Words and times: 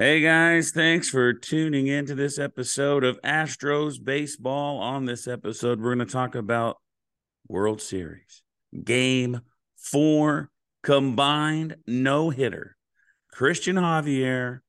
Hey 0.00 0.22
guys, 0.22 0.70
thanks 0.70 1.10
for 1.10 1.34
tuning 1.34 1.86
in 1.86 2.06
to 2.06 2.14
this 2.14 2.38
episode 2.38 3.04
of 3.04 3.20
Astros 3.20 4.02
Baseball. 4.02 4.78
On 4.78 5.04
this 5.04 5.28
episode, 5.28 5.78
we're 5.78 5.94
going 5.94 6.06
to 6.06 6.10
talk 6.10 6.34
about 6.34 6.78
World 7.48 7.82
Series, 7.82 8.42
Game 8.82 9.42
Four, 9.76 10.48
combined 10.82 11.76
no 11.86 12.30
hitter. 12.30 12.78
Christian 13.30 13.76
Javier, 13.76 14.60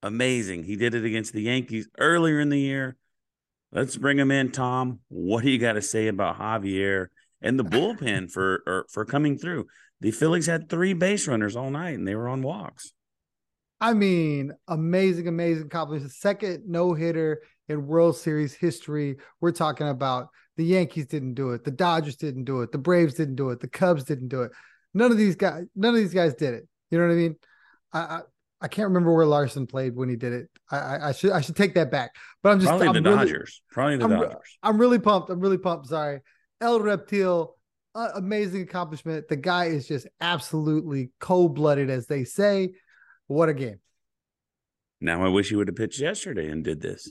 amazing. 0.00 0.62
He 0.62 0.76
did 0.76 0.94
it 0.94 1.04
against 1.04 1.32
the 1.32 1.42
Yankees 1.42 1.88
earlier 1.98 2.38
in 2.38 2.48
the 2.48 2.60
year. 2.60 2.96
Let's 3.72 3.96
bring 3.96 4.16
him 4.16 4.30
in, 4.30 4.52
Tom. 4.52 5.00
What 5.08 5.42
do 5.42 5.50
you 5.50 5.58
got 5.58 5.72
to 5.72 5.82
say 5.82 6.06
about 6.06 6.38
Javier 6.38 7.08
and 7.40 7.58
the 7.58 7.64
bullpen 7.64 8.30
for 8.30 8.62
or, 8.64 8.86
for 8.92 9.04
coming 9.04 9.38
through? 9.38 9.66
The 10.00 10.12
Phillies 10.12 10.46
had 10.46 10.68
three 10.68 10.92
base 10.92 11.26
runners 11.26 11.56
all 11.56 11.70
night, 11.70 11.98
and 11.98 12.06
they 12.06 12.14
were 12.14 12.28
on 12.28 12.42
walks. 12.42 12.92
I 13.82 13.94
mean, 13.94 14.52
amazing, 14.68 15.26
amazing 15.26 15.66
accomplishment. 15.66 16.12
Second 16.12 16.62
no 16.68 16.94
hitter 16.94 17.42
in 17.68 17.84
World 17.84 18.16
Series 18.16 18.54
history. 18.54 19.16
We're 19.40 19.50
talking 19.50 19.88
about 19.88 20.28
the 20.56 20.64
Yankees 20.64 21.06
didn't 21.06 21.34
do 21.34 21.50
it, 21.50 21.64
the 21.64 21.72
Dodgers 21.72 22.14
didn't 22.14 22.44
do 22.44 22.60
it, 22.60 22.70
the 22.70 22.78
Braves 22.78 23.14
didn't 23.14 23.34
do 23.34 23.50
it, 23.50 23.58
the 23.58 23.66
Cubs 23.66 24.04
didn't 24.04 24.28
do 24.28 24.42
it. 24.42 24.52
None 24.94 25.10
of 25.10 25.18
these 25.18 25.34
guys, 25.34 25.64
none 25.74 25.94
of 25.94 26.00
these 26.00 26.14
guys 26.14 26.34
did 26.34 26.54
it. 26.54 26.68
You 26.90 26.98
know 26.98 27.08
what 27.08 27.12
I 27.12 27.16
mean? 27.16 27.36
I 27.92 27.98
I, 27.98 28.20
I 28.60 28.68
can't 28.68 28.86
remember 28.86 29.12
where 29.12 29.26
Larsen 29.26 29.66
played 29.66 29.96
when 29.96 30.08
he 30.08 30.14
did 30.14 30.32
it. 30.32 30.50
I, 30.70 30.76
I, 30.76 31.08
I 31.08 31.12
should 31.12 31.32
I 31.32 31.40
should 31.40 31.56
take 31.56 31.74
that 31.74 31.90
back. 31.90 32.14
But 32.40 32.50
I'm 32.50 32.60
just 32.60 32.68
probably 32.68 32.86
I'm 32.86 32.94
the 32.94 33.02
really, 33.02 33.16
Dodgers. 33.16 33.62
Probably 33.72 33.96
the 33.96 34.04
I'm, 34.04 34.10
Dodgers. 34.10 34.58
I'm 34.62 34.78
really 34.78 35.00
pumped. 35.00 35.28
I'm 35.28 35.40
really 35.40 35.58
pumped. 35.58 35.88
Sorry, 35.88 36.20
El 36.60 36.78
Reptil. 36.78 37.54
Uh, 37.96 38.10
amazing 38.14 38.62
accomplishment. 38.62 39.28
The 39.28 39.36
guy 39.36 39.66
is 39.66 39.88
just 39.88 40.06
absolutely 40.20 41.10
cold 41.18 41.56
blooded, 41.56 41.90
as 41.90 42.06
they 42.06 42.22
say. 42.24 42.74
What 43.26 43.48
a 43.48 43.54
game! 43.54 43.80
Now 45.00 45.24
I 45.24 45.28
wish 45.28 45.48
he 45.48 45.56
would 45.56 45.68
have 45.68 45.76
pitched 45.76 46.00
yesterday 46.00 46.48
and 46.48 46.62
did 46.62 46.80
this. 46.80 47.10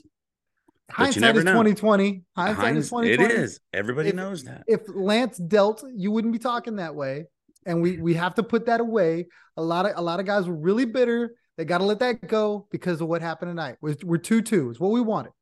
Hindsight 0.90 1.36
is 1.36 1.44
twenty 1.44 1.74
twenty. 1.74 2.22
Hindsight 2.36 2.76
is 2.76 2.88
twenty 2.88 3.16
twenty. 3.16 3.34
It 3.34 3.40
is. 3.40 3.60
Everybody 3.72 4.10
if, 4.10 4.14
knows 4.14 4.44
that. 4.44 4.64
If 4.66 4.82
Lance 4.88 5.38
dealt, 5.38 5.84
you 5.94 6.10
wouldn't 6.10 6.32
be 6.32 6.38
talking 6.38 6.76
that 6.76 6.94
way. 6.94 7.26
And 7.64 7.80
we 7.80 7.98
we 7.98 8.14
have 8.14 8.34
to 8.34 8.42
put 8.42 8.66
that 8.66 8.80
away. 8.80 9.28
A 9.56 9.62
lot 9.62 9.86
of 9.86 9.92
a 9.96 10.02
lot 10.02 10.20
of 10.20 10.26
guys 10.26 10.46
were 10.46 10.54
really 10.54 10.84
bitter. 10.84 11.34
They 11.56 11.64
got 11.64 11.78
to 11.78 11.84
let 11.84 11.98
that 12.00 12.26
go 12.26 12.66
because 12.70 13.00
of 13.00 13.08
what 13.08 13.22
happened 13.22 13.50
tonight. 13.50 13.76
We're, 13.80 13.96
we're 14.02 14.18
two 14.18 14.42
two. 14.42 14.70
It's 14.70 14.80
what 14.80 14.90
we 14.90 15.00
wanted. 15.00 15.32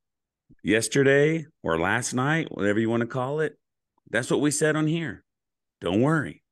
Yesterday 0.63 1.47
or 1.63 1.79
last 1.79 2.13
night, 2.13 2.47
whatever 2.51 2.79
you 2.79 2.89
want 2.89 3.01
to 3.01 3.07
call 3.07 3.39
it, 3.39 3.57
that's 4.09 4.29
what 4.29 4.41
we 4.41 4.51
said 4.51 4.75
on 4.75 4.87
here. 4.87 5.23
Don't 5.79 6.01
worry. 6.01 6.43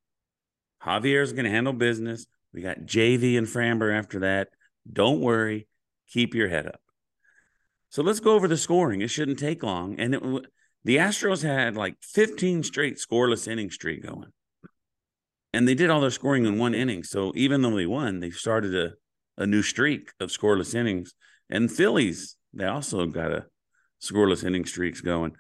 Javier's 0.84 1.34
going 1.34 1.45
to 1.45 1.52
handle 1.52 1.73
business. 1.73 2.25
We 2.53 2.61
got 2.61 2.81
JV 2.81 3.38
and 3.38 3.47
Framber 3.47 3.95
after 3.95 4.19
that. 4.19 4.50
Don't 4.92 5.22
worry. 5.22 5.67
Keep 6.09 6.33
your 6.33 6.50
head 6.50 6.66
up. 6.66 6.81
So 7.89 8.03
let's 8.03 8.19
go 8.19 8.33
over 8.33 8.47
the 8.47 8.58
scoring. 8.58 9.02
It 9.02 9.09
shouldn't 9.09 9.39
take 9.39 9.64
long. 9.64 10.00
And 10.00 10.16
it, 10.16 10.23
the 10.83 10.97
Astros 10.97 11.44
had 11.44 11.75
like 11.75 11.95
15 12.02 12.63
straight 12.63 12.97
scoreless 12.97 13.47
inning 13.47 13.72
streak 13.72 14.03
going. 14.03 14.31
And 15.53 15.68
they 15.68 15.74
did 15.74 15.90
all 15.90 16.01
their 16.01 16.12
scoring 16.12 16.46
in 16.46 16.59
one 16.59 16.75
inning. 16.75 17.03
So 17.03 17.31
even 17.35 17.62
though 17.62 17.75
they 17.75 17.88
won, 17.88 18.19
they 18.19 18.29
started 18.29 18.75
a, 18.75 18.94
a 19.41 19.47
new 19.47 19.63
streak 19.63 20.12
of 20.19 20.29
scoreless 20.29 20.75
innings. 20.75 21.13
And 21.50 21.72
Phillies, 21.72 22.35
they 22.53 22.66
also 22.66 23.07
got 23.07 23.31
a 23.31 23.45
scoreless 24.01 24.44
inning 24.44 24.66
streaks 24.66 25.01
going. 25.01 25.34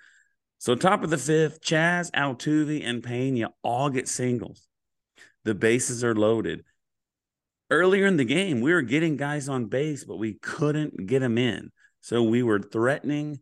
So 0.57 0.75
top 0.75 1.03
of 1.03 1.09
the 1.09 1.17
fifth, 1.17 1.61
Chas, 1.61 2.11
Altuve, 2.11 2.83
and 2.83 3.03
Pena 3.03 3.51
all 3.63 3.89
get 3.89 4.07
singles. 4.07 4.67
The 5.45 5.55
bases 5.55 6.03
are 6.03 6.15
loaded. 6.15 6.63
Earlier 7.71 8.07
in 8.07 8.17
the 8.17 8.25
game, 8.25 8.61
we 8.61 8.73
were 8.73 8.81
getting 8.81 9.15
guys 9.15 9.47
on 9.47 9.65
base, 9.65 10.03
but 10.03 10.17
we 10.17 10.33
couldn't 10.33 11.05
get 11.05 11.19
them 11.19 11.37
in. 11.37 11.71
So 12.01 12.23
we 12.23 12.41
were 12.41 12.59
threatening. 12.59 13.39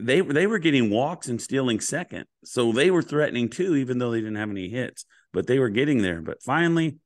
They 0.00 0.20
they 0.20 0.46
were 0.46 0.58
getting 0.58 0.90
walks 0.90 1.28
and 1.28 1.40
stealing 1.40 1.78
second. 1.80 2.26
So 2.44 2.72
they 2.72 2.90
were 2.90 3.02
threatening 3.02 3.48
too, 3.48 3.76
even 3.76 3.98
though 3.98 4.10
they 4.10 4.18
didn't 4.18 4.36
have 4.36 4.50
any 4.50 4.68
hits. 4.68 5.04
But 5.32 5.46
they 5.46 5.58
were 5.58 5.68
getting 5.68 6.02
there. 6.02 6.20
But 6.20 6.42
finally, 6.42 6.98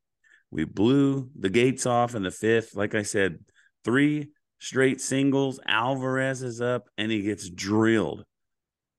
we 0.51 0.65
blew 0.65 1.31
the 1.39 1.51
gates 1.51 1.85
off 1.85 2.15
in 2.15 2.23
the 2.23 2.31
fifth. 2.31 2.75
Like 2.75 2.95
I 2.95 3.03
said, 3.03 3.41
three 3.85 4.29
straight 4.59 5.01
singles. 5.01 5.61
Alvarez 5.67 6.43
is 6.43 6.61
up 6.61 6.89
and 6.97 7.13
he 7.13 7.23
gets 7.23 7.51
drilled. 7.51 8.25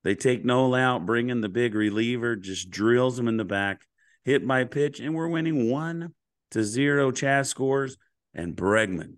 They 0.02 0.14
take 0.14 0.44
Nola 0.44 0.80
out, 0.80 1.06
bring 1.06 1.28
in 1.28 1.40
the 1.40 1.48
big 1.48 1.74
reliever, 1.74 2.36
just 2.36 2.70
drills 2.70 3.18
him 3.18 3.28
in 3.28 3.36
the 3.36 3.44
back, 3.44 3.82
hit 4.24 4.46
by 4.46 4.64
pitch, 4.64 4.98
and 4.98 5.14
we're 5.14 5.28
winning 5.28 5.70
one 5.70 6.14
to 6.50 6.64
zero. 6.64 7.10
Chas 7.10 7.48
scores 7.48 7.96
and 8.34 8.56
Bregman, 8.56 9.14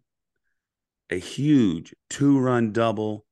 a 1.11 1.19
huge 1.19 1.95
two-run 2.11 2.73
double. 2.73 3.25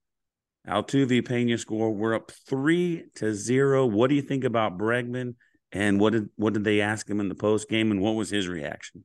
Altuve 0.68 1.26
Pena 1.26 1.56
score. 1.56 1.90
We're 1.90 2.14
up 2.14 2.30
three 2.46 3.04
to 3.16 3.34
zero. 3.34 3.86
What 3.86 4.10
do 4.10 4.14
you 4.14 4.22
think 4.22 4.44
about 4.44 4.78
Bregman? 4.78 5.34
And 5.72 5.98
what 5.98 6.12
did 6.12 6.28
what 6.36 6.52
did 6.52 6.64
they 6.64 6.80
ask 6.80 7.08
him 7.08 7.20
in 7.20 7.28
the 7.28 7.34
post 7.34 7.68
game? 7.68 7.90
And 7.90 8.00
what 8.00 8.14
was 8.14 8.30
his 8.30 8.46
reaction? 8.46 9.04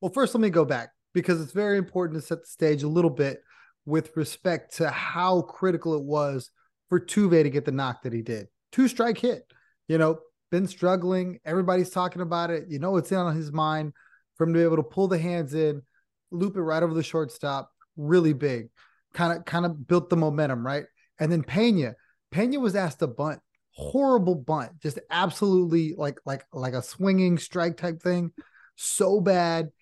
Well, 0.00 0.12
first, 0.12 0.34
let 0.34 0.40
me 0.40 0.50
go 0.50 0.64
back 0.64 0.90
because 1.14 1.40
it's 1.40 1.52
very 1.52 1.78
important 1.78 2.20
to 2.20 2.26
set 2.26 2.40
the 2.40 2.46
stage 2.46 2.82
a 2.82 2.88
little 2.88 3.10
bit 3.10 3.40
with 3.86 4.14
respect 4.16 4.76
to 4.76 4.90
how 4.90 5.42
critical 5.42 5.94
it 5.94 6.02
was 6.02 6.50
for 6.88 7.00
Tuve 7.00 7.42
to 7.42 7.50
get 7.50 7.64
the 7.64 7.72
knock 7.72 8.02
that 8.02 8.12
he 8.12 8.22
did. 8.22 8.48
Two 8.70 8.86
strike 8.86 9.18
hit. 9.18 9.44
You 9.88 9.98
know, 9.98 10.18
been 10.50 10.66
struggling. 10.66 11.40
Everybody's 11.44 11.90
talking 11.90 12.22
about 12.22 12.50
it. 12.50 12.64
You 12.68 12.78
know, 12.78 12.96
it's 12.96 13.10
in 13.10 13.18
on 13.18 13.34
his 13.34 13.52
mind 13.52 13.92
for 14.40 14.46
him 14.46 14.54
to 14.54 14.58
be 14.58 14.64
able 14.64 14.76
to 14.76 14.82
pull 14.82 15.06
the 15.06 15.18
hands 15.18 15.52
in, 15.52 15.82
loop 16.30 16.56
it 16.56 16.62
right 16.62 16.82
over 16.82 16.94
the 16.94 17.02
shortstop. 17.02 17.70
Really 17.98 18.32
big. 18.32 18.70
Kind 19.12 19.36
of, 19.36 19.44
kind 19.44 19.66
of 19.66 19.86
built 19.86 20.08
the 20.08 20.16
momentum, 20.16 20.64
right? 20.64 20.84
And 21.18 21.30
then 21.30 21.42
Pena, 21.42 21.94
Pena 22.30 22.58
was 22.58 22.74
asked 22.74 23.00
to 23.00 23.06
bunt. 23.06 23.40
Horrible 23.72 24.36
bunt, 24.36 24.80
just 24.80 24.98
absolutely 25.10 25.94
like 25.94 26.18
like 26.24 26.44
like 26.54 26.72
a 26.72 26.82
swinging 26.82 27.36
strike 27.36 27.76
type 27.76 28.00
thing, 28.02 28.32
so 28.76 29.20
bad. 29.20 29.72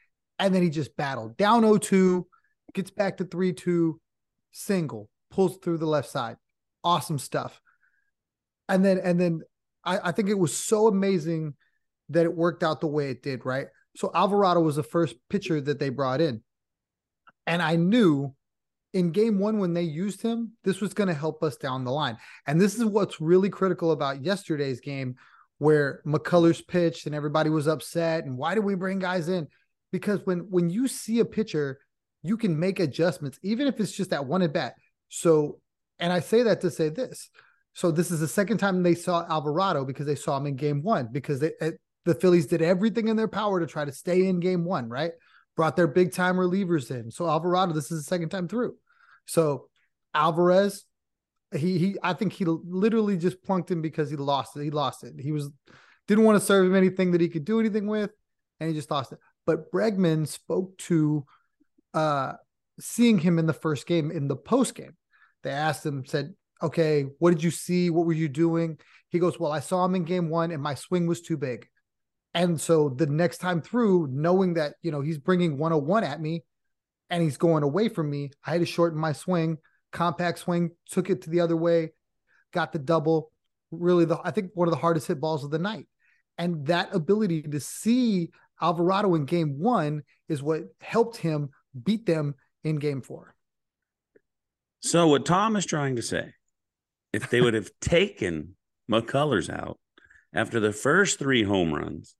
And 0.40 0.52
then 0.52 0.62
he 0.62 0.70
just 0.70 0.96
battled 0.96 1.36
down 1.36 1.62
0-2, 1.62 2.24
gets 2.74 2.90
back 2.90 3.18
to 3.18 3.24
3-2, 3.24 3.94
single, 4.50 5.08
pulls 5.30 5.56
through 5.58 5.78
the 5.78 5.86
left 5.86 6.10
side 6.10 6.36
awesome 6.82 7.18
stuff. 7.20 7.60
And 8.68 8.84
then 8.84 8.98
and 8.98 9.20
then 9.20 9.42
I, 9.84 10.08
I 10.08 10.12
think 10.12 10.28
it 10.28 10.38
was 10.38 10.56
so 10.56 10.88
amazing 10.88 11.54
that 12.08 12.24
it 12.24 12.34
worked 12.34 12.64
out 12.64 12.80
the 12.80 12.88
way 12.88 13.10
it 13.10 13.22
did, 13.22 13.46
right? 13.46 13.68
So 13.98 14.12
Alvarado 14.14 14.60
was 14.60 14.76
the 14.76 14.84
first 14.84 15.16
pitcher 15.28 15.60
that 15.60 15.80
they 15.80 15.88
brought 15.88 16.20
in. 16.20 16.40
And 17.48 17.60
I 17.60 17.74
knew 17.74 18.32
in 18.94 19.10
game 19.10 19.40
one 19.40 19.58
when 19.58 19.74
they 19.74 19.82
used 19.82 20.22
him, 20.22 20.52
this 20.62 20.80
was 20.80 20.94
going 20.94 21.08
to 21.08 21.14
help 21.14 21.42
us 21.42 21.56
down 21.56 21.82
the 21.82 21.90
line. 21.90 22.16
And 22.46 22.60
this 22.60 22.76
is 22.76 22.84
what's 22.84 23.20
really 23.20 23.50
critical 23.50 23.90
about 23.90 24.22
yesterday's 24.22 24.78
game, 24.78 25.16
where 25.58 26.00
McCullers 26.06 26.64
pitched 26.64 27.06
and 27.06 27.14
everybody 27.14 27.50
was 27.50 27.66
upset. 27.66 28.24
And 28.24 28.38
why 28.38 28.54
do 28.54 28.62
we 28.62 28.76
bring 28.76 29.00
guys 29.00 29.28
in? 29.28 29.48
Because 29.90 30.20
when 30.24 30.46
when 30.48 30.70
you 30.70 30.86
see 30.86 31.18
a 31.18 31.24
pitcher, 31.24 31.80
you 32.22 32.36
can 32.36 32.56
make 32.56 32.78
adjustments, 32.78 33.40
even 33.42 33.66
if 33.66 33.80
it's 33.80 33.90
just 33.90 34.10
that 34.10 34.26
one 34.26 34.42
at 34.42 34.52
bat. 34.52 34.74
So 35.08 35.58
and 35.98 36.12
I 36.12 36.20
say 36.20 36.44
that 36.44 36.60
to 36.60 36.70
say 36.70 36.88
this. 36.88 37.30
So 37.72 37.90
this 37.90 38.12
is 38.12 38.20
the 38.20 38.28
second 38.28 38.58
time 38.58 38.84
they 38.84 38.94
saw 38.94 39.26
Alvarado 39.28 39.84
because 39.84 40.06
they 40.06 40.14
saw 40.14 40.36
him 40.36 40.46
in 40.46 40.54
game 40.54 40.84
one 40.84 41.08
because 41.10 41.40
they, 41.40 41.50
the 42.08 42.14
Phillies 42.14 42.46
did 42.46 42.62
everything 42.62 43.08
in 43.08 43.16
their 43.16 43.28
power 43.28 43.60
to 43.60 43.66
try 43.66 43.84
to 43.84 43.92
stay 43.92 44.26
in 44.26 44.40
game 44.40 44.64
one, 44.64 44.88
right? 44.88 45.12
Brought 45.56 45.76
their 45.76 45.86
big 45.86 46.12
time 46.12 46.36
relievers 46.36 46.90
in. 46.90 47.10
So 47.10 47.28
Alvarado, 47.28 47.72
this 47.72 47.90
is 47.90 48.04
the 48.04 48.08
second 48.08 48.30
time 48.30 48.48
through. 48.48 48.76
So 49.26 49.68
Alvarez, 50.14 50.84
he 51.54 51.78
he 51.78 51.96
I 52.02 52.14
think 52.14 52.32
he 52.32 52.44
literally 52.46 53.16
just 53.16 53.42
plunked 53.42 53.70
him 53.70 53.82
because 53.82 54.10
he 54.10 54.16
lost 54.16 54.56
it. 54.56 54.64
He 54.64 54.70
lost 54.70 55.04
it. 55.04 55.14
He 55.20 55.32
was 55.32 55.50
didn't 56.06 56.24
want 56.24 56.38
to 56.40 56.44
serve 56.44 56.66
him 56.66 56.74
anything 56.74 57.12
that 57.12 57.20
he 57.20 57.28
could 57.28 57.44
do 57.44 57.60
anything 57.60 57.86
with, 57.86 58.10
and 58.60 58.68
he 58.68 58.74
just 58.74 58.90
lost 58.90 59.12
it. 59.12 59.18
But 59.46 59.70
Bregman 59.70 60.26
spoke 60.26 60.76
to 60.78 61.24
uh 61.94 62.34
seeing 62.80 63.18
him 63.18 63.38
in 63.38 63.46
the 63.46 63.52
first 63.52 63.86
game 63.86 64.10
in 64.10 64.28
the 64.28 64.36
post 64.36 64.74
game 64.74 64.96
they 65.42 65.50
asked 65.50 65.84
him, 65.84 66.04
said, 66.04 66.34
okay, 66.62 67.06
what 67.18 67.30
did 67.30 67.42
you 67.42 67.50
see? 67.50 67.90
What 67.90 68.06
were 68.06 68.12
you 68.12 68.28
doing? 68.28 68.78
He 69.10 69.18
goes, 69.18 69.38
well, 69.38 69.52
I 69.52 69.60
saw 69.60 69.84
him 69.84 69.94
in 69.94 70.04
game 70.04 70.28
one 70.28 70.50
and 70.50 70.62
my 70.62 70.74
swing 70.74 71.06
was 71.06 71.20
too 71.20 71.36
big. 71.36 71.66
And 72.34 72.60
so 72.60 72.88
the 72.90 73.06
next 73.06 73.38
time 73.38 73.60
through, 73.62 74.08
knowing 74.08 74.54
that, 74.54 74.74
you 74.82 74.90
know, 74.90 75.00
he's 75.00 75.18
bringing 75.18 75.58
101 75.58 76.04
at 76.04 76.20
me, 76.20 76.44
and 77.10 77.22
he's 77.22 77.36
going 77.36 77.62
away 77.62 77.88
from 77.88 78.10
me. 78.10 78.30
I 78.44 78.52
had 78.52 78.60
to 78.60 78.66
shorten 78.66 78.98
my 78.98 79.12
swing, 79.12 79.58
compact 79.92 80.40
swing, 80.40 80.72
took 80.90 81.10
it 81.10 81.22
to 81.22 81.30
the 81.30 81.40
other 81.40 81.56
way, 81.56 81.92
got 82.52 82.72
the 82.72 82.78
double. 82.78 83.32
Really, 83.70 84.04
the 84.04 84.18
I 84.22 84.30
think 84.30 84.50
one 84.54 84.68
of 84.68 84.72
the 84.72 84.80
hardest 84.80 85.08
hit 85.08 85.20
balls 85.20 85.44
of 85.44 85.50
the 85.50 85.58
night. 85.58 85.86
And 86.36 86.66
that 86.66 86.94
ability 86.94 87.42
to 87.42 87.60
see 87.60 88.30
Alvarado 88.60 89.14
in 89.14 89.24
game 89.24 89.58
one 89.58 90.02
is 90.28 90.42
what 90.42 90.62
helped 90.80 91.16
him 91.16 91.50
beat 91.82 92.06
them 92.06 92.34
in 92.64 92.76
game 92.76 93.02
four. 93.02 93.34
So, 94.80 95.08
what 95.08 95.26
Tom 95.26 95.56
is 95.56 95.66
trying 95.66 95.96
to 95.96 96.02
say, 96.02 96.34
if 97.12 97.30
they 97.30 97.40
would 97.40 97.54
have 97.54 97.70
taken 97.80 98.54
McCullers 98.90 99.50
out 99.50 99.78
after 100.32 100.60
the 100.60 100.72
first 100.72 101.18
three 101.18 101.42
home 101.42 101.74
runs, 101.74 102.14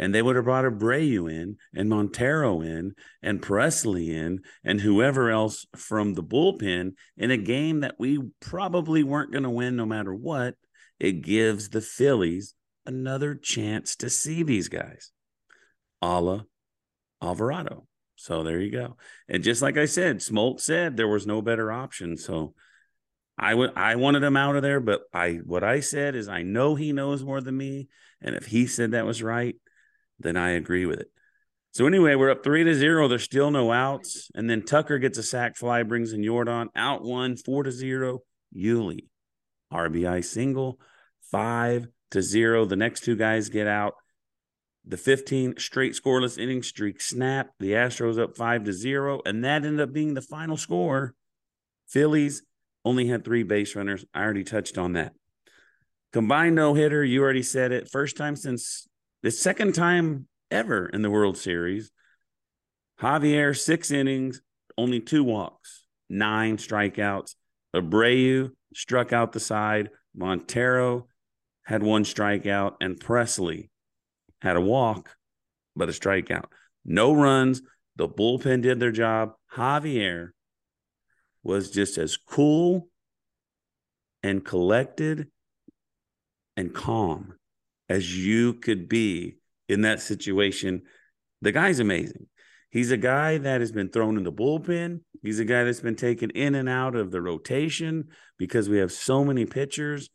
and 0.00 0.14
they 0.14 0.22
would 0.22 0.34
have 0.34 0.46
brought 0.46 0.64
Abreu 0.64 1.30
in 1.30 1.58
and 1.74 1.90
Montero 1.90 2.62
in 2.62 2.94
and 3.22 3.42
Pressly 3.42 4.08
in 4.08 4.40
and 4.64 4.80
whoever 4.80 5.30
else 5.30 5.66
from 5.76 6.14
the 6.14 6.22
bullpen 6.22 6.94
in 7.18 7.30
a 7.30 7.36
game 7.36 7.80
that 7.80 7.96
we 7.98 8.18
probably 8.40 9.04
weren't 9.04 9.30
going 9.30 9.42
to 9.42 9.50
win 9.50 9.76
no 9.76 9.84
matter 9.84 10.14
what, 10.14 10.54
it 10.98 11.20
gives 11.20 11.68
the 11.68 11.82
Phillies 11.82 12.54
another 12.86 13.34
chance 13.34 13.94
to 13.96 14.08
see 14.08 14.42
these 14.42 14.68
guys. 14.68 15.12
A 16.00 16.18
la 16.18 16.40
Alvarado. 17.22 17.86
So 18.16 18.42
there 18.42 18.58
you 18.58 18.72
go. 18.72 18.96
And 19.28 19.42
just 19.42 19.60
like 19.60 19.76
I 19.76 19.84
said, 19.84 20.20
Smoltz 20.20 20.60
said 20.60 20.96
there 20.96 21.08
was 21.08 21.26
no 21.26 21.42
better 21.42 21.70
option. 21.70 22.16
So 22.16 22.54
I 23.36 23.54
would 23.54 23.72
I 23.76 23.96
wanted 23.96 24.22
him 24.22 24.36
out 24.36 24.56
of 24.56 24.62
there, 24.62 24.80
but 24.80 25.02
I 25.12 25.40
what 25.44 25.62
I 25.62 25.80
said 25.80 26.14
is 26.14 26.26
I 26.26 26.42
know 26.42 26.74
he 26.74 26.94
knows 26.94 27.22
more 27.22 27.42
than 27.42 27.58
me. 27.58 27.88
And 28.22 28.34
if 28.34 28.46
he 28.46 28.66
said 28.66 28.92
that 28.92 29.04
was 29.04 29.22
right, 29.22 29.56
then 30.20 30.36
I 30.36 30.50
agree 30.50 30.86
with 30.86 31.00
it. 31.00 31.10
So 31.72 31.86
anyway, 31.86 32.16
we're 32.16 32.30
up 32.30 32.42
three 32.42 32.64
to 32.64 32.74
zero. 32.74 33.06
There's 33.06 33.22
still 33.22 33.50
no 33.50 33.70
outs. 33.70 34.30
And 34.34 34.50
then 34.50 34.62
Tucker 34.62 34.98
gets 34.98 35.18
a 35.18 35.22
sac 35.22 35.56
fly, 35.56 35.82
brings 35.84 36.12
in 36.12 36.20
Yordan. 36.20 36.68
out 36.74 37.02
one, 37.02 37.36
four 37.36 37.62
to 37.62 37.70
zero. 37.70 38.20
Yuli, 38.54 39.06
RBI 39.72 40.24
single, 40.24 40.80
five 41.30 41.86
to 42.10 42.22
zero. 42.22 42.64
The 42.64 42.76
next 42.76 43.04
two 43.04 43.14
guys 43.14 43.48
get 43.48 43.68
out. 43.68 43.94
The 44.84 44.96
15 44.96 45.58
straight 45.58 45.92
scoreless 45.92 46.38
inning 46.38 46.62
streak 46.62 47.00
snapped. 47.00 47.52
The 47.60 47.72
Astros 47.72 48.18
up 48.18 48.36
five 48.36 48.64
to 48.64 48.72
zero, 48.72 49.20
and 49.24 49.44
that 49.44 49.64
ended 49.64 49.80
up 49.80 49.92
being 49.92 50.14
the 50.14 50.22
final 50.22 50.56
score. 50.56 51.14
Phillies 51.86 52.42
only 52.84 53.06
had 53.06 53.24
three 53.24 53.42
base 53.44 53.76
runners. 53.76 54.04
I 54.12 54.22
already 54.22 54.44
touched 54.44 54.78
on 54.78 54.94
that. 54.94 55.12
Combined 56.12 56.56
no 56.56 56.74
hitter, 56.74 57.04
you 57.04 57.22
already 57.22 57.42
said 57.42 57.70
it. 57.70 57.90
First 57.90 58.16
time 58.16 58.34
since 58.34 58.88
the 59.22 59.30
second 59.30 59.74
time 59.74 60.26
ever 60.50 60.86
in 60.86 61.02
the 61.02 61.10
World 61.10 61.36
Series. 61.36 61.90
Javier, 63.00 63.56
six 63.56 63.90
innings, 63.90 64.42
only 64.76 65.00
two 65.00 65.24
walks, 65.24 65.84
nine 66.08 66.56
strikeouts. 66.56 67.34
Abreu 67.74 68.50
struck 68.74 69.12
out 69.12 69.32
the 69.32 69.40
side. 69.40 69.90
Montero 70.14 71.06
had 71.64 71.82
one 71.82 72.04
strikeout, 72.04 72.74
and 72.80 72.98
Pressly 72.98 73.70
had 74.42 74.56
a 74.56 74.60
walk, 74.60 75.16
but 75.76 75.88
a 75.88 75.92
strikeout. 75.92 76.46
No 76.84 77.12
runs. 77.12 77.62
The 77.96 78.08
bullpen 78.08 78.62
did 78.62 78.80
their 78.80 78.92
job. 78.92 79.34
Javier 79.54 80.30
was 81.42 81.70
just 81.70 81.98
as 81.98 82.16
cool 82.16 82.88
and 84.22 84.44
collected 84.44 85.28
and 86.56 86.74
calm 86.74 87.34
as 87.90 88.16
you 88.16 88.54
could 88.54 88.88
be 88.88 89.36
in 89.68 89.82
that 89.82 90.00
situation. 90.00 90.82
The 91.42 91.52
guy's 91.52 91.78
amazing. 91.78 92.26
He's 92.70 92.90
a 92.90 92.96
guy 92.96 93.36
that 93.36 93.60
has 93.60 93.72
been 93.72 93.90
thrown 93.90 94.16
in 94.16 94.24
the 94.24 94.32
bullpen. 94.32 95.00
He's 95.22 95.40
a 95.40 95.44
guy 95.44 95.64
that's 95.64 95.80
been 95.80 95.96
taken 95.96 96.30
in 96.30 96.54
and 96.54 96.68
out 96.68 96.96
of 96.96 97.10
the 97.10 97.20
rotation 97.20 98.08
because 98.38 98.68
we 98.68 98.78
have 98.78 98.92
so 98.92 99.22
many 99.22 99.44
pitchers 99.44 100.08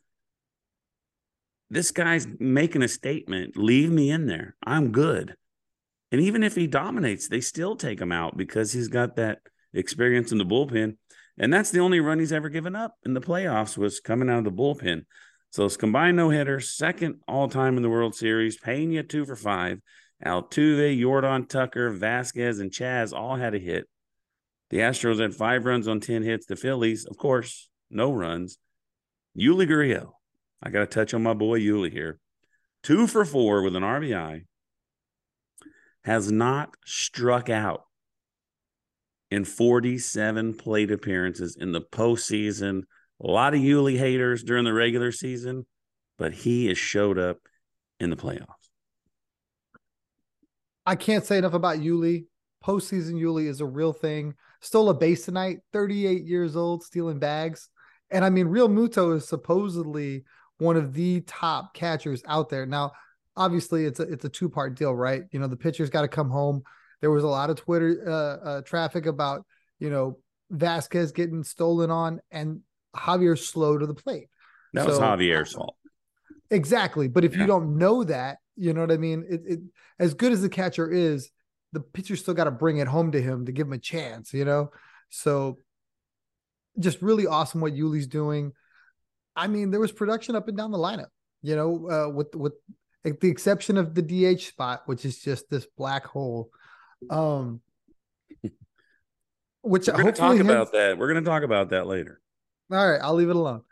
this 1.70 1.90
guy's 1.90 2.26
making 2.38 2.82
a 2.82 2.88
statement 2.88 3.56
leave 3.56 3.90
me 3.90 4.10
in 4.10 4.26
there 4.26 4.54
i'm 4.64 4.92
good 4.92 5.34
and 6.12 6.20
even 6.20 6.42
if 6.42 6.54
he 6.54 6.66
dominates 6.66 7.28
they 7.28 7.40
still 7.40 7.76
take 7.76 8.00
him 8.00 8.12
out 8.12 8.36
because 8.36 8.72
he's 8.72 8.88
got 8.88 9.16
that 9.16 9.38
experience 9.74 10.32
in 10.32 10.38
the 10.38 10.44
bullpen 10.44 10.96
and 11.38 11.52
that's 11.52 11.70
the 11.70 11.80
only 11.80 12.00
run 12.00 12.18
he's 12.18 12.32
ever 12.32 12.48
given 12.48 12.76
up 12.76 12.94
in 13.04 13.14
the 13.14 13.20
playoffs 13.20 13.76
was 13.76 14.00
coming 14.00 14.30
out 14.30 14.38
of 14.38 14.44
the 14.44 14.50
bullpen 14.50 15.04
so 15.50 15.64
it's 15.64 15.76
combined 15.76 16.16
no 16.16 16.30
hitter 16.30 16.60
second 16.60 17.16
all 17.26 17.48
time 17.48 17.76
in 17.76 17.82
the 17.82 17.90
world 17.90 18.14
series 18.14 18.56
pena 18.58 19.02
two 19.02 19.24
for 19.24 19.36
five 19.36 19.80
altuve 20.24 20.98
yordan 20.98 21.48
tucker 21.48 21.92
vazquez 21.92 22.60
and 22.60 22.72
Chas 22.72 23.12
all 23.12 23.36
had 23.36 23.54
a 23.54 23.58
hit 23.58 23.88
the 24.70 24.78
astros 24.78 25.20
had 25.20 25.34
five 25.34 25.64
runs 25.64 25.86
on 25.86 26.00
10 26.00 26.22
hits 26.22 26.46
the 26.46 26.56
phillies 26.56 27.04
of 27.04 27.16
course 27.16 27.68
no 27.90 28.12
runs 28.12 28.58
yuli 29.36 29.68
gurriel 29.68 30.12
I 30.62 30.70
got 30.70 30.80
to 30.80 30.86
touch 30.86 31.14
on 31.14 31.22
my 31.22 31.34
boy 31.34 31.60
Yuli 31.60 31.92
here. 31.92 32.18
Two 32.82 33.06
for 33.06 33.24
four 33.24 33.62
with 33.62 33.76
an 33.76 33.82
RBI. 33.82 34.44
Has 36.04 36.30
not 36.30 36.74
struck 36.84 37.48
out 37.50 37.82
in 39.30 39.44
47 39.44 40.54
plate 40.54 40.90
appearances 40.90 41.56
in 41.56 41.72
the 41.72 41.80
postseason. 41.80 42.82
A 43.22 43.26
lot 43.26 43.54
of 43.54 43.60
Yuli 43.60 43.98
haters 43.98 44.42
during 44.42 44.64
the 44.64 44.74
regular 44.74 45.10
season, 45.10 45.66
but 46.18 46.32
he 46.32 46.66
has 46.66 46.78
showed 46.78 47.18
up 47.18 47.38
in 47.98 48.10
the 48.10 48.16
playoffs. 48.16 48.46
I 50.84 50.96
can't 50.96 51.24
say 51.24 51.38
enough 51.38 51.54
about 51.54 51.78
Yuli. 51.78 52.26
Postseason 52.64 53.14
Yuli 53.14 53.46
is 53.46 53.60
a 53.60 53.66
real 53.66 53.92
thing. 53.92 54.34
Stole 54.60 54.90
a 54.90 54.94
base 54.94 55.24
tonight, 55.24 55.58
38 55.72 56.24
years 56.24 56.56
old, 56.56 56.82
stealing 56.82 57.18
bags. 57.18 57.68
And 58.10 58.24
I 58.24 58.30
mean, 58.30 58.46
Realmuto 58.46 59.16
is 59.16 59.26
supposedly 59.26 60.24
one 60.58 60.76
of 60.76 60.92
the 60.92 61.22
top 61.22 61.74
catchers 61.74 62.22
out 62.26 62.48
there. 62.48 62.66
Now, 62.66 62.92
obviously, 63.36 63.84
it's 63.84 64.00
a 64.00 64.04
it's 64.04 64.24
a 64.24 64.28
two 64.28 64.48
part 64.48 64.74
deal, 64.74 64.94
right? 64.94 65.24
You 65.32 65.40
know, 65.40 65.48
the 65.48 65.56
pitcher's 65.56 65.90
got 65.90 66.02
to 66.02 66.08
come 66.08 66.30
home. 66.30 66.62
There 67.00 67.10
was 67.10 67.24
a 67.24 67.28
lot 67.28 67.50
of 67.50 67.56
Twitter 67.56 68.02
uh, 68.06 68.48
uh, 68.48 68.62
traffic 68.62 69.06
about 69.06 69.44
you 69.78 69.90
know 69.90 70.18
Vazquez 70.52 71.12
getting 71.14 71.42
stolen 71.42 71.90
on 71.90 72.20
and 72.30 72.60
Javier 72.96 73.38
slow 73.38 73.78
to 73.78 73.86
the 73.86 73.94
plate. 73.94 74.28
That 74.72 74.84
so, 74.84 74.90
was 74.90 74.98
Javier's 74.98 75.52
fault. 75.52 75.76
Exactly, 76.50 77.08
but 77.08 77.24
if 77.24 77.34
yeah. 77.34 77.40
you 77.40 77.46
don't 77.46 77.78
know 77.78 78.04
that, 78.04 78.38
you 78.56 78.72
know 78.72 78.80
what 78.80 78.92
I 78.92 78.96
mean. 78.96 79.24
It, 79.28 79.42
it 79.46 79.60
as 79.98 80.14
good 80.14 80.32
as 80.32 80.42
the 80.42 80.48
catcher 80.48 80.90
is, 80.90 81.30
the 81.72 81.80
pitcher 81.80 82.16
still 82.16 82.34
got 82.34 82.44
to 82.44 82.50
bring 82.50 82.78
it 82.78 82.86
home 82.86 83.12
to 83.12 83.20
him 83.20 83.46
to 83.46 83.52
give 83.52 83.66
him 83.66 83.72
a 83.72 83.78
chance. 83.78 84.32
You 84.32 84.44
know, 84.44 84.70
so 85.08 85.58
just 86.78 87.02
really 87.02 87.26
awesome 87.26 87.60
what 87.60 87.74
Yuli's 87.74 88.06
doing. 88.06 88.52
I 89.34 89.48
mean, 89.48 89.70
there 89.70 89.80
was 89.80 89.92
production 89.92 90.36
up 90.36 90.48
and 90.48 90.56
down 90.56 90.70
the 90.70 90.78
lineup. 90.78 91.08
You 91.42 91.56
know, 91.56 91.90
uh, 91.90 92.08
with 92.10 92.34
with 92.34 92.54
the 93.02 93.28
exception 93.28 93.76
of 93.76 93.94
the 93.94 94.02
DH 94.02 94.42
spot, 94.42 94.82
which 94.86 95.04
is 95.04 95.18
just 95.18 95.48
this 95.50 95.66
black 95.76 96.06
hole. 96.06 96.50
Um, 97.10 97.60
which 99.62 99.88
we're 99.88 99.92
going 99.94 100.06
to 100.06 100.12
talk 100.12 100.38
about 100.38 100.72
that. 100.72 100.98
We're 100.98 101.12
going 101.12 101.24
to 101.24 101.28
talk 101.28 101.42
about 101.42 101.70
that 101.70 101.86
later. 101.86 102.20
All 102.70 102.90
right, 102.90 103.00
I'll 103.02 103.14
leave 103.14 103.30
it 103.30 103.36
alone. 103.36 103.62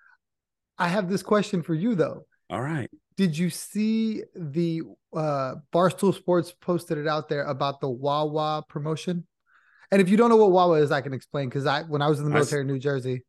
I 0.78 0.88
have 0.88 1.08
this 1.08 1.22
question 1.22 1.62
for 1.62 1.74
you 1.74 1.94
though. 1.94 2.26
All 2.50 2.60
right. 2.60 2.90
Did 3.16 3.38
you 3.38 3.48
see 3.48 4.22
the 4.34 4.82
uh, 5.14 5.54
Barstool 5.72 6.14
Sports 6.14 6.52
posted 6.60 6.98
it 6.98 7.06
out 7.06 7.28
there 7.28 7.44
about 7.44 7.80
the 7.80 7.88
Wawa 7.88 8.64
promotion? 8.68 9.26
And 9.92 10.02
if 10.02 10.08
you 10.08 10.16
don't 10.16 10.30
know 10.30 10.36
what 10.36 10.50
Wawa 10.50 10.80
is, 10.80 10.90
I 10.90 11.00
can 11.00 11.12
explain 11.12 11.48
because 11.48 11.66
I 11.66 11.82
when 11.82 12.02
I 12.02 12.08
was 12.08 12.18
in 12.18 12.24
the 12.24 12.30
military 12.30 12.62
in 12.62 12.66
New 12.66 12.80
Jersey, 12.80 13.24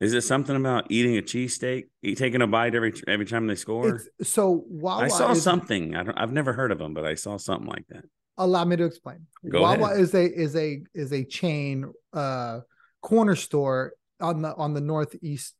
is 0.00 0.12
it 0.12 0.22
something 0.22 0.56
about 0.56 0.86
eating 0.90 1.16
a 1.16 1.22
cheesesteak, 1.22 1.84
taking 2.16 2.42
a 2.42 2.46
bite 2.46 2.74
every 2.74 2.94
every 3.06 3.26
time 3.26 3.46
they 3.46 3.54
score? 3.54 4.00
It's, 4.18 4.30
so 4.30 4.64
Wawa 4.68 5.04
I 5.04 5.08
saw 5.08 5.32
is, 5.32 5.42
something. 5.42 5.96
I 5.96 6.02
don't, 6.02 6.18
I've 6.18 6.32
never 6.32 6.52
heard 6.52 6.72
of 6.72 6.78
them, 6.78 6.94
but 6.94 7.04
I 7.04 7.14
saw 7.14 7.36
something 7.36 7.68
like 7.68 7.86
that. 7.88 8.04
Allow 8.38 8.64
me 8.64 8.76
to 8.76 8.84
explain. 8.84 9.26
Go 9.48 9.62
Wawa 9.62 9.86
ahead. 9.92 10.00
is 10.00 10.14
a 10.14 10.24
is 10.24 10.56
a 10.56 10.82
is 10.94 11.12
a 11.12 11.24
chain 11.24 11.92
uh 12.12 12.60
corner 13.02 13.36
store 13.36 13.92
on 14.20 14.42
the 14.42 14.54
on 14.54 14.74
the 14.74 14.80
northeast 14.80 15.54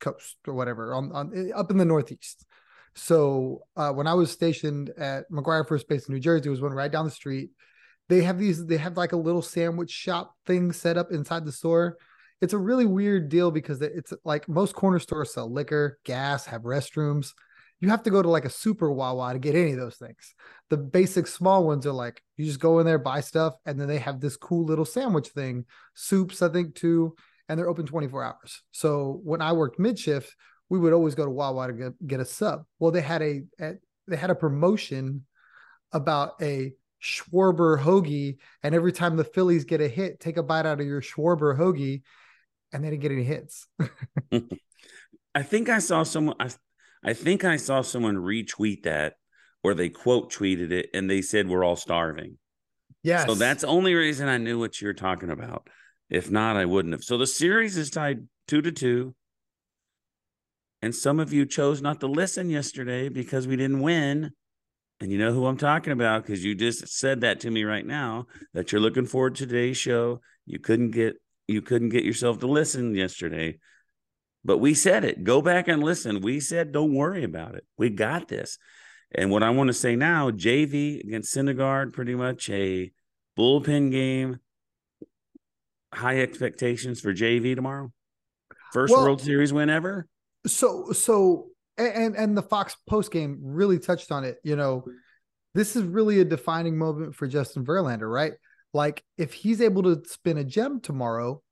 coast 0.00 0.36
or 0.46 0.54
whatever 0.54 0.94
on, 0.94 1.12
on 1.12 1.52
up 1.54 1.70
in 1.70 1.76
the 1.76 1.84
northeast. 1.84 2.46
So 2.94 3.62
uh, 3.76 3.92
when 3.92 4.06
I 4.06 4.14
was 4.14 4.30
stationed 4.30 4.90
at 4.98 5.30
McGuire 5.30 5.66
First 5.66 5.88
Base 5.88 6.08
in 6.08 6.14
New 6.14 6.20
Jersey, 6.20 6.48
was 6.48 6.60
one 6.60 6.72
right 6.72 6.90
down 6.90 7.04
the 7.04 7.10
street. 7.10 7.50
They 8.08 8.22
have 8.22 8.38
these. 8.38 8.66
They 8.66 8.78
have 8.78 8.96
like 8.96 9.12
a 9.12 9.16
little 9.16 9.42
sandwich 9.42 9.90
shop 9.90 10.34
thing 10.46 10.72
set 10.72 10.96
up 10.98 11.12
inside 11.12 11.44
the 11.44 11.52
store 11.52 11.96
it's 12.40 12.54
a 12.54 12.58
really 12.58 12.86
weird 12.86 13.28
deal 13.28 13.50
because 13.50 13.82
it's 13.82 14.12
like 14.24 14.48
most 14.48 14.74
corner 14.74 14.98
stores 14.98 15.32
sell 15.32 15.50
liquor, 15.50 15.98
gas, 16.04 16.46
have 16.46 16.62
restrooms. 16.62 17.32
You 17.80 17.90
have 17.90 18.02
to 18.04 18.10
go 18.10 18.22
to 18.22 18.28
like 18.28 18.44
a 18.44 18.50
super 18.50 18.90
Wawa 18.90 19.32
to 19.32 19.38
get 19.38 19.54
any 19.54 19.72
of 19.72 19.78
those 19.78 19.96
things. 19.96 20.34
The 20.68 20.76
basic 20.76 21.26
small 21.26 21.66
ones 21.66 21.86
are 21.86 21.92
like 21.92 22.22
you 22.36 22.44
just 22.46 22.60
go 22.60 22.78
in 22.78 22.86
there, 22.86 22.98
buy 22.98 23.20
stuff, 23.20 23.54
and 23.66 23.80
then 23.80 23.88
they 23.88 23.98
have 23.98 24.20
this 24.20 24.36
cool 24.36 24.64
little 24.64 24.84
sandwich 24.84 25.28
thing, 25.28 25.66
soups, 25.94 26.42
I 26.42 26.48
think, 26.48 26.74
too, 26.74 27.14
and 27.50 27.58
they're 27.58 27.68
open 27.68 27.84
24 27.84 28.22
hours. 28.22 28.62
So 28.70 29.20
when 29.24 29.42
I 29.42 29.52
worked 29.52 29.80
mid 29.80 29.98
shift, 29.98 30.34
we 30.68 30.78
would 30.78 30.92
always 30.92 31.16
go 31.16 31.24
to 31.24 31.30
Wawa 31.30 31.66
to 31.66 31.72
get, 31.72 32.06
get 32.06 32.20
a 32.20 32.24
sub. 32.24 32.62
Well, 32.78 32.92
they 32.92 33.00
had 33.00 33.22
a, 33.22 33.42
a 33.60 33.72
they 34.06 34.16
had 34.16 34.30
a 34.30 34.36
promotion 34.36 35.26
about 35.92 36.40
a 36.40 36.72
Schwarber 37.02 37.76
hoagie, 37.76 38.36
and 38.62 38.72
every 38.72 38.92
time 38.92 39.16
the 39.16 39.24
Phillies 39.24 39.64
get 39.64 39.80
a 39.80 39.88
hit, 39.88 40.20
take 40.20 40.36
a 40.36 40.44
bite 40.44 40.64
out 40.64 40.80
of 40.80 40.86
your 40.86 41.02
Schwarber 41.02 41.58
hoagie, 41.58 42.02
and 42.72 42.84
they 42.84 42.90
didn't 42.90 43.02
get 43.02 43.10
any 43.10 43.24
hits. 43.24 43.66
I 45.34 45.42
think 45.42 45.68
I 45.68 45.80
saw 45.80 46.04
someone. 46.04 46.36
I, 46.38 46.50
I 47.02 47.14
think 47.14 47.44
I 47.44 47.56
saw 47.56 47.82
someone 47.82 48.14
retweet 48.14 48.84
that, 48.84 49.14
or 49.64 49.74
they 49.74 49.88
quote 49.88 50.32
tweeted 50.32 50.70
it, 50.70 50.90
and 50.94 51.10
they 51.10 51.20
said 51.20 51.48
we're 51.48 51.64
all 51.64 51.76
starving. 51.76 52.38
Yes. 53.02 53.26
So 53.26 53.34
that's 53.34 53.62
the 53.62 53.68
only 53.68 53.94
reason 53.94 54.28
I 54.28 54.38
knew 54.38 54.60
what 54.60 54.80
you're 54.80 54.92
talking 54.92 55.30
about. 55.30 55.68
If 56.10 56.30
not, 56.30 56.56
I 56.56 56.64
wouldn't 56.64 56.92
have. 56.92 57.04
So 57.04 57.16
the 57.16 57.26
series 57.26 57.76
is 57.76 57.88
tied 57.88 58.26
two 58.48 58.60
to 58.60 58.72
two. 58.72 59.14
And 60.82 60.94
some 60.94 61.20
of 61.20 61.32
you 61.32 61.46
chose 61.46 61.80
not 61.80 62.00
to 62.00 62.06
listen 62.06 62.50
yesterday 62.50 63.08
because 63.08 63.46
we 63.46 63.56
didn't 63.56 63.80
win. 63.80 64.32
And 65.00 65.12
you 65.12 65.18
know 65.18 65.32
who 65.32 65.46
I'm 65.46 65.56
talking 65.56 65.92
about 65.92 66.22
because 66.22 66.44
you 66.44 66.54
just 66.54 66.88
said 66.88 67.20
that 67.20 67.40
to 67.40 67.50
me 67.50 67.64
right 67.64 67.86
now 67.86 68.26
that 68.52 68.72
you're 68.72 68.80
looking 68.80 69.06
forward 69.06 69.36
to 69.36 69.46
today's 69.46 69.76
show. 69.76 70.20
You 70.46 70.58
couldn't 70.58 70.90
get 70.90 71.14
you 71.46 71.62
couldn't 71.62 71.88
get 71.88 72.04
yourself 72.04 72.38
to 72.40 72.46
listen 72.46 72.94
yesterday. 72.94 73.58
But 74.44 74.58
we 74.58 74.74
said 74.74 75.04
it. 75.04 75.24
Go 75.24 75.42
back 75.42 75.68
and 75.68 75.82
listen. 75.82 76.20
We 76.20 76.40
said 76.40 76.72
don't 76.72 76.94
worry 76.94 77.24
about 77.24 77.54
it. 77.54 77.64
We 77.78 77.90
got 77.90 78.28
this. 78.28 78.58
And 79.12 79.30
what 79.30 79.42
I 79.42 79.50
want 79.50 79.68
to 79.68 79.74
say 79.74 79.96
now, 79.96 80.30
JV 80.30 81.00
against 81.00 81.34
Syndergaard, 81.34 81.92
pretty 81.92 82.14
much 82.14 82.48
a 82.50 82.90
bullpen 83.38 83.90
game. 83.90 84.38
High 85.92 86.20
expectations 86.20 87.00
for 87.00 87.12
JV 87.12 87.54
tomorrow. 87.54 87.92
First 88.72 88.92
Well- 88.92 89.02
World 89.04 89.20
Series 89.20 89.52
win 89.52 89.70
ever. 89.70 90.06
so 90.46 90.92
so 90.92 91.48
and 91.76 92.14
and 92.16 92.36
the 92.36 92.42
Fox 92.42 92.76
post 92.88 93.10
game 93.10 93.38
really 93.42 93.78
touched 93.78 94.12
on 94.12 94.24
it. 94.24 94.38
You 94.44 94.56
know, 94.56 94.84
this 95.54 95.76
is 95.76 95.82
really 95.82 96.20
a 96.20 96.24
defining 96.24 96.78
moment 96.78 97.14
for 97.14 97.26
Justin 97.26 97.64
Verlander, 97.64 98.10
right? 98.10 98.32
Like 98.72 99.02
if 99.18 99.32
he's 99.32 99.60
able 99.60 99.82
to 99.82 100.02
spin 100.06 100.38
a 100.38 100.44
gem 100.44 100.80
tomorrow 100.80 101.42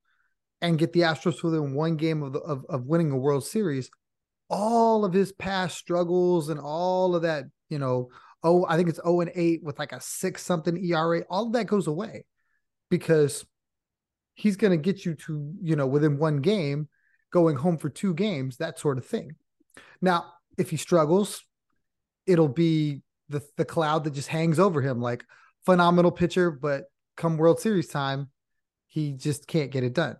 and 0.60 0.78
get 0.78 0.92
the 0.92 1.00
Astros 1.00 1.42
within 1.42 1.74
one 1.74 1.96
game 1.96 2.22
of, 2.22 2.32
the, 2.32 2.40
of 2.40 2.64
of 2.68 2.86
winning 2.86 3.10
a 3.10 3.16
World 3.16 3.44
Series, 3.44 3.90
all 4.48 5.04
of 5.04 5.12
his 5.12 5.32
past 5.32 5.76
struggles 5.78 6.48
and 6.48 6.60
all 6.60 7.16
of 7.16 7.22
that, 7.22 7.44
you 7.70 7.78
know, 7.78 8.10
oh, 8.42 8.64
I 8.68 8.76
think 8.76 8.88
it's 8.88 9.00
0 9.02 9.20
and 9.22 9.32
8 9.34 9.64
with 9.64 9.78
like 9.78 9.92
a 9.92 10.00
six 10.00 10.44
something 10.44 10.76
ERA, 10.84 11.22
all 11.28 11.46
of 11.48 11.52
that 11.54 11.66
goes 11.66 11.86
away 11.88 12.24
because 12.90 13.44
he's 14.38 14.56
going 14.56 14.70
to 14.70 14.76
get 14.76 15.04
you 15.04 15.14
to, 15.14 15.52
you 15.60 15.74
know, 15.74 15.86
within 15.86 16.16
one 16.16 16.36
game, 16.36 16.88
going 17.32 17.56
home 17.56 17.76
for 17.76 17.90
two 17.90 18.14
games, 18.14 18.56
that 18.58 18.78
sort 18.78 18.96
of 18.96 19.04
thing. 19.04 19.34
Now, 20.00 20.26
if 20.56 20.70
he 20.70 20.76
struggles, 20.76 21.42
it'll 22.26 22.48
be 22.48 23.02
the 23.28 23.42
the 23.56 23.64
cloud 23.64 24.04
that 24.04 24.14
just 24.14 24.28
hangs 24.28 24.58
over 24.58 24.80
him 24.80 25.00
like 25.00 25.24
phenomenal 25.66 26.12
pitcher, 26.12 26.50
but 26.50 26.84
come 27.16 27.36
World 27.36 27.60
Series 27.60 27.88
time, 27.88 28.30
he 28.86 29.12
just 29.12 29.46
can't 29.46 29.72
get 29.72 29.84
it 29.84 29.92
done. 29.92 30.16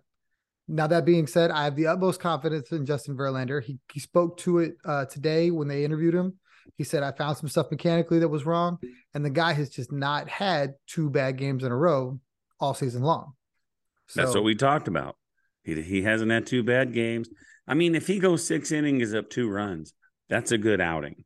Now 0.67 0.87
that 0.87 1.05
being 1.05 1.25
said, 1.25 1.49
I 1.49 1.63
have 1.63 1.75
the 1.75 1.87
utmost 1.87 2.19
confidence 2.19 2.71
in 2.71 2.85
Justin 2.85 3.15
Verlander. 3.15 3.63
He 3.63 3.79
he 3.91 3.99
spoke 3.99 4.37
to 4.39 4.59
it 4.59 4.75
uh, 4.85 5.05
today 5.05 5.49
when 5.49 5.67
they 5.67 5.85
interviewed 5.85 6.13
him. 6.13 6.37
He 6.77 6.83
said, 6.83 7.03
"I 7.03 7.13
found 7.13 7.37
some 7.37 7.49
stuff 7.49 7.71
mechanically 7.71 8.19
that 8.19 8.27
was 8.27 8.45
wrong," 8.45 8.77
and 9.13 9.23
the 9.23 9.29
guy 9.29 9.53
has 9.53 9.69
just 9.69 9.91
not 9.91 10.27
had 10.29 10.73
two 10.87 11.09
bad 11.09 11.37
games 11.37 11.63
in 11.63 11.71
a 11.71 11.75
row 11.75 12.19
all 12.59 12.73
season 12.73 13.01
long. 13.01 13.33
That's 14.15 14.33
what 14.33 14.43
we 14.43 14.55
talked 14.55 14.87
about. 14.87 15.15
He 15.63 15.81
he 15.81 16.01
hasn't 16.01 16.31
had 16.31 16.45
two 16.45 16.63
bad 16.63 16.93
games. 16.93 17.29
I 17.67 17.73
mean, 17.75 17.95
if 17.95 18.07
he 18.07 18.19
goes 18.19 18.45
six 18.45 18.71
innings 18.71 19.13
up 19.13 19.29
two 19.29 19.49
runs, 19.49 19.93
that's 20.29 20.51
a 20.51 20.57
good 20.57 20.81
outing. 20.81 21.25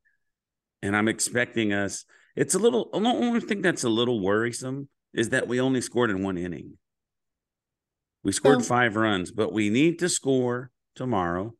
And 0.81 0.95
I'm 0.95 1.07
expecting 1.07 1.71
us. 1.71 2.05
It's 2.35 2.55
a 2.55 2.59
little. 2.59 2.89
The 2.91 2.99
only 2.99 3.39
thing 3.39 3.61
that's 3.61 3.83
a 3.83 3.89
little 3.89 4.21
worrisome 4.21 4.89
is 5.13 5.29
that 5.29 5.47
we 5.47 5.61
only 5.61 5.81
scored 5.81 6.09
in 6.09 6.23
one 6.23 6.37
inning. 6.37 6.77
We 8.23 8.31
scored 8.31 8.59
Yeah. 8.59 8.65
five 8.65 8.95
runs, 8.95 9.31
but 9.31 9.53
we 9.53 9.69
need 9.69 9.99
to 9.99 10.09
score 10.09 10.71
tomorrow. 10.95 11.55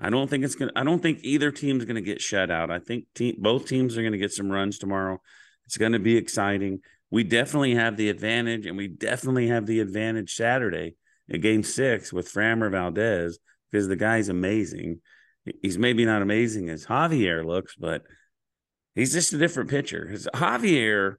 I 0.00 0.10
don't 0.10 0.28
think 0.28 0.44
it's 0.44 0.54
gonna. 0.56 0.72
I 0.74 0.82
don't 0.84 1.00
think 1.00 1.20
either 1.22 1.50
team's 1.50 1.84
gonna 1.84 2.00
get 2.00 2.20
shut 2.20 2.50
out. 2.50 2.70
I 2.70 2.78
think 2.80 3.06
team, 3.14 3.36
both 3.38 3.66
teams 3.68 3.96
are 3.96 4.02
gonna 4.02 4.18
get 4.18 4.32
some 4.32 4.50
runs 4.50 4.78
tomorrow. 4.78 5.20
It's 5.66 5.76
gonna 5.78 6.00
be 6.00 6.16
exciting. 6.16 6.80
We 7.12 7.24
definitely 7.24 7.74
have 7.74 7.98
the 7.98 8.08
advantage, 8.08 8.64
and 8.64 8.74
we 8.74 8.88
definitely 8.88 9.48
have 9.48 9.66
the 9.66 9.80
advantage 9.80 10.34
Saturday 10.34 10.96
in 11.28 11.42
Game 11.42 11.62
Six 11.62 12.10
with 12.10 12.32
Framber 12.32 12.70
Valdez 12.70 13.38
because 13.70 13.86
the 13.86 13.96
guy's 13.96 14.30
amazing. 14.30 15.00
He's 15.60 15.76
maybe 15.76 16.06
not 16.06 16.22
amazing 16.22 16.70
as 16.70 16.86
Javier 16.86 17.44
looks, 17.44 17.76
but 17.76 18.02
he's 18.94 19.12
just 19.12 19.34
a 19.34 19.38
different 19.38 19.68
pitcher. 19.68 20.08
His 20.08 20.26
Javier, 20.34 21.16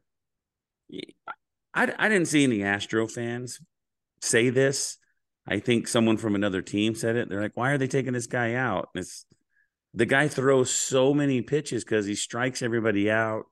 I, 1.76 1.94
I 1.98 2.10
didn't 2.10 2.28
see 2.28 2.44
any 2.44 2.64
Astro 2.64 3.08
fans 3.08 3.60
say 4.20 4.50
this. 4.50 4.98
I 5.48 5.60
think 5.60 5.88
someone 5.88 6.18
from 6.18 6.34
another 6.34 6.64
team 6.64 6.96
said 6.96 7.18
it. 7.18 7.30
They're 7.30 7.42
like, 7.42 7.56
"Why 7.56 7.70
are 7.70 7.78
they 7.78 7.88
taking 7.88 8.14
this 8.14 8.28
guy 8.28 8.56
out?" 8.56 8.90
It's 8.96 9.28
the 9.94 10.08
guy 10.08 10.28
throws 10.28 10.72
so 10.72 11.14
many 11.14 11.44
pitches 11.44 11.84
because 11.84 12.08
he 12.08 12.16
strikes 12.16 12.64
everybody 12.64 13.12
out. 13.12 13.44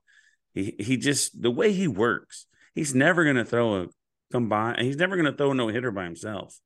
He 0.54 0.74
he 0.78 0.96
just 0.96 1.40
the 1.42 1.50
way 1.50 1.72
he 1.72 1.88
works. 1.88 2.46
He's 2.74 2.94
never 2.94 3.24
going 3.24 3.36
to 3.36 3.44
throw 3.44 3.82
a 3.82 3.86
combine. 4.32 4.84
He's 4.84 4.96
never 4.96 5.16
going 5.16 5.30
to 5.30 5.36
throw 5.36 5.50
a 5.50 5.54
no 5.54 5.68
hitter 5.68 5.90
by 5.90 6.04
himself 6.04 6.58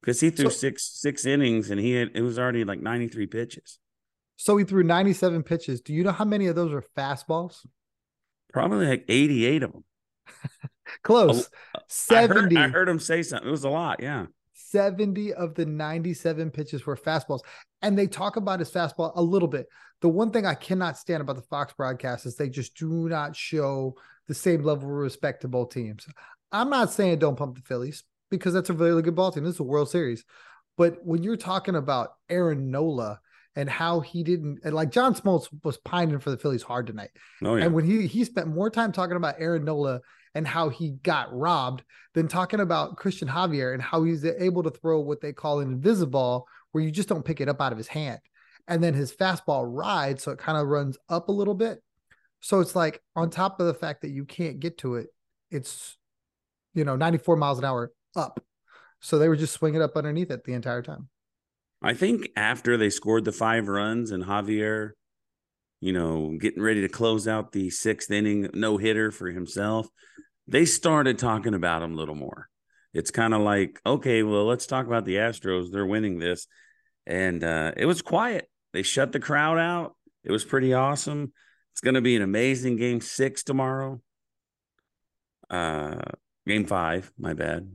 because 0.00 0.20
he 0.20 0.30
threw 0.30 0.46
So- 0.46 0.50
six 0.56 0.82
six 1.00 1.24
innings 1.26 1.70
and 1.70 1.80
he 1.80 1.92
had 1.92 2.10
it 2.14 2.22
was 2.22 2.38
already 2.38 2.64
like 2.64 2.80
ninety 2.80 3.08
three 3.08 3.26
pitches. 3.26 3.78
So 4.38 4.58
he 4.58 4.64
threw 4.64 4.82
97 4.82 5.44
pitches. 5.44 5.80
Do 5.80 5.94
you 5.94 6.04
know 6.04 6.12
how 6.12 6.26
many 6.26 6.46
of 6.48 6.54
those 6.56 6.70
are 6.70 6.84
fastballs? 6.94 7.64
Probably 8.52 8.86
like 8.86 9.06
eighty 9.08 9.46
eight 9.46 9.62
of 9.62 9.72
them. 9.72 9.84
Close. 11.02 11.48
I 11.74 11.78
heard, 11.78 11.84
70. 11.88 12.56
I 12.58 12.68
heard 12.68 12.86
him 12.88 13.00
say 13.00 13.22
something. 13.22 13.48
It 13.48 13.50
was 13.50 13.64
a 13.64 13.70
lot. 13.70 14.02
Yeah. 14.02 14.26
70 14.70 15.34
of 15.34 15.54
the 15.54 15.66
97 15.66 16.50
pitches 16.50 16.86
were 16.86 16.96
fastballs. 16.96 17.40
And 17.82 17.96
they 17.96 18.06
talk 18.06 18.36
about 18.36 18.60
his 18.60 18.70
fastball 18.70 19.12
a 19.14 19.22
little 19.22 19.48
bit. 19.48 19.66
The 20.00 20.08
one 20.08 20.30
thing 20.30 20.46
I 20.46 20.54
cannot 20.54 20.98
stand 20.98 21.20
about 21.20 21.36
the 21.36 21.42
Fox 21.42 21.72
broadcast 21.72 22.26
is 22.26 22.36
they 22.36 22.48
just 22.48 22.76
do 22.76 23.08
not 23.08 23.36
show 23.36 23.94
the 24.28 24.34
same 24.34 24.62
level 24.62 24.84
of 24.84 24.94
respect 24.94 25.42
to 25.42 25.48
both 25.48 25.70
teams. 25.70 26.06
I'm 26.52 26.70
not 26.70 26.92
saying 26.92 27.18
don't 27.18 27.36
pump 27.36 27.56
the 27.56 27.62
Phillies 27.62 28.04
because 28.30 28.54
that's 28.54 28.70
a 28.70 28.74
really 28.74 29.02
good 29.02 29.14
ball 29.14 29.32
team. 29.32 29.44
This 29.44 29.54
is 29.54 29.60
a 29.60 29.64
World 29.64 29.90
Series. 29.90 30.24
But 30.76 30.98
when 31.04 31.22
you're 31.22 31.36
talking 31.36 31.76
about 31.76 32.10
Aaron 32.28 32.70
Nola 32.70 33.20
and 33.54 33.70
how 33.70 34.00
he 34.00 34.22
didn't, 34.22 34.60
and 34.64 34.74
like 34.74 34.90
John 34.90 35.14
Smoltz 35.14 35.48
was 35.64 35.78
pining 35.78 36.18
for 36.18 36.30
the 36.30 36.36
Phillies 36.36 36.62
hard 36.62 36.86
tonight. 36.86 37.10
Oh 37.42 37.56
yeah. 37.56 37.64
And 37.64 37.74
when 37.74 37.84
he 37.84 38.06
he 38.06 38.24
spent 38.24 38.48
more 38.48 38.68
time 38.68 38.92
talking 38.92 39.16
about 39.16 39.36
Aaron 39.38 39.64
Nola 39.64 40.00
and 40.36 40.46
how 40.46 40.68
he 40.68 40.90
got 41.02 41.34
robbed 41.34 41.82
than 42.12 42.28
talking 42.28 42.60
about 42.60 42.98
Christian 42.98 43.26
Javier 43.26 43.72
and 43.72 43.82
how 43.82 44.04
he's 44.04 44.22
able 44.22 44.62
to 44.62 44.70
throw 44.70 45.00
what 45.00 45.22
they 45.22 45.32
call 45.32 45.60
an 45.60 45.72
invisible 45.72 46.46
where 46.72 46.84
you 46.84 46.90
just 46.90 47.08
don't 47.08 47.24
pick 47.24 47.40
it 47.40 47.48
up 47.48 47.62
out 47.62 47.72
of 47.72 47.78
his 47.78 47.88
hand. 47.88 48.20
And 48.68 48.84
then 48.84 48.92
his 48.92 49.14
fastball 49.14 49.64
rides, 49.66 50.22
so 50.22 50.32
it 50.32 50.38
kind 50.38 50.58
of 50.58 50.66
runs 50.66 50.98
up 51.08 51.30
a 51.30 51.32
little 51.32 51.54
bit. 51.54 51.82
So 52.40 52.60
it's 52.60 52.76
like 52.76 53.00
on 53.16 53.30
top 53.30 53.60
of 53.60 53.66
the 53.66 53.72
fact 53.72 54.02
that 54.02 54.10
you 54.10 54.26
can't 54.26 54.60
get 54.60 54.76
to 54.78 54.96
it, 54.96 55.06
it's 55.50 55.96
you 56.74 56.84
know 56.84 56.96
94 56.96 57.36
miles 57.36 57.58
an 57.58 57.64
hour 57.64 57.92
up. 58.14 58.44
So 59.00 59.18
they 59.18 59.28
were 59.28 59.36
just 59.36 59.54
swinging 59.54 59.80
up 59.80 59.96
underneath 59.96 60.30
it 60.30 60.44
the 60.44 60.52
entire 60.52 60.82
time. 60.82 61.08
I 61.80 61.94
think 61.94 62.28
after 62.36 62.76
they 62.76 62.90
scored 62.90 63.24
the 63.24 63.32
five 63.32 63.68
runs 63.68 64.10
and 64.10 64.24
Javier, 64.24 64.90
you 65.80 65.92
know, 65.92 66.36
getting 66.40 66.62
ready 66.62 66.82
to 66.82 66.88
close 66.88 67.28
out 67.28 67.52
the 67.52 67.70
sixth 67.70 68.10
inning 68.10 68.50
no 68.54 68.76
hitter 68.76 69.10
for 69.10 69.30
himself, 69.30 69.86
they 70.48 70.64
started 70.64 71.18
talking 71.18 71.54
about 71.54 71.82
him 71.82 71.92
a 71.92 71.96
little 71.96 72.14
more. 72.14 72.48
It's 72.94 73.10
kind 73.10 73.34
of 73.34 73.42
like, 73.42 73.80
okay, 73.84 74.22
well, 74.22 74.46
let's 74.46 74.66
talk 74.66 74.86
about 74.86 75.04
the 75.04 75.16
Astros. 75.16 75.70
They're 75.70 75.84
winning 75.84 76.18
this. 76.18 76.46
And 77.06 77.44
uh, 77.44 77.72
it 77.76 77.86
was 77.86 78.00
quiet. 78.02 78.48
They 78.72 78.82
shut 78.82 79.12
the 79.12 79.20
crowd 79.20 79.58
out. 79.58 79.94
It 80.24 80.32
was 80.32 80.44
pretty 80.44 80.72
awesome. 80.72 81.32
It's 81.72 81.82
going 81.82 81.94
to 81.94 82.00
be 82.00 82.16
an 82.16 82.22
amazing 82.22 82.76
game 82.76 83.00
six 83.00 83.42
tomorrow. 83.42 84.00
Uh, 85.50 86.00
game 86.46 86.64
five, 86.64 87.12
my 87.18 87.34
bad. 87.34 87.70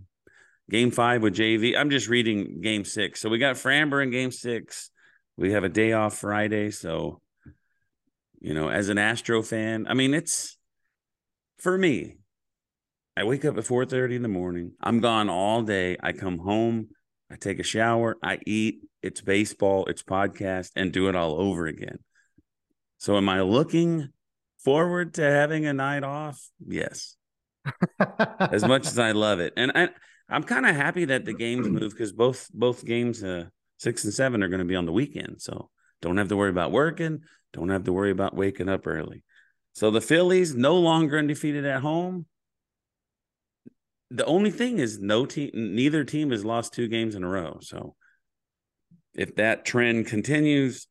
Game 0.69 0.89
five 0.89 1.21
with 1.21 1.35
JV. 1.35 1.77
I'm 1.77 1.89
just 1.89 2.07
reading 2.07 2.61
game 2.61 2.83
six. 2.83 3.21
So 3.21 3.29
we 3.29 3.37
got 3.37 3.57
Framber 3.57 4.01
in 4.01 4.09
game 4.09 4.31
six. 4.31 4.89
We 5.37 5.51
have 5.53 5.63
a 5.63 5.69
day 5.69 5.93
off 5.93 6.17
Friday. 6.17 6.71
So, 6.71 7.21
you 8.41 8.53
know, 8.53 8.69
as 8.69 8.89
an 8.89 8.97
Astro 8.97 9.41
fan, 9.41 9.85
I 9.87 9.93
mean, 9.93 10.13
it's 10.13 10.57
for 11.59 11.77
me. 11.77 12.17
I 13.15 13.23
wake 13.23 13.45
up 13.45 13.57
at 13.57 13.65
4:30 13.65 14.15
in 14.15 14.21
the 14.21 14.27
morning. 14.27 14.73
I'm 14.81 14.99
gone 14.99 15.29
all 15.29 15.61
day. 15.61 15.97
I 16.01 16.11
come 16.11 16.39
home, 16.39 16.89
I 17.31 17.35
take 17.35 17.59
a 17.59 17.63
shower, 17.63 18.17
I 18.23 18.39
eat, 18.45 18.81
it's 19.01 19.21
baseball, 19.21 19.85
it's 19.85 20.03
podcast, 20.03 20.71
and 20.75 20.91
do 20.91 21.07
it 21.07 21.15
all 21.15 21.39
over 21.39 21.67
again. 21.67 21.99
So 22.97 23.17
am 23.17 23.29
I 23.29 23.41
looking 23.41 24.09
forward 24.63 25.15
to 25.15 25.23
having 25.23 25.65
a 25.65 25.73
night 25.73 26.03
off? 26.03 26.49
Yes 26.65 27.15
as 28.39 28.65
much 28.65 28.87
as 28.87 28.99
I 28.99 29.11
love 29.11 29.39
it. 29.39 29.53
And 29.57 29.71
I, 29.75 29.89
I'm 30.29 30.43
kind 30.43 30.65
of 30.65 30.75
happy 30.75 31.05
that 31.05 31.25
the 31.25 31.33
games 31.33 31.67
move 31.67 31.91
because 31.91 32.11
both 32.11 32.49
both 32.53 32.85
games, 32.85 33.23
uh, 33.23 33.45
six 33.77 34.03
and 34.03 34.13
seven, 34.13 34.43
are 34.43 34.47
going 34.47 34.59
to 34.59 34.65
be 34.65 34.75
on 34.75 34.85
the 34.85 34.91
weekend. 34.91 35.41
So 35.41 35.69
don't 36.01 36.17
have 36.17 36.29
to 36.29 36.35
worry 36.35 36.49
about 36.49 36.71
working. 36.71 37.21
Don't 37.53 37.69
have 37.69 37.83
to 37.83 37.93
worry 37.93 38.11
about 38.11 38.35
waking 38.35 38.69
up 38.69 38.87
early. 38.87 39.23
So 39.73 39.91
the 39.91 40.01
Phillies 40.01 40.55
no 40.55 40.75
longer 40.75 41.17
undefeated 41.17 41.65
at 41.65 41.81
home. 41.81 42.25
The 44.09 44.25
only 44.25 44.51
thing 44.51 44.79
is 44.79 44.99
no 44.99 45.25
team 45.25 45.51
neither 45.53 46.03
team 46.03 46.31
has 46.31 46.43
lost 46.43 46.73
two 46.73 46.87
games 46.87 47.15
in 47.15 47.23
a 47.23 47.29
row. 47.29 47.59
So 47.61 47.95
if 49.13 49.35
that 49.35 49.65
trend 49.65 50.07
continues, 50.07 50.87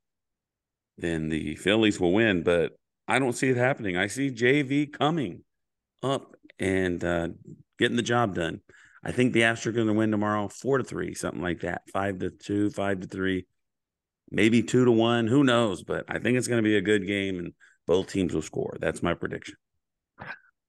then 0.97 1.29
the 1.29 1.57
Phillies 1.57 2.00
will 2.00 2.12
win, 2.12 2.43
but 2.43 2.73
I 3.09 3.19
don't 3.19 3.33
see 3.33 3.49
it 3.49 3.57
happening. 3.57 3.97
I 3.97 4.07
see 4.07 4.31
JV 4.31 4.90
coming 4.90 5.43
up 6.02 6.37
and 6.59 7.02
uh, 7.05 7.29
getting 7.79 7.97
the 7.97 8.02
job 8.02 8.35
done. 8.35 8.61
I 9.02 9.12
think 9.12 9.33
the 9.33 9.40
Astros 9.40 9.67
are 9.67 9.73
going 9.73 9.87
to 9.87 9.95
win 9.95 10.11
tomorrow, 10.11 10.49
four 10.49 10.79
to 10.79 10.85
three, 10.85 11.14
something 11.14 11.43
like 11.43 11.61
that, 11.61 11.83
five 11.93 12.19
to 12.19 12.31
two, 12.31 12.71
five 12.71 13.00
to 13.00 13.07
three, 13.07 13.47
maybe 14.31 14.63
two 14.63 14.85
to 14.85 14.93
one. 14.93 15.27
Who 15.27 15.45
knows? 15.45 15.83
But 15.83 16.05
I 16.09 16.19
think 16.19 16.39
it's 16.39 16.49
going 16.49 16.63
to 16.63 16.69
be 16.69 16.77
a 16.77 16.83
good 16.83 17.07
game, 17.07 17.39
and 17.39 17.53
both 17.87 18.09
teams 18.09 18.35
will 18.35 18.43
score. 18.43 18.77
That's 18.81 19.03
my 19.03 19.15
prediction. 19.15 19.57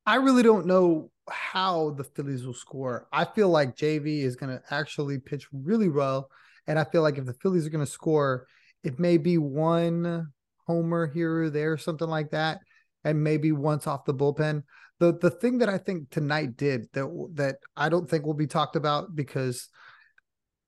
I 0.06 0.16
really 0.16 0.44
don't 0.44 0.66
know 0.66 1.12
how 1.30 1.92
the 1.92 2.04
Phillies 2.04 2.46
will 2.46 2.54
score. 2.54 3.08
I 3.12 3.26
feel 3.26 3.50
like 3.50 3.76
JV 3.76 4.24
is 4.24 4.36
going 4.36 4.56
to 4.56 4.64
actually 4.72 5.20
pitch 5.20 5.48
really 5.54 5.90
well, 5.90 6.30
and 6.68 6.80
I 6.80 6.84
feel 6.86 7.02
like 7.02 7.18
if 7.18 7.26
the 7.26 7.34
Phillies 7.34 7.66
are 7.66 7.72
going 7.72 7.86
to 7.86 7.92
score, 7.92 8.48
it 8.84 9.00
may 9.00 9.18
be 9.18 9.38
one 9.38 10.32
homer 10.68 11.08
here 11.08 11.44
or 11.44 11.50
there, 11.50 11.78
something 11.78 12.08
like 12.08 12.32
that, 12.32 12.60
and 13.04 13.24
maybe 13.24 13.52
once 13.52 13.88
off 13.88 14.06
the 14.06 14.14
bullpen 14.14 14.64
the 15.02 15.18
the 15.18 15.32
thing 15.32 15.58
that 15.58 15.68
I 15.68 15.80
think 15.80 16.12
tonight 16.12 16.56
did 16.56 16.88
that 16.94 17.28
that 17.34 17.58
I 17.76 17.90
don't 17.90 18.08
think 18.08 18.24
will 18.24 18.36
be 18.36 18.46
talked 18.46 18.76
about 18.76 19.16
because 19.16 19.68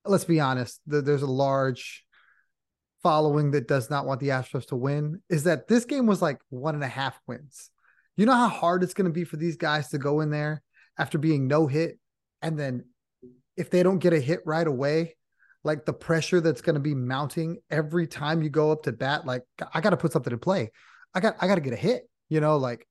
let's 0.05 0.25
be 0.25 0.39
honest, 0.39 0.81
the, 0.87 1.01
there's 1.01 1.21
a 1.21 1.27
large 1.27 2.03
following 3.03 3.51
that 3.51 3.67
does 3.67 3.89
not 3.89 4.05
want 4.05 4.19
the 4.19 4.29
Astros 4.29 4.67
to 4.67 4.75
win 4.75 5.21
is 5.29 5.43
that 5.43 5.67
this 5.67 5.85
game 5.85 6.07
was 6.07 6.21
like 6.21 6.39
one 6.49 6.73
and 6.73 6.83
a 6.83 6.87
half 6.87 7.19
wins. 7.27 7.69
You 8.15 8.25
know 8.25 8.33
how 8.33 8.47
hard 8.47 8.83
it's 8.83 8.93
going 8.93 9.05
to 9.05 9.13
be 9.13 9.25
for 9.25 9.37
these 9.37 9.57
guys 9.57 9.89
to 9.89 9.97
go 9.97 10.21
in 10.21 10.29
there 10.29 10.63
after 10.97 11.17
being 11.17 11.47
no 11.47 11.67
hit 11.67 11.99
and 12.41 12.57
then 12.59 12.85
if 13.55 13.69
they 13.69 13.83
don't 13.83 13.99
get 13.99 14.13
a 14.13 14.19
hit 14.19 14.41
right 14.45 14.65
away, 14.65 15.15
like 15.63 15.85
the 15.85 15.93
pressure 15.93 16.41
that's 16.41 16.61
going 16.61 16.73
to 16.73 16.81
be 16.81 16.95
mounting 16.95 17.57
every 17.71 18.07
time 18.07 18.41
you 18.41 18.49
go 18.49 18.71
up 18.71 18.83
to 18.83 18.91
bat 18.91 19.25
like 19.25 19.43
I 19.73 19.81
got 19.81 19.91
to 19.91 19.97
put 19.97 20.11
something 20.11 20.33
in 20.33 20.39
play. 20.39 20.71
I 21.13 21.19
got 21.19 21.35
I 21.39 21.47
got 21.47 21.55
to 21.55 21.61
get 21.61 21.73
a 21.73 21.77
hit, 21.77 22.09
you 22.29 22.41
know, 22.41 22.57
like 22.57 22.87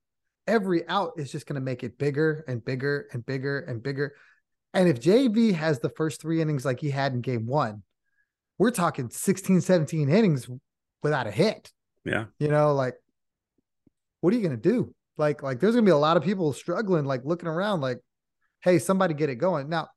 every 0.46 0.88
out 0.88 1.12
is 1.18 1.30
just 1.30 1.46
going 1.46 1.54
to 1.54 1.60
make 1.60 1.84
it 1.84 1.98
bigger 1.98 2.44
and 2.48 2.64
bigger 2.64 3.08
and 3.12 3.24
bigger 3.24 3.60
and 3.60 3.82
bigger. 3.82 4.14
And 4.74 4.88
if 4.88 5.00
JV 5.00 5.52
has 5.54 5.80
the 5.80 5.90
first 5.90 6.20
three 6.20 6.40
innings 6.40 6.64
like 6.64 6.80
he 6.80 6.90
had 6.90 7.12
in 7.12 7.20
game 7.20 7.46
one, 7.46 7.82
we're 8.58 8.70
talking 8.70 9.10
16, 9.10 9.60
17 9.60 10.08
innings 10.08 10.48
without 11.02 11.26
a 11.26 11.30
hit. 11.30 11.70
Yeah. 12.04 12.26
You 12.38 12.48
know, 12.48 12.74
like, 12.74 12.94
what 14.20 14.32
are 14.32 14.36
you 14.36 14.42
going 14.42 14.60
to 14.60 14.68
do? 14.70 14.94
Like, 15.18 15.42
like 15.42 15.60
there's 15.60 15.74
going 15.74 15.84
to 15.84 15.88
be 15.88 15.92
a 15.92 15.96
lot 15.96 16.16
of 16.16 16.22
people 16.22 16.52
struggling, 16.52 17.04
like 17.04 17.22
looking 17.24 17.48
around, 17.48 17.80
like, 17.80 17.98
hey, 18.62 18.78
somebody 18.78 19.14
get 19.14 19.28
it 19.28 19.36
going. 19.36 19.68
Now, 19.68 19.88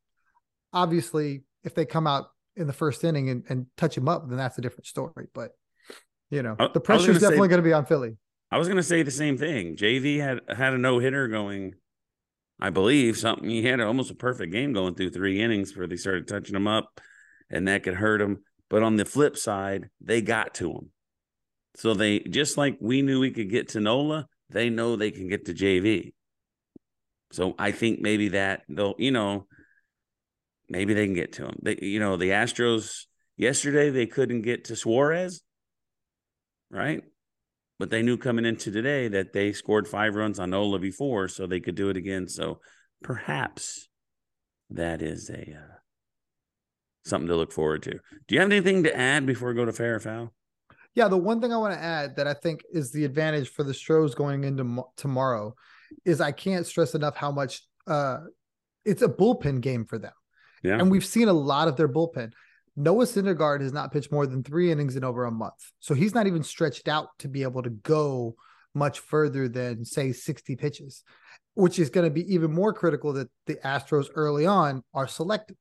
obviously, 0.74 1.44
if 1.64 1.74
they 1.76 1.86
come 1.86 2.08
out 2.08 2.28
in 2.56 2.68
the 2.68 2.74
first 2.74 3.04
inning 3.04 3.30
and, 3.30 3.44
and 3.50 3.66
touch 3.78 3.98
him 3.98 4.08
up, 4.08 4.28
then 4.28 4.38
that's 4.38 4.58
a 4.58 4.62
different 4.62 4.88
story. 4.88 5.28
But, 5.34 5.52
you 6.30 6.42
know, 6.42 6.56
the 6.74 6.80
pressure 6.80 7.12
is 7.12 7.20
definitely 7.20 7.50
going 7.50 7.62
to 7.62 7.68
be 7.68 7.74
on 7.74 7.86
Philly. 7.86 8.18
I 8.52 8.58
was 8.58 8.68
going 8.68 8.78
to 8.78 8.84
say 8.84 9.04
the 9.04 9.12
same 9.12 9.38
thing. 9.38 9.76
JV 9.76 10.20
had 10.20 10.40
had 10.56 10.74
a 10.74 10.78
no 10.78 11.00
hitter 11.00 11.28
going, 11.28 11.74
I 12.60 12.70
believe 12.70 13.18
something. 13.18 13.50
He 13.50 13.64
had 13.64 13.80
almost 13.80 14.12
a 14.12 14.16
perfect 14.16 14.52
game 14.52 14.74
going 14.74 14.96
through 14.96 15.10
three 15.10 15.42
innings 15.42 15.76
where 15.76 15.88
they 15.88 15.98
started 15.98 16.28
touching 16.28 16.56
him 16.56 16.68
up, 16.68 17.02
and 17.50 17.68
that 17.68 17.84
could 17.84 17.96
hurt 17.96 18.20
them. 18.20 18.44
But 18.70 18.84
on 18.84 18.96
the 18.96 19.06
flip 19.06 19.38
side, 19.38 19.90
they 20.02 20.22
got 20.22 20.56
to 20.56 20.72
him. 20.72 20.92
So 21.75 21.94
they 21.94 22.20
just 22.20 22.58
like 22.58 22.78
we 22.80 23.02
knew 23.02 23.20
we 23.20 23.32
could 23.32 23.50
get 23.50 23.70
to 23.70 23.80
Nola, 23.80 24.28
they 24.50 24.70
know 24.70 24.96
they 24.96 25.12
can 25.12 25.28
get 25.28 25.46
to 25.46 25.54
JV. 25.54 26.14
So 27.32 27.54
I 27.60 27.72
think 27.72 28.00
maybe 28.00 28.30
that 28.30 28.62
they'll, 28.70 28.96
you 28.98 29.12
know, 29.12 29.48
maybe 30.70 30.94
they 30.94 31.06
can 31.06 31.16
get 31.16 31.34
to 31.34 31.46
him. 31.46 31.60
They, 31.62 31.78
you 31.82 32.00
know, 32.00 32.18
the 32.18 32.30
Astros 32.30 33.06
yesterday 33.36 33.90
they 33.90 34.05
couldn't 34.05 34.44
get 34.44 34.66
to 34.66 34.75
Suarez, 34.75 35.42
right? 36.70 37.03
but 37.77 37.90
they 37.90 38.01
knew 38.01 38.18
coming 38.18 38.46
into 38.46 38.72
today 38.72 39.08
that 39.10 39.34
they 39.34 39.51
scored 39.51 39.88
five 39.88 40.16
runs 40.16 40.40
on 40.40 40.51
Nola 40.51 40.79
before, 40.79 41.27
so 41.27 41.46
they 41.46 41.60
could 41.60 41.75
do 41.75 41.90
it 41.90 41.98
again. 41.98 42.27
So 42.27 42.60
perhaps 43.03 43.90
that 44.70 45.01
is 45.01 45.29
a 45.29 45.42
uh, 45.42 45.75
something 47.05 47.27
to 47.27 47.35
look 47.35 47.51
forward 47.51 47.83
to. 47.83 47.91
Do 48.27 48.35
you 48.35 48.41
have 48.41 48.51
anything 48.51 48.83
to 48.83 48.96
add 48.96 49.25
before 49.25 49.50
we 49.50 49.55
go 49.55 49.65
to 49.65 49.74
fair 49.74 49.96
or 49.96 50.00
foul? 50.00 50.33
Yeah, 50.96 51.07
the 51.07 51.18
one 51.18 51.41
thing 51.41 51.53
I 51.53 51.57
want 51.57 51.74
to 51.74 51.79
add 51.79 52.15
that 52.15 52.27
I 52.27 52.33
think 52.33 52.61
is 52.72 52.91
the 52.91 53.05
advantage 53.05 53.50
for 53.50 53.63
the 53.63 53.74
Stros 53.74 54.15
going 54.15 54.44
into 54.44 54.63
mo- 54.63 54.91
tomorrow 54.96 55.53
is 56.05 56.22
I 56.22 56.31
can't 56.31 56.65
stress 56.65 56.96
enough 56.96 57.15
how 57.15 57.31
much 57.31 57.61
uh, 57.85 58.20
it's 58.85 59.01
a 59.01 59.07
bullpen 59.07 59.61
game 59.61 59.85
for 59.85 59.98
them. 59.98 60.13
Yeah. 60.63 60.79
And 60.79 60.89
we've 60.89 61.05
seen 61.05 61.27
a 61.27 61.33
lot 61.33 61.68
of 61.68 61.75
their 61.75 61.89
bullpen. 61.89 62.31
Noah 62.77 63.05
Syndergaard 63.05 63.61
has 63.61 63.72
not 63.72 63.91
pitched 63.91 64.11
more 64.11 64.25
than 64.25 64.44
three 64.44 64.72
innings 64.72 64.96
in 64.96 65.03
over 65.03 65.25
a 65.25 65.31
month. 65.31 65.72
So 65.79 65.94
he's 65.94 66.13
not 66.15 66.27
even 66.27 66.44
stretched 66.44 66.87
out 66.87 67.09
to 67.20 67.27
be 67.27 67.44
able 67.44 67.63
to 67.63 67.70
go 67.70 68.35
much 68.74 69.00
further 69.00 69.48
than, 69.48 69.85
say, 69.85 70.11
60 70.11 70.55
pitches, 70.55 71.03
which 71.53 71.79
is 71.79 71.89
going 71.89 72.05
to 72.05 72.11
be 72.11 72.33
even 72.33 72.51
more 72.51 72.74
critical 72.74 73.13
that 73.13 73.29
the 73.48 73.55
Astros 73.55 74.07
early 74.15 74.46
on 74.46 74.83
are 74.94 75.07
selective, 75.07 75.57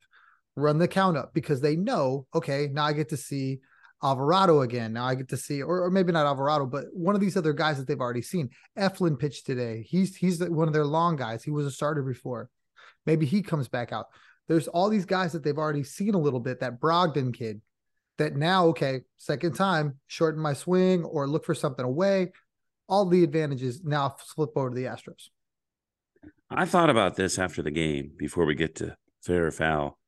run 0.57 0.79
the 0.79 0.89
count 0.89 1.17
up 1.17 1.35
because 1.35 1.61
they 1.61 1.77
know, 1.77 2.27
okay, 2.35 2.69
now 2.73 2.85
I 2.85 2.93
get 2.93 3.09
to 3.11 3.17
see 3.17 3.61
Alvarado 4.03 4.61
again. 4.61 4.93
Now 4.93 5.07
I 5.07 5.15
get 5.15 5.29
to 5.31 5.37
see, 5.37 5.63
or, 5.63 5.85
or 5.85 5.91
maybe 5.91 6.13
not 6.13 6.27
Alvarado, 6.27 6.67
but 6.67 6.85
one 6.93 7.15
of 7.15 7.21
these 7.21 7.37
other 7.37 7.53
guys 7.53 7.79
that 7.79 7.87
they've 7.87 8.01
already 8.01 8.23
seen. 8.23 8.51
Eflin 8.79 9.19
pitched 9.19 9.47
today. 9.47 9.85
He's 9.89 10.15
he's 10.17 10.41
one 10.41 10.69
of 10.69 10.75
their 10.75 10.85
long 10.85 11.17
guys. 11.17 11.43
He 11.43 11.51
was 11.51 11.67
a 11.67 11.71
starter 11.71 12.03
before. 12.03 12.51
Maybe 13.07 13.27
he 13.27 13.43
comes 13.43 13.69
back 13.69 13.93
out 13.93 14.07
there's 14.49 14.69
all 14.69 14.89
these 14.89 15.07
guys 15.07 15.33
that 15.33 15.43
they've 15.43 15.59
already 15.59 15.85
seen 15.85 16.15
a 16.15 16.19
little 16.19 16.41
bit. 16.41 16.61
That 16.61 16.81
Brogdon 16.81 17.33
kid, 17.33 17.61
that 18.19 18.37
now 18.37 18.67
okay, 18.67 19.03
second 19.17 19.55
time 19.55 19.99
shorten 20.07 20.41
my 20.41 20.53
swing 20.53 21.05
or 21.05 21.27
look 21.27 21.45
for 21.45 21.55
something 21.55 21.85
away. 21.85 22.33
All 22.89 23.07
the 23.07 23.25
advantages 23.25 23.83
now 23.83 24.15
flip 24.35 24.51
over 24.57 24.71
to 24.71 24.75
the 24.75 24.85
Astros. 24.85 25.29
I 26.51 26.67
thought 26.67 26.91
about 26.91 27.17
this 27.17 27.39
after 27.39 27.63
the 27.63 27.71
game 27.71 28.13
before 28.17 28.45
we 28.45 28.55
get 28.55 28.77
to 28.77 28.97
fair 29.23 29.47
or 29.47 29.51
foul. 29.51 29.99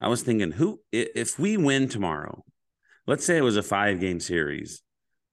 I 0.00 0.08
was 0.08 0.22
thinking, 0.22 0.52
who 0.52 0.80
if 0.92 1.38
we 1.38 1.56
win 1.56 1.88
tomorrow, 1.88 2.44
let's 3.06 3.24
say 3.24 3.36
it 3.36 3.42
was 3.42 3.56
a 3.56 3.62
five 3.62 4.00
game 4.00 4.20
series, 4.20 4.82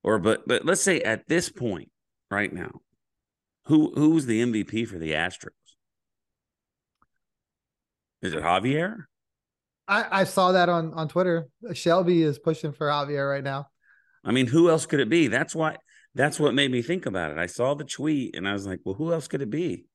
or 0.04 0.20
but 0.20 0.48
but 0.48 0.66
let's 0.66 0.82
say 0.82 1.02
at 1.02 1.28
this 1.28 1.50
point 1.50 1.90
right 2.32 2.52
now, 2.52 2.80
who 3.66 3.94
who's 3.96 4.26
the 4.26 4.42
MVP 4.42 4.88
for 4.88 4.98
the 4.98 5.12
Astros? 5.12 5.50
Is 8.22 8.34
it 8.34 8.42
Javier? 8.42 9.06
I, 9.88 10.22
I 10.22 10.24
saw 10.24 10.54
that 10.54 10.70
on 10.70 10.94
on 10.94 11.10
Twitter. 11.10 11.48
Shelby 11.74 12.24
is 12.24 12.40
pushing 12.40 12.72
for 12.72 12.88
Javier 12.88 13.30
right 13.30 13.44
now. 13.44 13.68
I 14.24 14.32
mean, 14.32 14.48
who 14.48 14.70
else 14.70 14.86
could 14.86 15.02
it 15.02 15.10
be? 15.10 15.28
That's 15.28 15.54
why. 15.54 15.78
That's 16.16 16.40
what 16.40 16.54
made 16.54 16.72
me 16.72 16.82
think 16.82 17.06
about 17.06 17.32
it. 17.32 17.38
I 17.38 17.48
saw 17.48 17.74
the 17.74 17.84
tweet 17.84 18.36
and 18.36 18.48
I 18.48 18.54
was 18.54 18.66
like, 18.66 18.80
"Well, 18.86 18.96
who 18.96 19.12
else 19.12 19.28
could 19.28 19.42
it 19.42 19.50
be?" 19.50 19.88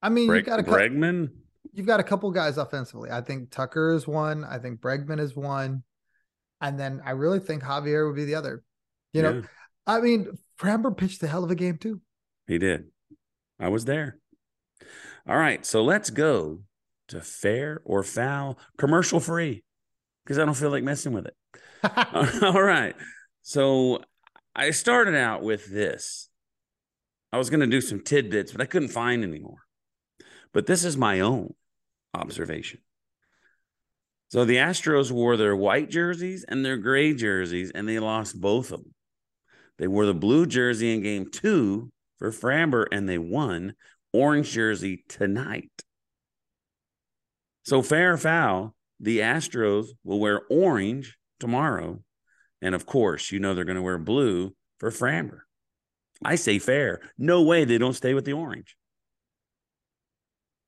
I 0.00 0.08
mean, 0.08 0.28
Bre- 0.28 0.36
you 0.36 0.42
got 0.42 0.60
a 0.60 0.62
Bregman. 0.62 1.30
You've 1.78 1.86
got 1.86 2.00
a 2.00 2.04
couple 2.04 2.28
guys 2.32 2.58
offensively. 2.58 3.08
I 3.10 3.20
think 3.20 3.50
Tucker 3.52 3.94
is 3.94 4.08
one. 4.08 4.44
I 4.44 4.58
think 4.58 4.80
Bregman 4.80 5.20
is 5.20 5.36
one, 5.36 5.84
and 6.60 6.78
then 6.78 7.00
I 7.04 7.12
really 7.12 7.38
think 7.38 7.62
Javier 7.62 8.06
would 8.06 8.16
be 8.16 8.24
the 8.24 8.34
other. 8.34 8.64
You 9.12 9.22
know. 9.22 9.42
I 9.86 10.00
mean, 10.00 10.26
Framber 10.60 10.94
pitched 10.94 11.22
a 11.22 11.28
hell 11.28 11.44
of 11.44 11.50
a 11.52 11.54
game 11.54 11.78
too. 11.78 12.00
He 12.48 12.58
did. 12.58 12.86
I 13.60 13.68
was 13.68 13.84
there. 13.84 14.18
All 15.28 15.36
right, 15.36 15.64
so 15.64 15.84
let's 15.84 16.10
go 16.10 16.62
to 17.08 17.20
fair 17.20 17.80
or 17.84 18.02
foul, 18.02 18.58
commercial 18.76 19.20
free, 19.20 19.62
because 20.24 20.38
I 20.38 20.44
don't 20.44 20.54
feel 20.54 20.70
like 20.70 20.82
messing 20.82 21.12
with 21.12 21.26
it. 21.26 21.36
All 22.42 22.62
right. 22.62 22.96
So 23.42 24.02
I 24.54 24.70
started 24.70 25.14
out 25.14 25.42
with 25.42 25.72
this. 25.72 26.28
I 27.32 27.38
was 27.38 27.50
going 27.50 27.60
to 27.60 27.66
do 27.66 27.80
some 27.80 28.02
tidbits, 28.02 28.50
but 28.50 28.60
I 28.60 28.66
couldn't 28.66 28.88
find 28.88 29.22
anymore. 29.22 29.62
But 30.52 30.66
this 30.66 30.82
is 30.82 30.96
my 30.96 31.20
own 31.20 31.54
observation. 32.18 32.80
So 34.28 34.44
the 34.44 34.56
Astros 34.56 35.10
wore 35.10 35.36
their 35.36 35.56
white 35.56 35.88
jerseys 35.88 36.44
and 36.46 36.64
their 36.64 36.76
gray 36.76 37.14
jerseys, 37.14 37.70
and 37.70 37.88
they 37.88 37.98
lost 37.98 38.38
both 38.40 38.72
of 38.72 38.82
them. 38.82 38.94
They 39.78 39.86
wore 39.86 40.06
the 40.06 40.14
blue 40.14 40.44
jersey 40.44 40.92
in 40.92 41.02
game 41.02 41.30
two 41.30 41.90
for 42.18 42.30
Framber, 42.30 42.86
and 42.92 43.08
they 43.08 43.18
won 43.18 43.74
orange 44.12 44.50
jersey 44.50 45.04
tonight. 45.08 45.70
So 47.64 47.80
fair 47.82 48.14
or 48.14 48.16
foul, 48.16 48.74
the 49.00 49.20
Astros 49.20 49.88
will 50.04 50.20
wear 50.20 50.42
orange 50.50 51.16
tomorrow. 51.38 52.02
And 52.60 52.74
of 52.74 52.86
course, 52.86 53.30
you 53.30 53.38
know 53.38 53.54
they're 53.54 53.64
going 53.64 53.76
to 53.76 53.82
wear 53.82 53.98
blue 53.98 54.54
for 54.78 54.90
Framber. 54.90 55.40
I 56.24 56.34
say 56.34 56.58
fair. 56.58 57.00
No 57.16 57.42
way 57.42 57.64
they 57.64 57.78
don't 57.78 57.92
stay 57.92 58.14
with 58.14 58.24
the 58.24 58.32
orange. 58.32 58.76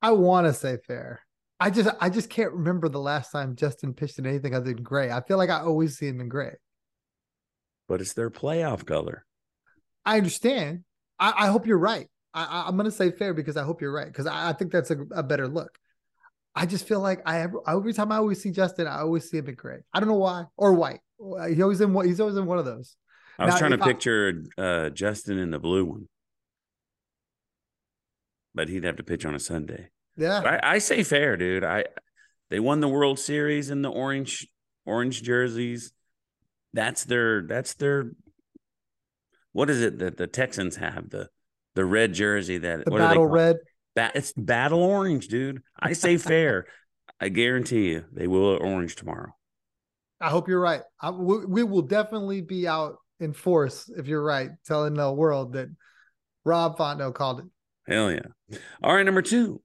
I 0.00 0.12
want 0.12 0.46
to 0.46 0.54
say 0.54 0.78
fair. 0.86 1.20
I 1.60 1.68
just 1.68 1.90
I 2.00 2.08
just 2.08 2.30
can't 2.30 2.52
remember 2.52 2.88
the 2.88 2.98
last 2.98 3.30
time 3.30 3.54
Justin 3.54 3.92
pitched 3.92 4.18
in 4.18 4.26
anything 4.26 4.54
other 4.54 4.72
than 4.72 4.82
gray. 4.82 5.10
I 5.10 5.20
feel 5.20 5.36
like 5.36 5.50
I 5.50 5.60
always 5.60 5.98
see 5.98 6.08
him 6.08 6.20
in 6.20 6.28
gray. 6.28 6.54
But 7.86 8.00
it's 8.00 8.14
their 8.14 8.30
playoff 8.30 8.86
color. 8.86 9.26
I 10.06 10.16
understand, 10.16 10.84
I, 11.18 11.34
I 11.36 11.46
hope 11.48 11.66
you're 11.66 11.78
right. 11.78 12.08
I, 12.32 12.68
am 12.68 12.76
going 12.76 12.84
to 12.84 12.92
say 12.92 13.10
fair 13.10 13.34
because 13.34 13.56
I 13.56 13.64
hope 13.64 13.82
you're 13.82 13.92
right 13.92 14.06
because 14.06 14.26
I, 14.26 14.50
I, 14.50 14.52
think 14.52 14.70
that's 14.70 14.92
a, 14.92 14.98
a, 15.12 15.22
better 15.22 15.48
look. 15.48 15.76
I 16.54 16.64
just 16.64 16.86
feel 16.86 17.00
like 17.00 17.20
I 17.26 17.48
every 17.66 17.92
time 17.92 18.12
I 18.12 18.16
always 18.16 18.40
see 18.40 18.52
Justin, 18.52 18.86
I 18.86 19.00
always 19.00 19.28
see 19.28 19.38
him 19.38 19.48
in 19.48 19.56
gray. 19.56 19.78
I 19.92 19.98
don't 20.00 20.08
know 20.08 20.14
why 20.14 20.44
or 20.56 20.72
white. 20.72 21.00
He 21.52 21.60
always 21.60 21.80
in 21.80 21.94
he's 22.04 22.20
always 22.20 22.36
in 22.36 22.46
one 22.46 22.58
of 22.58 22.64
those. 22.64 22.96
I 23.38 23.46
was 23.46 23.54
now, 23.54 23.58
trying 23.58 23.70
to 23.72 23.78
picture 23.78 24.44
uh, 24.56 24.90
Justin 24.90 25.38
in 25.38 25.50
the 25.50 25.58
blue 25.58 25.84
one, 25.84 26.08
but 28.54 28.68
he'd 28.68 28.84
have 28.84 28.96
to 28.96 29.02
pitch 29.02 29.26
on 29.26 29.34
a 29.34 29.40
Sunday. 29.40 29.90
Yeah, 30.16 30.40
I, 30.40 30.74
I 30.74 30.78
say 30.78 31.02
fair, 31.02 31.36
dude. 31.36 31.64
I 31.64 31.84
they 32.50 32.60
won 32.60 32.80
the 32.80 32.88
World 32.88 33.18
Series 33.18 33.70
in 33.70 33.82
the 33.82 33.90
orange 33.90 34.48
orange 34.84 35.22
jerseys. 35.22 35.92
That's 36.72 37.04
their 37.04 37.42
that's 37.42 37.74
their 37.74 38.12
what 39.52 39.70
is 39.70 39.80
it 39.80 39.98
that 39.98 40.16
the 40.16 40.26
Texans 40.26 40.76
have 40.76 41.10
the 41.10 41.28
the 41.74 41.84
red 41.84 42.12
jersey 42.12 42.58
that 42.58 42.84
the 42.84 42.90
battle 42.90 43.26
red. 43.26 43.56
Ba- 43.94 44.12
it's 44.14 44.32
battle 44.32 44.82
orange, 44.82 45.28
dude. 45.28 45.62
I 45.78 45.92
say 45.92 46.16
fair. 46.16 46.66
I 47.20 47.28
guarantee 47.28 47.90
you 47.90 48.04
they 48.12 48.26
will 48.26 48.56
orange 48.60 48.96
tomorrow. 48.96 49.34
I 50.20 50.28
hope 50.28 50.48
you're 50.48 50.60
right. 50.60 50.82
I, 51.00 51.10
we, 51.10 51.44
we, 51.46 51.62
will 51.62 51.82
definitely 51.82 52.42
be 52.42 52.68
out 52.68 52.96
in 53.20 53.32
force 53.32 53.90
if 53.96 54.06
you're 54.06 54.22
right, 54.22 54.50
telling 54.66 54.94
the 54.94 55.10
world 55.10 55.54
that 55.54 55.68
Rob 56.44 56.76
Fontenot 56.76 57.14
called 57.14 57.40
it. 57.40 57.46
Hell 57.86 58.12
yeah! 58.12 58.58
All 58.82 58.94
right, 58.94 59.04
number 59.04 59.22
two. 59.22 59.62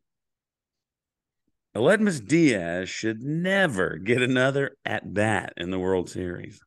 Aledmys 1.75 2.25
Diaz 2.25 2.87
should 2.89 3.21
never 3.21 3.97
get 3.97 4.21
another 4.21 4.77
at 4.85 5.13
bat 5.13 5.53
in 5.57 5.71
the 5.71 5.79
World 5.79 6.09
Series. 6.09 6.61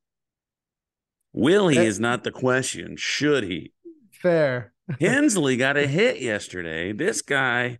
Will 1.32 1.68
he 1.68 1.78
is 1.78 1.98
not 1.98 2.24
the 2.24 2.30
question. 2.30 2.96
Should 2.96 3.44
he? 3.44 3.72
Fair. 4.12 4.72
Hensley 5.00 5.56
got 5.56 5.76
a 5.76 5.86
hit 5.86 6.20
yesterday. 6.20 6.92
This 6.92 7.22
guy 7.22 7.78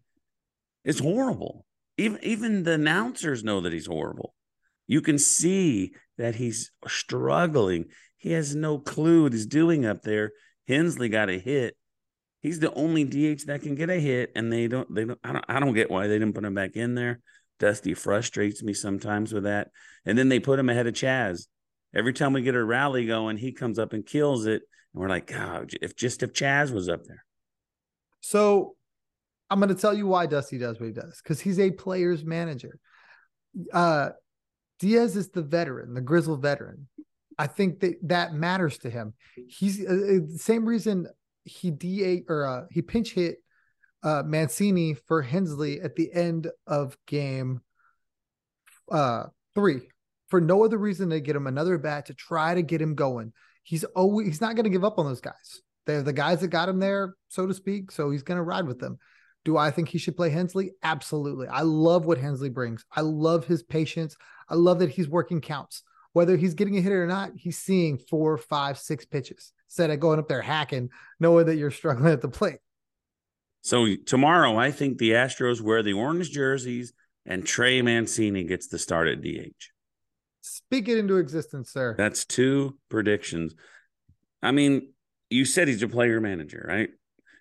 is 0.85 1.01
horrible. 1.01 1.65
Even 1.97 2.23
even 2.23 2.63
the 2.63 2.73
announcers 2.73 3.45
know 3.45 3.61
that 3.61 3.73
he's 3.73 3.87
horrible. 3.87 4.35
You 4.87 5.01
can 5.01 5.19
see 5.19 5.93
that 6.17 6.37
he's 6.37 6.71
struggling. 6.87 7.87
He 8.17 8.33
has 8.33 8.55
no 8.55 8.79
clue 8.79 9.25
what 9.25 9.33
he's 9.33 9.47
doing 9.47 9.85
up 9.85 10.03
there. 10.03 10.33
Hensley 10.67 11.09
got 11.09 11.31
a 11.31 11.39
hit. 11.39 11.77
He's 12.41 12.61
the 12.61 12.73
only 12.75 13.05
DH 13.05 13.47
that 13.47 13.63
can 13.63 13.75
get 13.75 13.91
a 13.91 13.99
hit, 13.99 14.31
and 14.37 14.53
they 14.53 14.69
don't. 14.69 14.93
They 14.95 15.05
don't. 15.05 15.19
I 15.25 15.33
don't. 15.33 15.45
I 15.49 15.61
don't 15.61 15.75
get 15.75 15.91
why 15.91 16.07
they 16.07 16.19
didn't 16.19 16.35
put 16.35 16.45
him 16.45 16.55
back 16.55 16.77
in 16.77 16.95
there. 16.95 17.21
Dusty 17.59 17.95
frustrates 17.95 18.63
me 18.63 18.73
sometimes 18.73 19.33
with 19.33 19.45
that. 19.45 19.69
And 20.07 20.17
then 20.17 20.29
they 20.29 20.41
put 20.41 20.59
him 20.59 20.69
ahead 20.69 20.87
of 20.87 20.95
Chas. 20.95 21.49
Every 21.95 22.13
time 22.13 22.33
we 22.33 22.43
get 22.43 22.55
a 22.55 22.63
rally 22.63 23.07
going, 23.07 23.37
he 23.37 23.53
comes 23.53 23.79
up 23.79 23.93
and 23.93 24.07
kills 24.07 24.47
it. 24.47 24.63
And 24.95 25.03
we're 25.03 25.09
like, 25.09 25.27
God, 25.27 25.71
if 25.83 25.97
just 25.97 26.23
if 26.23 26.33
Chas 26.33 26.71
was 26.71 26.89
up 26.89 27.05
there. 27.05 27.25
So 28.21 28.77
I'm 29.51 29.59
going 29.61 29.75
to 29.75 29.81
tell 29.81 29.95
you 29.95 30.07
why 30.07 30.27
Dusty 30.27 30.59
does 30.59 30.79
what 30.79 30.87
he 30.87 30.93
does 30.93 31.21
because 31.23 31.41
he's 31.41 31.59
a 31.59 31.71
player's 31.71 32.25
manager. 32.25 32.79
Uh, 33.73 34.11
Diaz 34.79 35.17
is 35.17 35.31
the 35.31 35.43
veteran, 35.43 35.95
the 35.95 36.01
grizzled 36.01 36.43
veteran. 36.43 36.89
I 37.39 37.47
think 37.47 37.81
that 37.81 37.97
that 38.03 38.35
matters 38.35 38.79
to 38.79 38.91
him. 38.91 39.15
He's 39.49 39.81
uh, 39.81 39.93
uh 39.93 40.27
the 40.33 40.39
same 40.39 40.65
reason 40.65 41.07
he 41.49 41.71
DA 41.71 42.25
or 42.29 42.47
uh, 42.47 42.65
he 42.71 42.83
pinch 42.83 43.13
hit 43.13 43.39
uh, 44.03 44.23
Mancini 44.25 44.95
for 44.95 45.23
Hensley 45.23 45.81
at 45.81 45.97
the 45.97 46.13
end 46.13 46.49
of 46.67 46.97
game 47.07 47.61
uh, 48.91 49.25
three 49.55 49.89
for 50.29 50.41
no 50.41 50.65
other 50.65 50.79
reason 50.79 51.11
to 51.11 51.21
get 51.21 51.37
him 51.37 51.47
another 51.47 51.79
bat 51.79 52.07
to 52.07 52.15
try 52.15 52.55
to 52.55 52.63
get 52.63 52.81
him 52.81 52.95
going. 52.95 53.33
He's 53.63 53.85
always 53.85 54.27
he's 54.27 54.41
not 54.41 54.55
going 54.55 54.65
to 54.65 54.71
give 54.71 54.85
up 54.85 54.99
on 54.99 55.07
those 55.07 55.21
guys. 55.21 55.63
They're 55.87 56.03
the 56.03 56.13
guys 56.13 56.41
that 56.41 56.49
got 56.49 56.69
him 56.69 56.79
there, 56.79 57.15
so 57.29 57.47
to 57.47 57.55
speak. 57.55 57.91
So 57.91 58.11
he's 58.11 58.23
going 58.23 58.37
to 58.37 58.43
ride 58.43 58.67
with 58.67 58.79
them. 58.79 58.99
Do 59.45 59.57
I 59.57 59.71
think 59.71 59.89
he 59.89 59.99
should 59.99 60.17
play 60.17 60.29
Hensley? 60.29 60.73
Absolutely. 60.83 61.49
I 61.49 61.63
love 61.63 62.05
what 62.05 62.19
Hensley 62.19 62.51
brings. 62.51 62.85
I 62.95 63.01
love 63.01 63.47
his 63.47 63.63
patience. 63.63 64.17
I 64.49 64.55
love 64.55 64.81
that 64.81 64.91
he's 64.91 65.09
working 65.09 65.41
counts. 65.41 65.83
Whether 66.13 66.37
he's 66.37 66.55
getting 66.55 66.77
a 66.77 66.81
hit 66.81 66.93
or 66.93 67.07
not, 67.07 67.33
he's 67.37 67.59
seeing 67.59 67.97
four, 67.97 68.37
five, 68.37 68.79
six 68.79 69.07
pitches 69.07 69.53
instead 69.69 69.91
of 69.91 70.01
going 70.01 70.19
up 70.19 70.29
there 70.29 70.43
hacking, 70.43 70.91
knowing 71.21 71.47
that 71.47 71.57
you're 71.57 71.71
struggling 71.71 72.13
at 72.13 72.23
the 72.23 72.29
plate. 72.29 72.59
So 73.63 73.97
tomorrow, 74.07 74.57
I 74.57 74.71
think 74.71 74.99
the 74.99 75.11
Astros 75.11 75.61
wear 75.61 75.83
the 75.83 75.93
orange 75.93 76.31
jerseys 76.31 76.93
and 77.27 77.45
Trey 77.45 77.83
Mancini 77.83 78.45
gets 78.45 78.69
the 78.69 78.79
start 78.79 79.09
at 79.09 79.21
DH. 79.21 79.71
Speak 80.41 80.89
it 80.89 80.97
into 80.97 81.19
existence, 81.19 81.71
sir. 81.71 81.95
That's 81.99 82.25
two 82.25 82.79
predictions. 82.89 83.55
I 84.43 84.53
mean, 84.53 84.93
you 85.29 85.45
said 85.45 85.69
he's 85.69 85.83
a 85.83 85.89
player 85.89 86.21
manager, 86.21 86.65
right? 86.67 86.89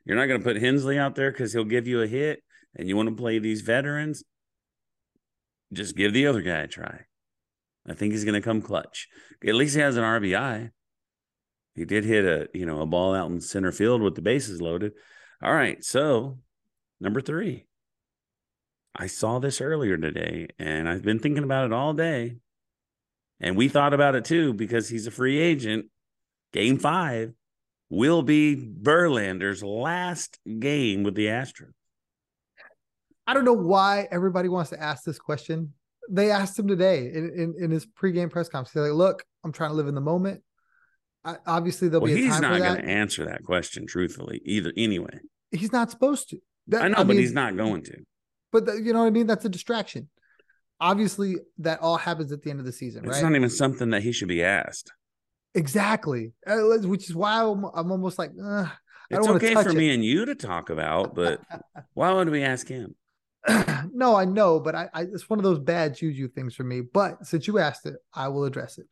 You're 0.06 0.18
not 0.18 0.26
going 0.26 0.42
to 0.42 0.44
put 0.44 0.62
Hensley 0.62 0.98
out 0.98 1.16
there 1.16 1.32
because 1.32 1.54
he'll 1.54 1.64
give 1.64 1.88
you 1.88 2.02
a 2.02 2.08
hit 2.08 2.44
and 2.76 2.90
you 2.90 2.98
want 2.98 3.10
to 3.10 3.16
play 3.16 3.40
these 3.40 3.62
veterans. 3.62 4.24
Just 5.72 5.96
give 5.96 6.14
the 6.14 6.28
other 6.28 6.42
guy 6.42 6.60
a 6.60 6.68
try. 6.68 7.02
I 7.88 7.94
think 7.94 8.12
he's 8.12 8.26
going 8.26 8.36
to 8.36 8.42
come 8.42 8.62
clutch. 8.62 9.08
At 9.46 9.56
least 9.56 9.76
he 9.76 9.82
has 9.82 9.96
an 9.96 10.04
RBI. 10.04 10.72
He 11.78 11.86
did 11.86 12.04
hit 12.06 12.26
a, 12.26 12.50
you 12.58 12.66
know, 12.66 12.82
a 12.82 12.88
ball 12.88 13.14
out 13.14 13.30
in 13.30 13.40
center 13.40 13.72
field 13.72 14.02
with 14.02 14.16
the 14.16 14.22
bases 14.24 14.60
loaded. 14.60 14.94
All 15.44 15.54
right. 15.54 15.84
So, 15.84 16.40
number 17.00 17.22
three. 17.22 17.68
I 18.96 19.06
saw 19.06 19.38
this 19.38 19.62
earlier 19.62 19.96
today 19.96 20.48
and 20.58 20.90
I've 20.90 21.04
been 21.04 21.20
thinking 21.20 21.44
about 21.44 21.66
it 21.66 21.74
all 21.74 21.94
day. 21.94 22.38
And 23.40 23.56
we 23.56 23.70
thought 23.70 23.94
about 23.94 24.16
it 24.16 24.26
too 24.26 24.54
because 24.54 24.90
he's 24.90 25.06
a 25.06 25.12
free 25.12 25.38
agent. 25.38 25.86
Game 26.52 26.80
five 26.80 27.34
will 27.92 28.24
be 28.24 28.56
Verlander's 28.56 29.64
last 29.64 30.40
game 30.60 31.04
with 31.04 31.14
the 31.14 31.28
Astros. 31.28 31.74
I 33.28 33.36
don't 33.36 33.46
know 33.46 33.54
why 33.54 34.08
everybody 34.10 34.50
wants 34.50 34.72
to 34.72 34.82
ask 34.82 35.04
this 35.04 35.20
question. 35.20 35.74
They 36.10 36.32
asked 36.32 36.58
him 36.58 36.68
today 36.68 37.12
in, 37.14 37.32
in, 37.36 37.56
in 37.66 37.70
his 37.70 37.86
pregame 37.86 38.32
press 38.32 38.50
conference. 38.50 38.72
They're 38.72 38.92
like, 38.92 38.94
look, 38.94 39.26
I'm 39.44 39.52
trying 39.52 39.70
to 39.72 39.76
live 39.76 39.88
in 39.88 39.96
the 39.96 40.02
moment. 40.02 40.42
Obviously, 41.46 41.90
there'll 41.90 42.04
well, 42.04 42.14
be 42.14 42.26
a 42.26 42.30
time 42.30 42.34
He's 42.34 42.42
not 42.42 42.58
going 42.60 42.82
to 42.82 42.90
answer 42.90 43.26
that 43.26 43.44
question 43.44 43.86
truthfully 43.86 44.42
either. 44.46 44.72
Anyway, 44.78 45.20
he's 45.52 45.72
not 45.72 45.92
supposed 45.92 46.30
to. 46.30 46.40
That, 46.68 46.84
I 46.84 46.88
know, 46.88 46.96
I 46.96 46.98
but 47.00 47.08
mean, 47.08 47.20
he's 47.20 47.34
not 47.34 47.58
going 47.58 47.84
to. 47.84 47.98
But 48.52 48.66
the, 48.66 48.74
you 48.74 48.94
know 48.94 49.00
what 49.00 49.08
I 49.08 49.12
mean? 49.12 49.28
That's 49.28 49.46
a 49.46 49.50
distraction. 49.50 50.10
Obviously, 50.80 51.38
that 51.60 51.82
all 51.82 51.98
happens 51.98 52.32
at 52.32 52.44
the 52.44 52.50
end 52.50 52.60
of 52.60 52.66
the 52.66 52.72
season, 52.72 53.06
it's 53.06 53.16
right? 53.16 53.24
not 53.24 53.36
even 53.36 53.50
something 53.50 53.90
that 53.90 54.04
he 54.04 54.12
should 54.12 54.28
be 54.28 54.44
asked. 54.44 54.92
Exactly, 55.56 56.34
uh, 56.46 56.58
which 56.84 57.10
is 57.10 57.16
why 57.16 57.42
I'm, 57.42 57.66
I'm 57.74 57.92
almost 57.92 58.20
like, 58.20 58.32
uh, 58.42 58.68
it's 59.10 59.28
okay 59.28 59.54
for 59.56 59.70
it. 59.70 59.76
me 59.76 59.94
and 59.94 60.06
you 60.06 60.26
to 60.26 60.36
talk 60.36 60.70
about, 60.70 61.16
but 61.16 61.42
why 61.94 62.14
would 62.14 62.30
we 62.30 62.44
ask 62.44 62.68
him? 62.68 62.96
no, 63.94 64.16
I 64.16 64.26
know, 64.26 64.60
but 64.60 64.76
I, 64.76 64.90
I, 64.94 65.02
it's 65.04 65.30
one 65.30 65.40
of 65.40 65.44
those 65.44 65.60
bad 65.60 65.96
juju 65.96 66.28
things 66.28 66.54
for 66.54 66.64
me. 66.64 66.82
But 66.82 67.26
since 67.26 67.48
you 67.48 67.60
asked 67.60 67.86
it, 67.86 67.96
I 68.14 68.28
will 68.28 68.44
address 68.44 68.78
it. 68.78 68.88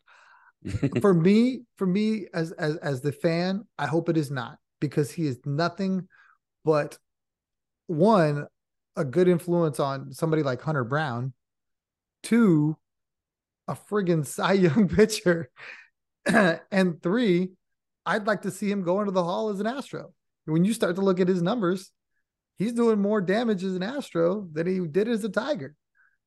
for 1.01 1.13
me, 1.13 1.61
for 1.77 1.85
me 1.85 2.27
as 2.33 2.51
as 2.53 2.77
as 2.77 3.01
the 3.01 3.11
fan, 3.11 3.65
I 3.77 3.87
hope 3.87 4.09
it 4.09 4.17
is 4.17 4.31
not 4.31 4.57
because 4.79 5.11
he 5.11 5.27
is 5.27 5.39
nothing 5.45 6.07
but 6.63 6.97
one 7.87 8.47
a 8.95 9.05
good 9.05 9.27
influence 9.27 9.79
on 9.79 10.13
somebody 10.13 10.43
like 10.43 10.61
Hunter 10.61 10.83
Brown, 10.83 11.33
two 12.23 12.77
a 13.67 13.75
friggin' 13.75 14.25
Cy 14.25 14.53
Young 14.53 14.87
pitcher, 14.95 15.49
and 16.25 17.01
three, 17.01 17.51
I'd 18.05 18.27
like 18.27 18.43
to 18.43 18.51
see 18.51 18.69
him 18.69 18.83
go 18.83 18.99
into 18.99 19.11
the 19.11 19.23
hall 19.23 19.49
as 19.49 19.59
an 19.59 19.67
Astro. 19.67 20.13
When 20.45 20.63
you 20.63 20.73
start 20.73 20.95
to 20.95 21.01
look 21.01 21.19
at 21.19 21.27
his 21.27 21.41
numbers, 21.41 21.91
he's 22.57 22.73
doing 22.73 23.01
more 23.01 23.21
damage 23.21 23.63
as 23.63 23.75
an 23.75 23.83
Astro 23.83 24.47
than 24.51 24.67
he 24.67 24.79
did 24.87 25.07
as 25.07 25.23
a 25.23 25.29
Tiger. 25.29 25.75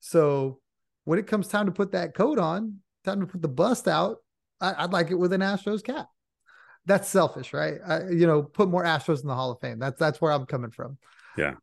So 0.01 0.61
when 1.05 1.19
it 1.19 1.27
comes 1.27 1.49
time 1.49 1.67
to 1.67 1.73
put 1.73 1.93
that 1.93 2.15
coat 2.15 2.39
on, 2.39 2.79
time 3.05 3.21
to 3.21 3.27
put 3.27 3.43
the 3.43 3.49
bust 3.49 3.87
out, 3.87 4.19
I, 4.61 4.83
would 4.83 4.93
like 4.93 5.11
it 5.11 5.15
with 5.19 5.33
an 5.33 5.41
Astros 5.41 5.83
cap. 5.83 6.09
That's 6.87 7.09
selfish, 7.09 7.53
right? 7.53 7.79
I, 7.87 8.09
you 8.09 8.27
know, 8.27 8.43
put 8.43 8.69
more 8.69 8.85
Astros 8.85 9.21
in 9.21 9.29
the 9.29 9.35
Hall 9.35 9.51
of 9.51 9.61
Fame. 9.61 9.79
That's 9.79 9.99
that's 9.99 10.21
where 10.21 10.33
I'm 10.33 10.47
coming 10.47 10.71
from. 10.71 10.99
Yeah. 11.37 11.55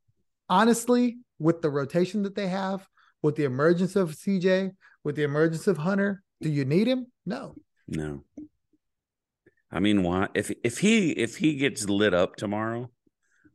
Honestly, 0.50 1.18
with 1.40 1.62
the 1.62 1.70
rotation 1.70 2.24
that 2.24 2.36
they 2.36 2.48
have, 2.48 2.88
with 3.22 3.36
the 3.36 3.44
emergence 3.44 3.96
of 3.96 4.12
CJ, 4.12 4.72
with 5.04 5.16
the 5.16 5.24
emergence 5.24 5.68
of 5.68 5.78
Hunter, 5.78 6.22
do 6.42 6.50
you 6.50 6.64
need 6.64 6.88
him? 6.88 7.08
No. 7.26 7.56
No. 7.88 8.24
I 9.72 9.80
mean, 9.80 10.04
why? 10.04 10.30
If 10.34 10.52
if 10.64 10.80
he 10.80 11.12
if 11.12 11.38
he 11.38 11.56
gets 11.56 11.90
lit 11.90 12.14
up 12.14 12.36
tomorrow, 12.36 12.92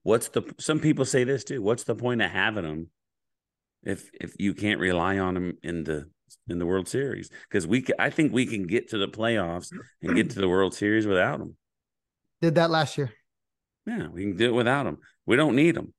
what's 0.03 0.29
the? 0.29 0.43
Some 0.59 0.81
people 0.81 1.05
say 1.05 1.25
this 1.25 1.45
too. 1.45 1.63
What's 1.63 1.85
the 1.85 1.95
point 1.95 2.21
of 2.21 2.31
having 2.31 2.65
him 2.65 2.91
if 3.83 4.11
if 4.21 4.35
you 4.39 4.55
can't 4.55 4.81
rely 4.81 5.19
on 5.19 5.37
him 5.37 5.59
in 5.63 5.85
the 5.85 6.11
in 6.49 6.59
the 6.59 6.67
World 6.67 6.89
Series? 6.89 7.31
Because 7.49 7.67
we, 7.67 7.85
I 7.99 8.11
think 8.11 8.33
we 8.33 8.47
can 8.47 8.67
get 8.67 8.91
to 8.91 8.99
the 8.99 9.09
playoffs 9.09 9.73
and 10.03 10.15
get 10.15 10.31
to 10.31 10.41
the 10.41 10.49
World 10.49 10.75
Series 10.75 11.07
without 11.07 11.39
them. 11.39 11.57
Did 12.41 12.55
that 12.57 12.71
last 12.71 12.97
year? 12.97 13.13
Yeah, 13.87 14.09
we 14.09 14.23
can 14.23 14.37
do 14.37 14.51
it 14.51 14.55
without 14.55 14.85
them. 14.85 14.99
We 15.27 15.37
don't 15.37 15.57
need 15.57 15.75
them. 15.75 15.93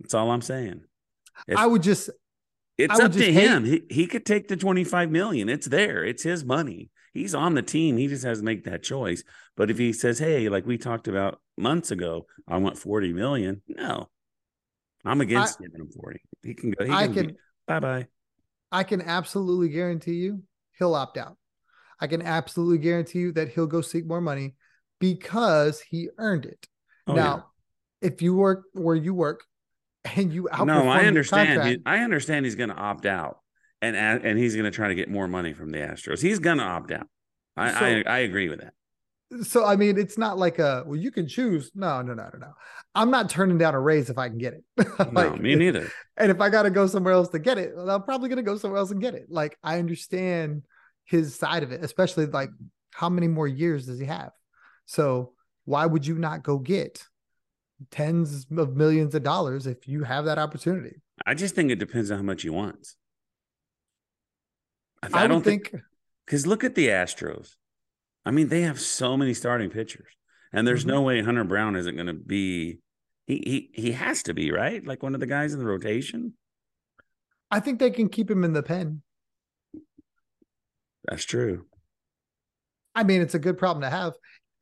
That's 0.00 0.14
all 0.14 0.30
I'm 0.30 0.42
saying. 0.42 0.82
I 1.54 1.66
would 1.66 1.82
just. 1.82 2.10
It's 2.76 2.94
would 2.94 3.04
up 3.04 3.12
just 3.12 3.24
to 3.24 3.32
him. 3.32 3.64
He 3.64 3.82
he 3.90 4.06
could 4.06 4.24
take 4.24 4.48
the 4.48 4.56
25 4.56 5.10
million. 5.10 5.48
It's 5.48 5.66
there. 5.66 6.04
It's 6.04 6.22
his 6.22 6.44
money. 6.44 6.90
He's 7.12 7.34
on 7.34 7.54
the 7.54 7.62
team. 7.62 7.96
He 7.96 8.06
just 8.06 8.24
has 8.24 8.38
to 8.38 8.44
make 8.44 8.64
that 8.64 8.82
choice. 8.82 9.24
But 9.56 9.70
if 9.70 9.78
he 9.78 9.92
says, 9.92 10.18
"Hey, 10.18 10.48
like 10.48 10.66
we 10.66 10.78
talked 10.78 11.08
about 11.08 11.40
months 11.56 11.90
ago, 11.90 12.26
I 12.46 12.58
want 12.58 12.78
40 12.78 13.12
million," 13.12 13.62
no, 13.66 14.08
I'm 15.04 15.20
against 15.20 15.58
I- 15.60 15.64
giving 15.64 15.80
him 15.80 15.90
40. 15.90 16.20
He 16.42 16.54
can 16.54 16.70
go. 16.70 16.84
He 16.84 16.92
I 16.92 17.06
can, 17.06 17.14
can 17.14 17.36
bye 17.66 17.80
bye. 17.80 18.06
I 18.70 18.84
can 18.84 19.00
absolutely 19.02 19.68
guarantee 19.68 20.14
you 20.14 20.42
he'll 20.78 20.94
opt 20.94 21.16
out. 21.16 21.36
I 22.00 22.06
can 22.06 22.22
absolutely 22.22 22.78
guarantee 22.78 23.20
you 23.20 23.32
that 23.32 23.48
he'll 23.48 23.66
go 23.66 23.80
seek 23.80 24.06
more 24.06 24.20
money 24.20 24.54
because 25.00 25.80
he 25.80 26.08
earned 26.18 26.46
it. 26.46 26.66
Oh, 27.06 27.14
now, 27.14 27.46
if 28.00 28.22
you 28.22 28.34
work 28.34 28.64
where 28.72 28.94
you 28.96 29.14
work 29.14 29.44
and 30.04 30.32
you 30.32 30.48
yeah. 30.50 30.58
outperform 30.58 30.66
no, 30.66 30.88
I 30.88 31.00
understand. 31.06 31.48
He, 31.48 31.54
contract- 31.56 31.82
I 31.86 31.98
understand 31.98 32.44
he's 32.46 32.54
going 32.54 32.70
to 32.70 32.76
opt 32.76 33.06
out, 33.06 33.38
and 33.82 33.96
and 33.96 34.38
he's 34.38 34.54
going 34.54 34.64
to 34.64 34.70
try 34.70 34.88
to 34.88 34.94
get 34.94 35.10
more 35.10 35.26
money 35.26 35.52
from 35.52 35.70
the 35.70 35.78
Astros. 35.78 36.20
He's 36.20 36.38
going 36.38 36.58
to 36.58 36.64
opt 36.64 36.92
out. 36.92 37.08
I, 37.56 37.72
So- 37.72 37.78
I 37.78 38.02
I 38.06 38.18
agree 38.20 38.48
with 38.48 38.60
that. 38.60 38.74
So 39.42 39.64
I 39.64 39.76
mean, 39.76 39.98
it's 39.98 40.16
not 40.16 40.38
like 40.38 40.58
a 40.58 40.84
well, 40.86 40.98
you 40.98 41.10
can 41.10 41.28
choose. 41.28 41.70
No, 41.74 42.02
no, 42.02 42.14
no, 42.14 42.30
no, 42.32 42.38
no. 42.38 42.52
I'm 42.94 43.10
not 43.10 43.28
turning 43.28 43.58
down 43.58 43.74
a 43.74 43.80
raise 43.80 44.10
if 44.10 44.18
I 44.18 44.28
can 44.28 44.38
get 44.38 44.54
it. 44.54 44.64
no, 44.98 45.06
Like, 45.12 45.40
me 45.40 45.54
neither. 45.54 45.90
And 46.16 46.30
if 46.30 46.40
I 46.40 46.48
got 46.48 46.62
to 46.62 46.70
go 46.70 46.86
somewhere 46.86 47.12
else 47.12 47.28
to 47.30 47.38
get 47.38 47.58
it, 47.58 47.72
well, 47.76 47.90
I'm 47.90 48.02
probably 48.02 48.28
going 48.28 48.38
to 48.38 48.42
go 48.42 48.56
somewhere 48.56 48.78
else 48.78 48.90
and 48.90 49.00
get 49.00 49.14
it. 49.14 49.26
Like 49.28 49.58
I 49.62 49.78
understand 49.78 50.62
his 51.04 51.34
side 51.34 51.62
of 51.62 51.72
it, 51.72 51.84
especially 51.84 52.26
like 52.26 52.50
how 52.92 53.08
many 53.08 53.28
more 53.28 53.46
years 53.46 53.86
does 53.86 53.98
he 53.98 54.06
have? 54.06 54.30
So 54.86 55.32
why 55.64 55.84
would 55.84 56.06
you 56.06 56.16
not 56.16 56.42
go 56.42 56.58
get 56.58 57.04
tens 57.90 58.46
of 58.56 58.76
millions 58.76 59.14
of 59.14 59.22
dollars 59.22 59.66
if 59.66 59.86
you 59.86 60.04
have 60.04 60.24
that 60.24 60.38
opportunity? 60.38 61.00
I 61.26 61.34
just 61.34 61.54
think 61.54 61.70
it 61.70 61.78
depends 61.78 62.10
on 62.10 62.16
how 62.18 62.24
much 62.24 62.42
he 62.42 62.50
wants. 62.50 62.96
I, 65.02 65.24
I, 65.24 65.26
don't 65.26 65.44
think, 65.44 65.74
because 66.24 66.46
look 66.46 66.64
at 66.64 66.74
the 66.74 66.88
Astros. 66.88 67.54
I 68.28 68.30
mean, 68.30 68.48
they 68.48 68.60
have 68.60 68.78
so 68.78 69.16
many 69.16 69.32
starting 69.32 69.70
pitchers, 69.70 70.12
and 70.52 70.68
there's 70.68 70.84
Mhm. 70.84 70.88
no 70.88 71.00
way 71.00 71.22
Hunter 71.22 71.44
Brown 71.44 71.74
isn't 71.76 71.94
going 71.94 72.08
to 72.08 72.12
be. 72.12 72.78
He 73.26 73.70
he 73.74 73.82
he 73.82 73.92
has 73.92 74.22
to 74.24 74.34
be 74.34 74.52
right, 74.52 74.86
like 74.86 75.02
one 75.02 75.14
of 75.14 75.20
the 75.20 75.26
guys 75.26 75.54
in 75.54 75.58
the 75.58 75.64
rotation. 75.64 76.36
I 77.50 77.60
think 77.60 77.78
they 77.78 77.90
can 77.90 78.10
keep 78.10 78.30
him 78.30 78.44
in 78.44 78.52
the 78.52 78.62
pen. 78.62 79.00
That's 81.04 81.24
true. 81.24 81.68
I 82.94 83.02
mean, 83.02 83.22
it's 83.22 83.34
a 83.34 83.38
good 83.38 83.56
problem 83.56 83.80
to 83.80 83.88
have. 83.88 84.12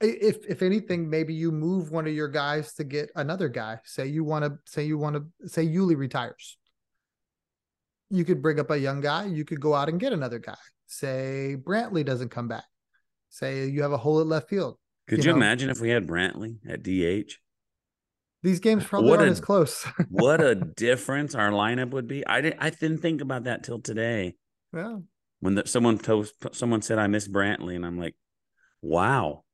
If 0.01 0.47
if 0.47 0.63
anything, 0.63 1.11
maybe 1.11 1.35
you 1.35 1.51
move 1.51 1.91
one 1.91 2.07
of 2.07 2.13
your 2.15 2.29
guys 2.29 2.73
to 2.75 2.85
get 2.85 3.11
another 3.17 3.49
guy. 3.49 3.81
Say 3.85 4.07
you 4.07 4.23
want 4.23 4.45
to 4.45 4.59
say 4.65 4.85
you 4.85 4.97
want 4.97 5.17
to 5.17 5.49
say 5.49 5.67
Yuli 5.67 5.97
retires. 5.97 6.57
You 8.11 8.25
could 8.25 8.43
bring 8.43 8.61
up 8.61 8.71
a 8.71 8.79
young 8.79 9.01
guy. 9.01 9.25
You 9.25 9.45
could 9.45 9.61
go 9.61 9.75
out 9.75 9.89
and 9.89 9.99
get 9.99 10.13
another 10.13 10.39
guy. 10.39 10.59
Say 10.87 11.57
Brantley 11.61 12.05
doesn't 12.05 12.29
come 12.29 12.47
back. 12.47 12.63
Say 13.37 13.67
you 13.69 13.83
have 13.83 13.93
a 13.93 13.99
hole 13.99 14.21
at 14.23 14.27
left 14.27 14.49
field. 14.49 14.79
Could 15.09 15.19
You 15.19 15.25
you, 15.25 15.31
know? 15.33 15.37
imagine 15.37 15.69
if 15.69 15.79
we 15.79 15.91
had 15.91 16.07
Brantley 16.07 16.57
at 16.67 16.83
DH? 16.83 17.35
These 18.43 18.61
games 18.61 18.83
probably 18.85 19.11
What 19.11 19.19
aren't 19.19 19.29
a- 19.29 19.33
as 19.33 19.41
close. 19.41 19.85
What 20.09 20.41
a 20.41 20.55
difference 20.55 21.35
our 21.35 21.51
lineup 21.51 21.91
would 21.91 22.09
be. 22.09 22.27
I 22.27 22.41
didn't 22.41 22.61
I 22.61 22.71
didn't 22.71 22.99
think 23.03 23.21
about 23.21 23.45
that 23.45 23.63
till 23.63 23.79
today 23.81 24.37
yeah. 24.73 24.97
when 25.41 25.57
the, 25.57 25.67
someone 25.67 25.99
told 25.99 26.31
someone 26.53 26.81
said 26.81 26.99
I 26.99 27.09
miss 27.09 27.29
Brantley, 27.29 27.77
and 27.77 27.85
I'm 27.85 27.99
like, 27.99 28.15
wow, 28.81 29.45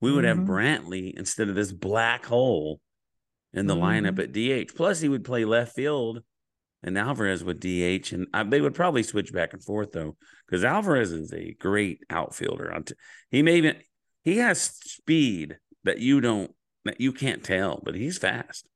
we 0.00 0.10
would 0.12 0.24
have 0.24 0.38
Mhm. 0.38 0.46
Brantley 0.46 1.12
instead 1.14 1.50
of 1.50 1.54
this 1.54 1.72
black 1.72 2.24
hole 2.24 2.80
in 3.52 3.66
the 3.66 3.76
lineup 3.76 4.18
at 4.18 4.32
DH. 4.32 4.74
Plus, 4.74 5.00
he 5.00 5.08
would 5.10 5.24
play 5.24 5.44
left 5.44 5.74
field, 5.74 6.22
and 6.86 6.96
Alvarez 6.96 7.44
would 7.44 7.60
DH, 7.60 8.12
and 8.12 8.28
I, 8.32 8.44
they 8.44 8.60
would 8.60 8.74
probably 8.74 9.02
switch 9.02 9.32
back 9.32 9.52
and 9.52 9.62
forth 9.62 9.92
though, 9.92 10.16
because 10.46 10.64
Alvarez 10.64 11.12
is 11.12 11.32
a 11.32 11.54
great 11.58 12.00
outfielder. 12.08 12.72
T- 12.86 12.94
He 13.30 13.42
may 13.42 13.56
even 13.56 13.76
he 14.22 14.38
has 14.38 14.60
speed 14.60 15.58
that 15.84 15.98
you 15.98 16.20
don't 16.20 16.52
that 16.84 17.00
you 17.00 17.12
can't 17.12 17.44
tell, 17.44 17.82
but 17.84 17.94
he's 17.94 18.16
fast. 18.16 18.68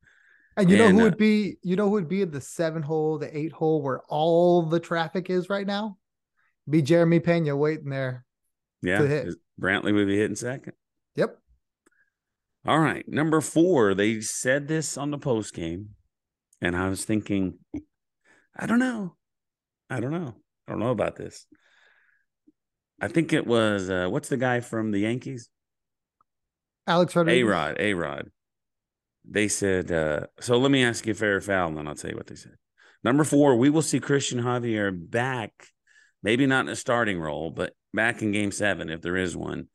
And 0.57 0.69
you 0.69 0.77
know 0.77 0.87
And, 0.87 0.97
who 0.97 1.01
uh, 1.03 1.05
would 1.05 1.17
be 1.17 1.57
you 1.63 1.77
know 1.77 1.87
who 1.87 1.93
would 1.93 2.09
be 2.09 2.23
in 2.23 2.31
the 2.33 2.41
seven 2.41 2.83
hole, 2.83 3.19
the 3.19 3.37
eight 3.37 3.53
hole 3.53 3.81
where 3.81 4.01
all 4.09 4.63
the 4.63 4.81
traffic 4.81 5.31
is 5.31 5.49
right 5.49 5.67
now? 5.67 5.97
Be 6.69 6.83
Jeremy 6.83 7.21
Pena 7.21 7.57
waiting 7.57 7.91
there. 7.91 8.25
Yeah, 8.83 9.07
hit. 9.07 9.29
Brantley 9.61 9.95
would 9.95 10.07
be 10.07 10.17
hitting 10.17 10.37
second. 10.37 10.73
Yep. 11.17 11.37
All 12.67 12.79
right, 12.79 13.07
number 13.09 13.41
four. 13.41 13.95
They 13.95 14.21
said 14.21 14.69
this 14.69 14.97
on 14.99 15.11
the 15.11 15.19
post 15.19 15.55
game, 15.55 15.91
and 16.61 16.77
I 16.77 16.89
was 16.89 17.05
thinking, 17.05 17.59
I 18.57 18.67
don't 18.67 18.79
know, 18.79 19.17
I 19.89 20.01
don't 20.01 20.13
know, 20.13 20.35
I 20.67 20.73
don't 20.73 20.81
know 20.81 20.91
about 20.91 21.17
this. 21.17 21.47
I 23.01 23.09
think 23.09 23.33
it 23.33 23.47
was 23.47 23.89
uh, 23.89 24.09
what's 24.09 24.29
the 24.29 24.37
guy 24.37 24.61
from 24.61 24.91
the 24.91 25.01
Yankees? 25.01 25.49
Alex 26.87 27.15
Rodriguez. 27.15 27.43
A 27.43 27.51
Rod. 27.51 27.77
A 27.79 27.95
Rod. 27.95 28.31
They 29.25 29.49
said. 29.49 29.91
Uh, 29.91 30.27
so 30.41 30.59
let 30.59 30.71
me 30.71 30.85
ask 30.85 31.07
you 31.07 31.15
fair 31.15 31.37
or 31.37 31.41
foul, 31.41 31.69
and 31.69 31.79
then 31.79 31.87
I'll 31.87 31.95
tell 31.95 32.11
you 32.11 32.17
what 32.17 32.27
they 32.27 32.35
said. 32.35 32.57
Number 33.03 33.25
four, 33.25 33.57
we 33.57 33.71
will 33.71 33.83
see 33.83 34.01
Christian 34.01 34.43
Javier 34.43 34.93
back, 34.93 35.53
maybe 36.23 36.47
not 36.47 36.67
in 36.67 36.73
a 36.73 36.77
starting 36.77 37.19
role, 37.19 37.51
but 37.51 37.73
back 37.95 38.23
in 38.23 38.33
Game 38.33 38.53
Seven 38.53 38.91
if 38.91 39.01
there 39.01 39.17
is 39.17 39.37
one. 39.37 39.69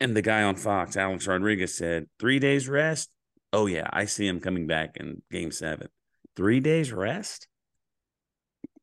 And 0.00 0.16
the 0.16 0.22
guy 0.22 0.42
on 0.42 0.56
Fox, 0.56 0.96
Alex 0.96 1.26
Rodriguez, 1.26 1.76
said 1.76 2.06
three 2.18 2.38
days 2.38 2.68
rest. 2.68 3.10
Oh 3.52 3.66
yeah, 3.66 3.88
I 3.92 4.06
see 4.06 4.26
him 4.26 4.40
coming 4.40 4.66
back 4.66 4.96
in 4.96 5.22
Game 5.30 5.50
Seven. 5.52 5.88
Three 6.38 6.60
days 6.60 6.92
rest. 6.92 7.48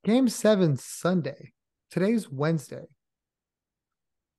Game 0.04 0.28
seven 0.28 0.76
Sunday. 0.76 1.54
Today's 1.90 2.30
Wednesday. 2.30 2.84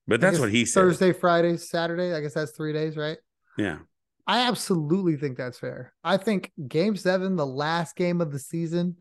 But 0.06 0.20
that's 0.20 0.38
what 0.38 0.50
he 0.50 0.66
said. 0.66 0.82
Thursday, 0.82 1.12
Friday, 1.14 1.56
Saturday. 1.56 2.12
I 2.12 2.20
guess 2.20 2.34
that's 2.34 2.52
three 2.52 2.74
days, 2.74 2.94
right? 2.94 3.16
Yeah. 3.56 3.78
I 4.26 4.40
absolutely 4.40 5.16
think 5.16 5.38
that's 5.38 5.58
fair. 5.58 5.94
I 6.04 6.18
think 6.18 6.52
game 6.68 6.94
seven, 6.94 7.36
the 7.36 7.46
last 7.46 7.96
game 7.96 8.20
of 8.20 8.32
the 8.32 8.38
season, 8.38 8.96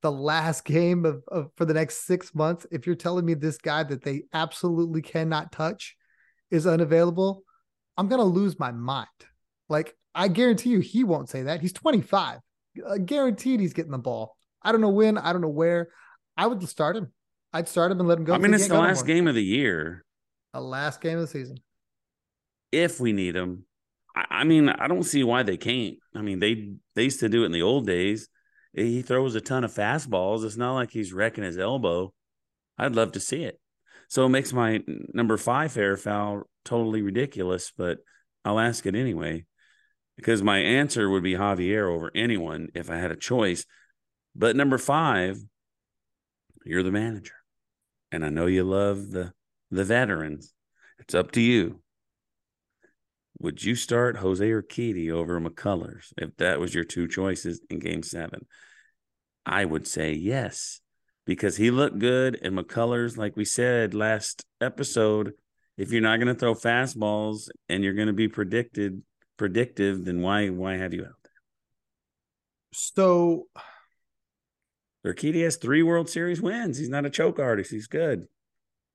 the 0.00 0.10
last 0.10 0.64
game 0.64 1.04
of, 1.04 1.22
of 1.28 1.50
for 1.58 1.66
the 1.66 1.74
next 1.74 2.06
six 2.06 2.34
months, 2.34 2.64
if 2.70 2.86
you're 2.86 2.96
telling 2.96 3.26
me 3.26 3.34
this 3.34 3.58
guy 3.58 3.82
that 3.82 4.02
they 4.02 4.22
absolutely 4.32 5.02
cannot 5.02 5.52
touch 5.52 5.98
is 6.50 6.66
unavailable, 6.66 7.42
I'm 7.98 8.08
gonna 8.08 8.24
lose 8.24 8.58
my 8.58 8.72
mind. 8.72 9.08
Like 9.68 9.94
I 10.14 10.28
guarantee 10.28 10.70
you 10.70 10.80
he 10.80 11.04
won't 11.04 11.28
say 11.28 11.42
that. 11.42 11.60
He's 11.60 11.74
25. 11.74 12.40
Uh, 12.86 12.98
guaranteed 12.98 13.60
he's 13.60 13.72
getting 13.72 13.92
the 13.92 13.98
ball. 13.98 14.36
I 14.62 14.72
don't 14.72 14.80
know 14.80 14.90
when, 14.90 15.18
I 15.18 15.32
don't 15.32 15.42
know 15.42 15.48
where. 15.48 15.88
I 16.36 16.46
would 16.46 16.66
start 16.68 16.96
him. 16.96 17.12
I'd 17.52 17.68
start 17.68 17.90
him 17.90 17.98
and 17.98 18.08
let 18.08 18.18
him 18.18 18.24
go. 18.24 18.34
I 18.34 18.38
mean, 18.38 18.54
it's 18.54 18.68
the 18.68 18.78
last 18.78 19.06
game 19.06 19.26
of 19.26 19.34
the 19.34 19.44
year. 19.44 20.04
The 20.52 20.60
last 20.60 21.00
game 21.00 21.16
of 21.16 21.22
the 21.22 21.26
season. 21.26 21.58
if 22.72 23.00
we 23.00 23.12
need 23.12 23.34
him, 23.36 23.64
I, 24.14 24.26
I 24.30 24.44
mean, 24.44 24.68
I 24.68 24.86
don't 24.86 25.02
see 25.02 25.24
why 25.24 25.42
they 25.42 25.56
can't. 25.56 25.96
I 26.14 26.22
mean, 26.22 26.38
they 26.38 26.74
they 26.94 27.04
used 27.04 27.20
to 27.20 27.28
do 27.28 27.42
it 27.42 27.46
in 27.46 27.52
the 27.52 27.62
old 27.62 27.86
days. 27.86 28.28
He 28.72 29.02
throws 29.02 29.34
a 29.34 29.40
ton 29.40 29.64
of 29.64 29.72
fastballs. 29.72 30.44
It's 30.44 30.56
not 30.56 30.74
like 30.74 30.90
he's 30.92 31.12
wrecking 31.12 31.44
his 31.44 31.58
elbow. 31.58 32.12
I'd 32.78 32.94
love 32.94 33.12
to 33.12 33.20
see 33.20 33.42
it. 33.44 33.60
So 34.08 34.26
it 34.26 34.30
makes 34.30 34.52
my 34.52 34.82
number 35.12 35.36
five 35.36 35.72
fair 35.72 35.96
foul 35.96 36.44
totally 36.64 37.02
ridiculous, 37.02 37.72
but 37.76 37.98
I'll 38.44 38.60
ask 38.60 38.86
it 38.86 38.94
anyway 38.94 39.44
because 40.20 40.42
my 40.42 40.58
answer 40.58 41.08
would 41.08 41.22
be 41.22 41.32
Javier 41.32 41.90
over 41.90 42.10
anyone 42.14 42.68
if 42.74 42.90
I 42.90 42.96
had 42.96 43.10
a 43.10 43.16
choice. 43.16 43.64
But 44.36 44.54
number 44.54 44.76
five, 44.76 45.38
you're 46.62 46.82
the 46.82 46.92
manager, 46.92 47.36
and 48.12 48.22
I 48.22 48.28
know 48.28 48.44
you 48.44 48.64
love 48.64 49.10
the 49.12 49.32
the 49.70 49.82
veterans. 49.82 50.52
It's 50.98 51.14
up 51.14 51.32
to 51.32 51.40
you. 51.40 51.80
Would 53.38 53.64
you 53.64 53.74
start 53.74 54.18
Jose 54.18 54.46
or 54.46 54.62
Urquidy 54.62 55.10
over 55.10 55.40
McCullers 55.40 56.12
if 56.18 56.36
that 56.36 56.60
was 56.60 56.74
your 56.74 56.84
two 56.84 57.08
choices 57.08 57.62
in 57.70 57.78
game 57.78 58.02
seven? 58.02 58.46
I 59.46 59.64
would 59.64 59.86
say 59.86 60.12
yes, 60.12 60.82
because 61.24 61.56
he 61.56 61.70
looked 61.70 61.98
good 61.98 62.38
and 62.42 62.54
McCullers, 62.54 63.16
like 63.16 63.38
we 63.38 63.46
said 63.46 63.94
last 63.94 64.44
episode, 64.60 65.32
if 65.78 65.92
you're 65.92 66.02
not 66.02 66.18
going 66.18 66.28
to 66.28 66.38
throw 66.38 66.54
fastballs 66.54 67.48
and 67.70 67.82
you're 67.82 67.94
going 67.94 68.08
to 68.08 68.12
be 68.12 68.28
predicted 68.28 69.00
predictive, 69.40 70.04
then 70.04 70.20
why 70.20 70.50
why 70.50 70.76
have 70.76 70.92
you 70.92 71.00
out 71.00 71.16
there? 71.24 71.32
So? 72.74 73.46
Urquidy 75.06 75.42
has 75.44 75.56
three 75.56 75.82
World 75.82 76.10
Series 76.10 76.42
wins. 76.42 76.76
He's 76.76 76.90
not 76.90 77.06
a 77.06 77.10
choke 77.10 77.38
artist. 77.38 77.70
He's 77.70 77.86
good. 77.86 78.26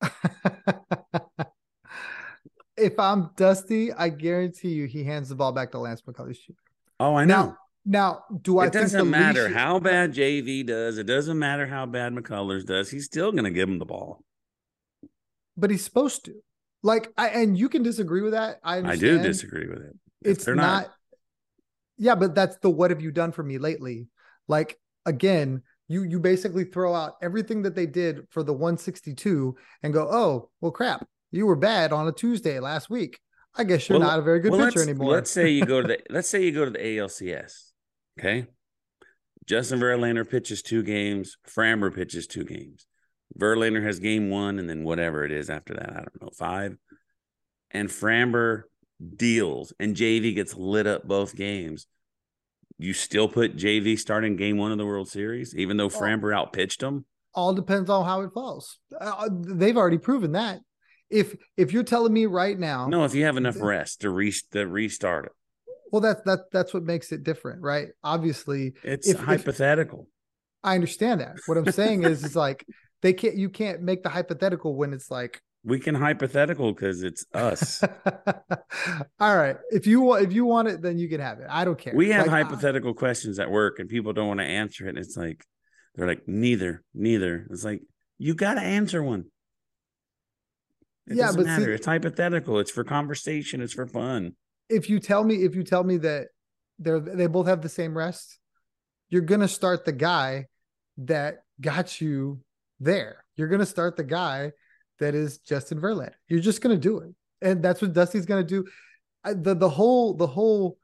if 2.76 2.96
I'm 2.96 3.30
Dusty, 3.36 3.92
I 3.92 4.10
guarantee 4.10 4.68
you 4.68 4.86
he 4.86 5.02
hands 5.02 5.28
the 5.30 5.34
ball 5.34 5.50
back 5.50 5.72
to 5.72 5.80
Lance 5.80 6.02
McCullers. 6.02 6.36
Jr. 6.46 6.52
Oh, 7.00 7.16
I 7.16 7.24
know. 7.24 7.34
Now, 7.34 7.56
now, 7.84 8.24
do 8.42 8.60
I 8.60 8.66
it 8.66 8.72
think 8.72 8.84
doesn't 8.84 8.98
the 8.98 9.04
matter 9.04 9.44
leash- 9.48 9.54
how 9.54 9.80
bad 9.80 10.14
JV 10.14 10.64
does. 10.64 10.96
It 10.98 11.08
doesn't 11.08 11.40
matter 11.40 11.66
how 11.66 11.86
bad 11.86 12.14
McCullers 12.14 12.64
does. 12.64 12.88
He's 12.90 13.06
still 13.06 13.32
going 13.32 13.42
to 13.44 13.50
give 13.50 13.68
him 13.68 13.80
the 13.80 13.84
ball. 13.84 14.22
but 15.56 15.70
he's 15.72 15.82
supposed 15.84 16.24
to. 16.26 16.34
Like, 16.84 17.12
I 17.18 17.30
and 17.30 17.58
you 17.58 17.68
can 17.68 17.82
disagree 17.82 18.22
with 18.22 18.32
that. 18.32 18.60
I 18.62 18.76
I 18.78 18.94
do 18.94 19.20
disagree 19.20 19.66
with 19.66 19.82
it. 19.82 19.96
It's 20.22 20.44
they're 20.44 20.54
not, 20.54 20.88
Yeah, 21.98 22.14
but 22.14 22.34
that's 22.34 22.56
the 22.58 22.70
what 22.70 22.90
have 22.90 23.00
you 23.00 23.10
done 23.10 23.32
for 23.32 23.42
me 23.42 23.58
lately? 23.58 24.08
Like 24.48 24.78
again, 25.04 25.62
You 25.88 26.02
you 26.02 26.18
basically 26.20 26.64
throw 26.64 26.94
out 26.94 27.14
everything 27.22 27.62
that 27.62 27.74
they 27.74 27.86
did 27.86 28.26
for 28.30 28.42
the 28.42 28.52
162 28.52 29.56
and 29.82 29.92
go, 29.92 30.08
oh 30.10 30.50
well, 30.60 30.72
crap, 30.72 31.06
you 31.30 31.46
were 31.46 31.56
bad 31.56 31.92
on 31.92 32.08
a 32.08 32.12
Tuesday 32.12 32.58
last 32.60 32.90
week. 32.90 33.20
I 33.54 33.64
guess 33.64 33.88
you're 33.88 33.98
Well, 33.98 34.08
not 34.08 34.18
a 34.18 34.22
very 34.22 34.40
good 34.40 34.52
well, 34.52 34.60
pitcher 34.60 34.80
let's, 34.80 34.88
anymore. 34.88 35.12
Let's 35.12 35.30
say 35.30 35.48
you 35.50 35.64
go 35.64 35.80
to 35.82 35.88
the 35.88 35.98
let's 36.10 36.28
say 36.28 36.44
you 36.44 36.52
go 36.52 36.64
to 36.64 36.70
the 36.70 36.78
ALCS. 36.78 37.72
Okay. 38.18 38.46
Justin 39.46 39.78
Verlander 39.78 40.28
pitches 40.28 40.60
two 40.62 40.82
games. 40.82 41.36
Framber 41.48 41.94
pitches 41.94 42.26
two 42.26 42.44
games. 42.44 42.86
Verlander 43.38 43.82
has 43.82 43.98
game 44.00 44.28
one, 44.30 44.58
and 44.58 44.68
then 44.68 44.82
whatever 44.82 45.24
it 45.24 45.30
is 45.32 45.50
after 45.50 45.74
that, 45.74 45.90
I 45.90 45.96
don't 45.96 46.22
know, 46.22 46.30
five. 46.36 46.76
And 47.70 47.88
Framber 47.88 48.62
deals, 49.16 49.72
and 49.78 49.94
JV 49.96 50.34
gets 50.34 50.54
lit 50.54 50.86
up 50.86 51.06
both 51.06 51.34
games. 51.36 51.86
You 52.78 52.92
still 52.92 53.28
put 53.28 53.56
JV 53.56 53.98
starting 53.98 54.36
game 54.36 54.58
one 54.58 54.72
of 54.72 54.78
the 54.78 54.86
World 54.86 55.08
Series, 55.08 55.54
even 55.56 55.76
though 55.76 55.88
Framber 55.88 56.34
outpitched 56.34 56.82
him. 56.82 57.06
All 57.34 57.54
depends 57.54 57.88
on 57.90 58.04
how 58.04 58.20
it 58.22 58.30
falls. 58.32 58.78
Uh, 58.98 59.28
they've 59.32 59.76
already 59.76 59.98
proven 59.98 60.32
that. 60.32 60.60
If 61.08 61.36
if 61.56 61.72
you're 61.72 61.84
telling 61.84 62.12
me 62.12 62.26
right 62.26 62.58
now, 62.58 62.88
No, 62.88 63.04
if 63.04 63.14
you 63.14 63.24
have 63.24 63.36
enough 63.36 63.60
rest 63.60 64.00
to, 64.00 64.10
re- 64.10 64.34
to 64.52 64.66
restart 64.66 65.26
it, 65.26 65.32
well, 65.92 66.00
that's 66.00 66.20
that 66.22 66.40
that's 66.52 66.74
what 66.74 66.82
makes 66.82 67.12
it 67.12 67.22
different, 67.22 67.62
right? 67.62 67.88
Obviously, 68.02 68.72
it's 68.82 69.08
If- 69.08 69.18
if- 69.18 69.24
hypothetical. 69.24 70.08
I 70.64 70.74
understand 70.74 71.20
that. 71.20 71.36
What 71.46 71.58
I'm 71.58 71.70
saying 71.70 72.02
is, 72.02 72.24
is 72.24 72.34
like 72.34 72.66
they 73.02 73.12
can't. 73.12 73.36
You 73.36 73.48
can't 73.50 73.82
make 73.82 74.02
the 74.02 74.08
hypothetical 74.08 74.74
when 74.74 74.92
it's 74.92 75.10
like 75.10 75.40
we 75.66 75.80
can 75.80 75.94
hypothetical 75.96 76.72
because 76.72 77.02
it's 77.02 77.26
us. 77.34 77.82
All 79.20 79.36
right. 79.36 79.56
If 79.70 79.86
you 79.86 80.00
want 80.00 80.24
if 80.24 80.32
you 80.32 80.44
want 80.44 80.68
it, 80.68 80.80
then 80.80 80.96
you 80.96 81.08
can 81.08 81.20
have 81.20 81.40
it. 81.40 81.46
I 81.50 81.64
don't 81.64 81.76
care. 81.78 81.92
We 81.94 82.10
have 82.10 82.26
Like, 82.28 82.44
hypothetical 82.44 82.94
questions 82.94 83.38
at 83.38 83.50
work 83.50 83.78
and 83.80 83.88
people 83.88 84.12
don't 84.12 84.28
want 84.28 84.40
to 84.40 84.46
answer 84.46 84.88
it. 84.88 84.96
It's 84.96 85.16
like 85.16 85.44
they're 85.96 86.06
like, 86.06 86.22
neither, 86.28 86.82
neither. 86.94 87.46
It's 87.50 87.64
like 87.64 87.82
you 88.18 88.34
gotta 88.34 88.60
answer 88.62 89.02
one. 89.02 89.24
It 91.08 91.16
Yeah, 91.16 91.26
doesn't 91.26 91.42
but 91.44 91.50
see- 91.54 91.60
matter. 91.60 91.72
it's 91.72 91.86
hypothetical. 91.86 92.58
It's 92.60 92.70
for 92.70 92.84
conversation. 92.84 93.60
It's 93.60 93.72
for 93.74 93.86
fun. 93.86 94.32
if 94.68 94.88
you 94.88 94.98
tell 95.00 95.24
me 95.24 95.36
if 95.44 95.54
you 95.54 95.62
tell 95.64 95.84
me 95.84 95.96
that 95.98 96.28
they're 96.78 97.00
they 97.00 97.26
both 97.26 97.46
have 97.48 97.62
the 97.62 97.68
same 97.68 97.96
rest, 97.96 98.38
you're 99.08 99.22
gonna 99.22 99.48
start 99.48 99.84
the 99.84 99.92
guy 99.92 100.46
that 100.98 101.38
got 101.60 102.00
you 102.00 102.40
there. 102.80 103.24
You're 103.36 103.48
gonna 103.48 103.66
start 103.66 103.96
the 103.96 104.04
guy 104.04 104.52
that 104.98 105.14
is 105.14 105.38
Justin 105.38 105.80
Verlander. 105.80 106.14
You're 106.28 106.40
just 106.40 106.60
gonna 106.62 106.76
do 106.76 106.98
it, 106.98 107.14
and 107.42 107.62
that's 107.62 107.82
what 107.82 107.92
Dusty's 107.92 108.26
gonna 108.26 108.44
do. 108.44 108.64
I, 109.24 109.34
the 109.34 109.54
the 109.54 109.68
whole 109.68 110.14
the 110.14 110.26
whole 110.26 110.78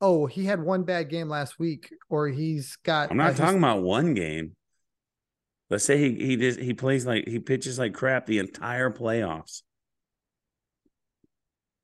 oh 0.00 0.26
he 0.26 0.44
had 0.44 0.60
one 0.60 0.82
bad 0.82 1.08
game 1.08 1.28
last 1.28 1.58
week 1.58 1.92
or 2.08 2.28
he's 2.28 2.76
got 2.84 3.10
I'm 3.10 3.20
uh, 3.20 3.24
not 3.24 3.28
he's- 3.30 3.38
talking 3.38 3.58
about 3.58 3.82
one 3.82 4.14
game. 4.14 4.56
Let's 5.70 5.84
say 5.84 5.96
he 5.98 6.26
he 6.26 6.36
does 6.36 6.56
he 6.56 6.74
plays 6.74 7.06
like 7.06 7.26
he 7.26 7.38
pitches 7.38 7.78
like 7.78 7.94
crap 7.94 8.26
the 8.26 8.38
entire 8.38 8.90
playoffs. 8.90 9.62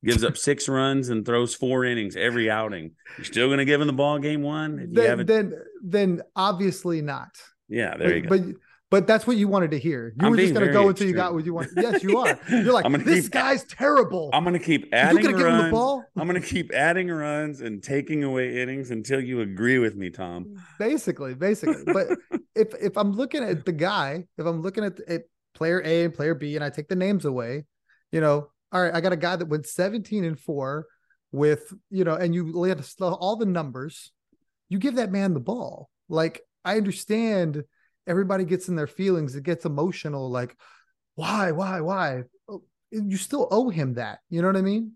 Gives 0.05 0.23
up 0.23 0.37
six 0.37 0.69
runs 0.69 1.09
and 1.09 1.25
throws 1.25 1.55
four 1.55 1.85
innings 1.85 2.15
every 2.15 2.51
outing. 2.51 2.93
You're 3.17 3.25
still 3.25 3.49
gonna 3.49 3.65
give 3.65 3.81
him 3.81 3.87
the 3.87 3.93
ball 3.93 4.19
game 4.19 4.43
one 4.43 4.79
if 4.79 4.93
then, 4.93 5.27
then 5.27 5.55
then 5.83 6.23
obviously 6.37 7.01
not. 7.01 7.31
yeah, 7.69 7.97
there 7.97 8.09
but, 8.09 8.15
you 8.15 8.23
go. 8.23 8.29
But 8.29 8.61
but 8.91 9.07
that's 9.07 9.25
what 9.25 9.37
you 9.37 9.47
wanted 9.47 9.71
to 9.71 9.79
hear. 9.79 10.13
You 10.21 10.27
I'm 10.27 10.31
were 10.33 10.37
just 10.37 10.53
going 10.53 10.67
to 10.67 10.73
go 10.73 10.89
until 10.89 11.07
you 11.07 11.15
got 11.15 11.33
what 11.33 11.45
you 11.47 11.55
want. 11.55 11.69
Yes, 11.77 12.03
you 12.03 12.19
are. 12.19 12.39
You're 12.51 12.73
like 12.73 13.05
this 13.05 13.25
keep- 13.25 13.33
guy's 13.33 13.65
terrible. 13.65 14.31
I'm 14.33 14.43
gonna 14.45 14.59
keep 14.59 14.87
you 14.87 14.91
adding 14.93 15.23
gonna 15.23 15.37
give 15.37 15.47
him 15.47 15.65
the 15.67 15.71
ball? 15.71 16.05
I'm 16.17 16.27
gonna 16.27 16.41
keep 16.41 16.73
adding 16.75 17.09
runs 17.09 17.61
and 17.61 17.83
taking 17.83 18.25
away 18.25 18.61
innings 18.61 18.91
until 18.91 19.21
you 19.21 19.41
agree 19.41 19.79
with 19.79 19.95
me, 19.95 20.11
Tom. 20.11 20.57
Basically, 20.79 21.35
basically. 21.35 21.85
But 21.93 22.19
if 22.57 22.75
if 22.81 22.99
I'm 22.99 23.13
looking 23.13 23.45
at 23.45 23.65
the 23.65 23.73
guy, 23.73 24.25
if 24.37 24.45
I'm 24.45 24.61
looking 24.61 24.85
at, 24.85 24.99
at 25.09 25.23
player 25.55 25.81
A 25.85 26.05
and 26.05 26.13
player 26.13 26.35
B, 26.35 26.57
and 26.57 26.65
I 26.65 26.71
take 26.71 26.89
the 26.89 26.97
names 26.97 27.25
away, 27.25 27.65
you 28.11 28.21
know, 28.21 28.49
all 28.73 28.83
right, 28.83 28.95
I 28.95 29.01
got 29.01 29.13
a 29.13 29.17
guy 29.17 29.37
that 29.37 29.47
went 29.47 29.67
17 29.67 30.25
and 30.25 30.39
four 30.39 30.87
with 31.31 31.73
you 31.91 32.03
know, 32.03 32.15
and 32.15 32.35
you 32.35 32.51
lay 32.53 32.73
out 32.73 32.83
all 33.01 33.37
the 33.37 33.47
numbers. 33.47 34.11
You 34.69 34.79
give 34.79 34.97
that 34.97 35.13
man 35.13 35.35
the 35.35 35.41
ball. 35.41 35.91
Like 36.09 36.41
I 36.65 36.77
understand 36.77 37.63
everybody 38.11 38.45
gets 38.45 38.69
in 38.69 38.77
their 38.77 38.89
feelings, 38.89 39.37
it 39.37 39.45
gets 39.45 39.65
emotional. 39.65 40.31
Like 40.31 40.57
why, 41.15 41.53
why, 41.53 41.81
why? 41.81 42.23
Oh, 42.49 42.63
You 42.91 43.17
still 43.17 43.49
owe 43.51 43.69
him 43.69 43.95
that. 43.95 44.19
You 44.29 44.43
know 44.43 44.49
what 44.49 44.57
I 44.57 44.63
mean? 44.63 44.93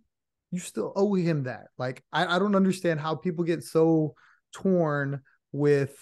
You 0.50 0.58
still 0.58 0.92
owe 0.96 1.14
him 1.14 1.44
that. 1.44 1.68
Like 1.78 2.02
I, 2.12 2.36
I 2.36 2.38
don't 2.38 2.56
understand 2.56 3.00
how 3.00 3.14
people 3.14 3.44
get 3.44 3.62
so 3.62 4.14
torn 4.52 5.20
with 5.52 5.94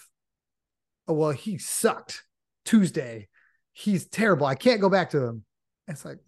oh, 1.07 1.13
well, 1.13 1.31
he 1.31 1.57
sucked 1.57 2.23
Tuesday. 2.65 3.27
He's 3.73 4.07
terrible. 4.07 4.45
I 4.45 4.55
can't 4.55 4.81
go 4.81 4.89
back 4.89 5.09
to 5.11 5.23
him. 5.23 5.43
It's 5.87 6.05
like 6.05 6.19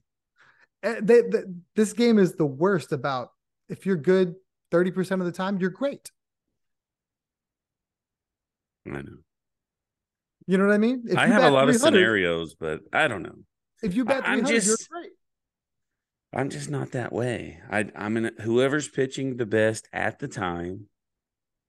eh, 0.84 1.00
they, 1.02 1.22
they, 1.22 1.44
this 1.76 1.94
game 1.94 2.20
is 2.20 2.34
the 2.34 2.46
worst 2.46 2.92
about 2.92 3.30
if 3.70 3.86
you're 3.86 3.96
good 3.96 4.36
30% 4.72 5.20
of 5.20 5.26
the 5.26 5.32
time, 5.32 5.58
you're 5.60 5.70
great. 5.70 6.12
I 8.88 9.02
know. 9.02 9.25
You 10.48 10.58
know 10.58 10.66
what 10.68 10.74
I 10.74 10.78
mean? 10.78 11.04
If 11.08 11.18
I 11.18 11.28
have 11.28 11.44
a 11.44 11.50
lot 11.50 11.70
of 11.70 11.76
scenarios, 11.76 12.56
but 12.56 12.82
I 12.94 13.08
don't 13.08 13.24
know. 13.24 13.36
If 13.82 13.96
you 13.96 14.06
bet 14.06 14.28
I'm 14.28 14.40
300, 14.46 14.48
just- 14.48 14.68
you're 14.68 15.02
great. 15.02 15.12
I'm 16.34 16.50
just 16.50 16.70
not 16.70 16.92
that 16.92 17.14
way. 17.14 17.62
I 17.72 17.90
I'm 17.96 18.18
in 18.18 18.32
whoever's 18.42 18.90
pitching 18.90 19.38
the 19.38 19.46
best 19.46 19.88
at 19.94 20.20
the 20.20 20.28
time, 20.28 20.88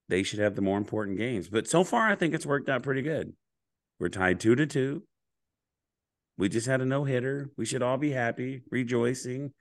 they 0.08 0.22
should 0.24 0.40
have 0.40 0.56
the 0.56 0.62
more 0.62 0.76
important 0.76 1.18
games. 1.18 1.48
But 1.48 1.68
so 1.68 1.84
far, 1.84 2.08
I 2.08 2.16
think 2.16 2.34
it's 2.34 2.46
worked 2.46 2.68
out 2.68 2.82
pretty 2.82 3.02
good. 3.02 3.32
We're 4.00 4.08
tied 4.08 4.40
two 4.40 4.56
to 4.56 4.66
two. 4.66 5.04
We 6.36 6.48
just 6.48 6.66
had 6.66 6.80
a 6.80 6.84
no 6.84 7.04
hitter. 7.04 7.50
We 7.56 7.64
should 7.64 7.82
all 7.82 7.96
be 7.96 8.10
happy, 8.10 8.62
rejoicing. 8.70 9.52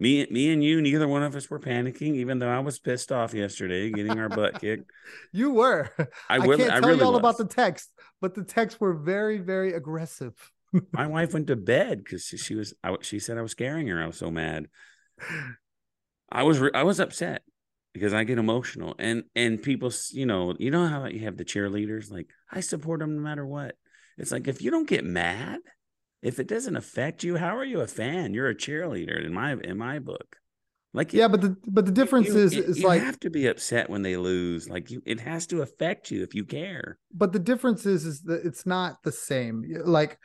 Me, 0.00 0.24
me 0.30 0.52
and 0.52 0.62
you, 0.62 0.80
neither 0.80 1.08
one 1.08 1.24
of 1.24 1.34
us 1.34 1.50
were 1.50 1.58
panicking, 1.58 2.14
even 2.14 2.38
though 2.38 2.48
I 2.48 2.60
was 2.60 2.78
pissed 2.78 3.10
off 3.10 3.34
yesterday 3.34 3.90
getting 3.90 4.16
our 4.16 4.28
butt 4.28 4.60
kicked. 4.60 4.90
You 5.32 5.52
were. 5.52 5.90
I, 6.28 6.36
I, 6.36 6.38
can't 6.38 6.60
I 6.60 6.80
tell 6.80 6.80
really 6.82 6.98
you 6.98 7.04
all 7.04 7.12
was. 7.12 7.18
about 7.18 7.38
the 7.38 7.46
text, 7.46 7.90
but 8.20 8.34
the 8.34 8.44
texts 8.44 8.80
were 8.80 8.92
very, 8.94 9.38
very 9.38 9.72
aggressive. 9.72 10.34
My 10.92 11.06
wife 11.08 11.32
went 11.32 11.48
to 11.48 11.56
bed 11.56 12.04
because 12.04 12.24
she, 12.24 12.36
she 12.36 12.54
was. 12.54 12.74
I, 12.84 12.94
she 13.00 13.18
said 13.18 13.38
I 13.38 13.42
was 13.42 13.52
scaring 13.52 13.88
her. 13.88 14.00
I 14.02 14.06
was 14.06 14.18
so 14.18 14.30
mad. 14.30 14.66
I 16.30 16.42
was. 16.42 16.58
re- 16.60 16.70
I 16.74 16.82
was 16.82 17.00
upset 17.00 17.42
because 17.94 18.12
I 18.12 18.24
get 18.24 18.38
emotional, 18.38 18.94
and 18.98 19.24
and 19.34 19.62
people, 19.62 19.90
you 20.10 20.26
know, 20.26 20.54
you 20.58 20.70
know 20.70 20.86
how 20.86 21.06
you 21.06 21.20
have 21.20 21.36
the 21.36 21.44
cheerleaders. 21.44 22.10
Like 22.10 22.28
I 22.52 22.60
support 22.60 23.00
them 23.00 23.16
no 23.16 23.22
matter 23.22 23.46
what. 23.46 23.74
It's 24.18 24.30
like 24.30 24.46
if 24.46 24.62
you 24.62 24.70
don't 24.70 24.88
get 24.88 25.04
mad, 25.04 25.60
if 26.22 26.38
it 26.40 26.48
doesn't 26.48 26.76
affect 26.76 27.22
you, 27.22 27.36
how 27.36 27.56
are 27.56 27.64
you 27.64 27.80
a 27.80 27.86
fan? 27.86 28.34
You're 28.34 28.48
a 28.48 28.54
cheerleader 28.54 29.24
in 29.24 29.32
my 29.32 29.52
in 29.52 29.78
my 29.78 29.98
book. 29.98 30.36
Like 30.94 31.12
Yeah, 31.12 31.28
but 31.28 31.40
the 31.42 31.56
but 31.66 31.86
the 31.86 31.92
difference 31.92 32.28
you, 32.28 32.36
is 32.38 32.54
you- 32.54 32.62
is 32.64 32.78
you 32.78 32.88
have 32.88 33.20
to 33.20 33.30
be 33.30 33.46
upset 33.46 33.90
when 33.90 34.02
they 34.02 34.16
lose. 34.16 34.68
Like 34.68 34.90
you, 34.90 35.02
it 35.04 35.20
has 35.20 35.46
to 35.48 35.62
affect 35.62 36.10
you 36.10 36.22
if 36.22 36.34
you 36.34 36.44
care. 36.44 36.98
but 37.14 37.32
the 37.32 37.38
difference 37.38 37.86
is 37.86 38.04
is 38.04 38.22
that 38.22 38.44
it's 38.44 38.66
not 38.66 39.02
the 39.04 39.12
same. 39.12 39.64
Like 39.84 40.18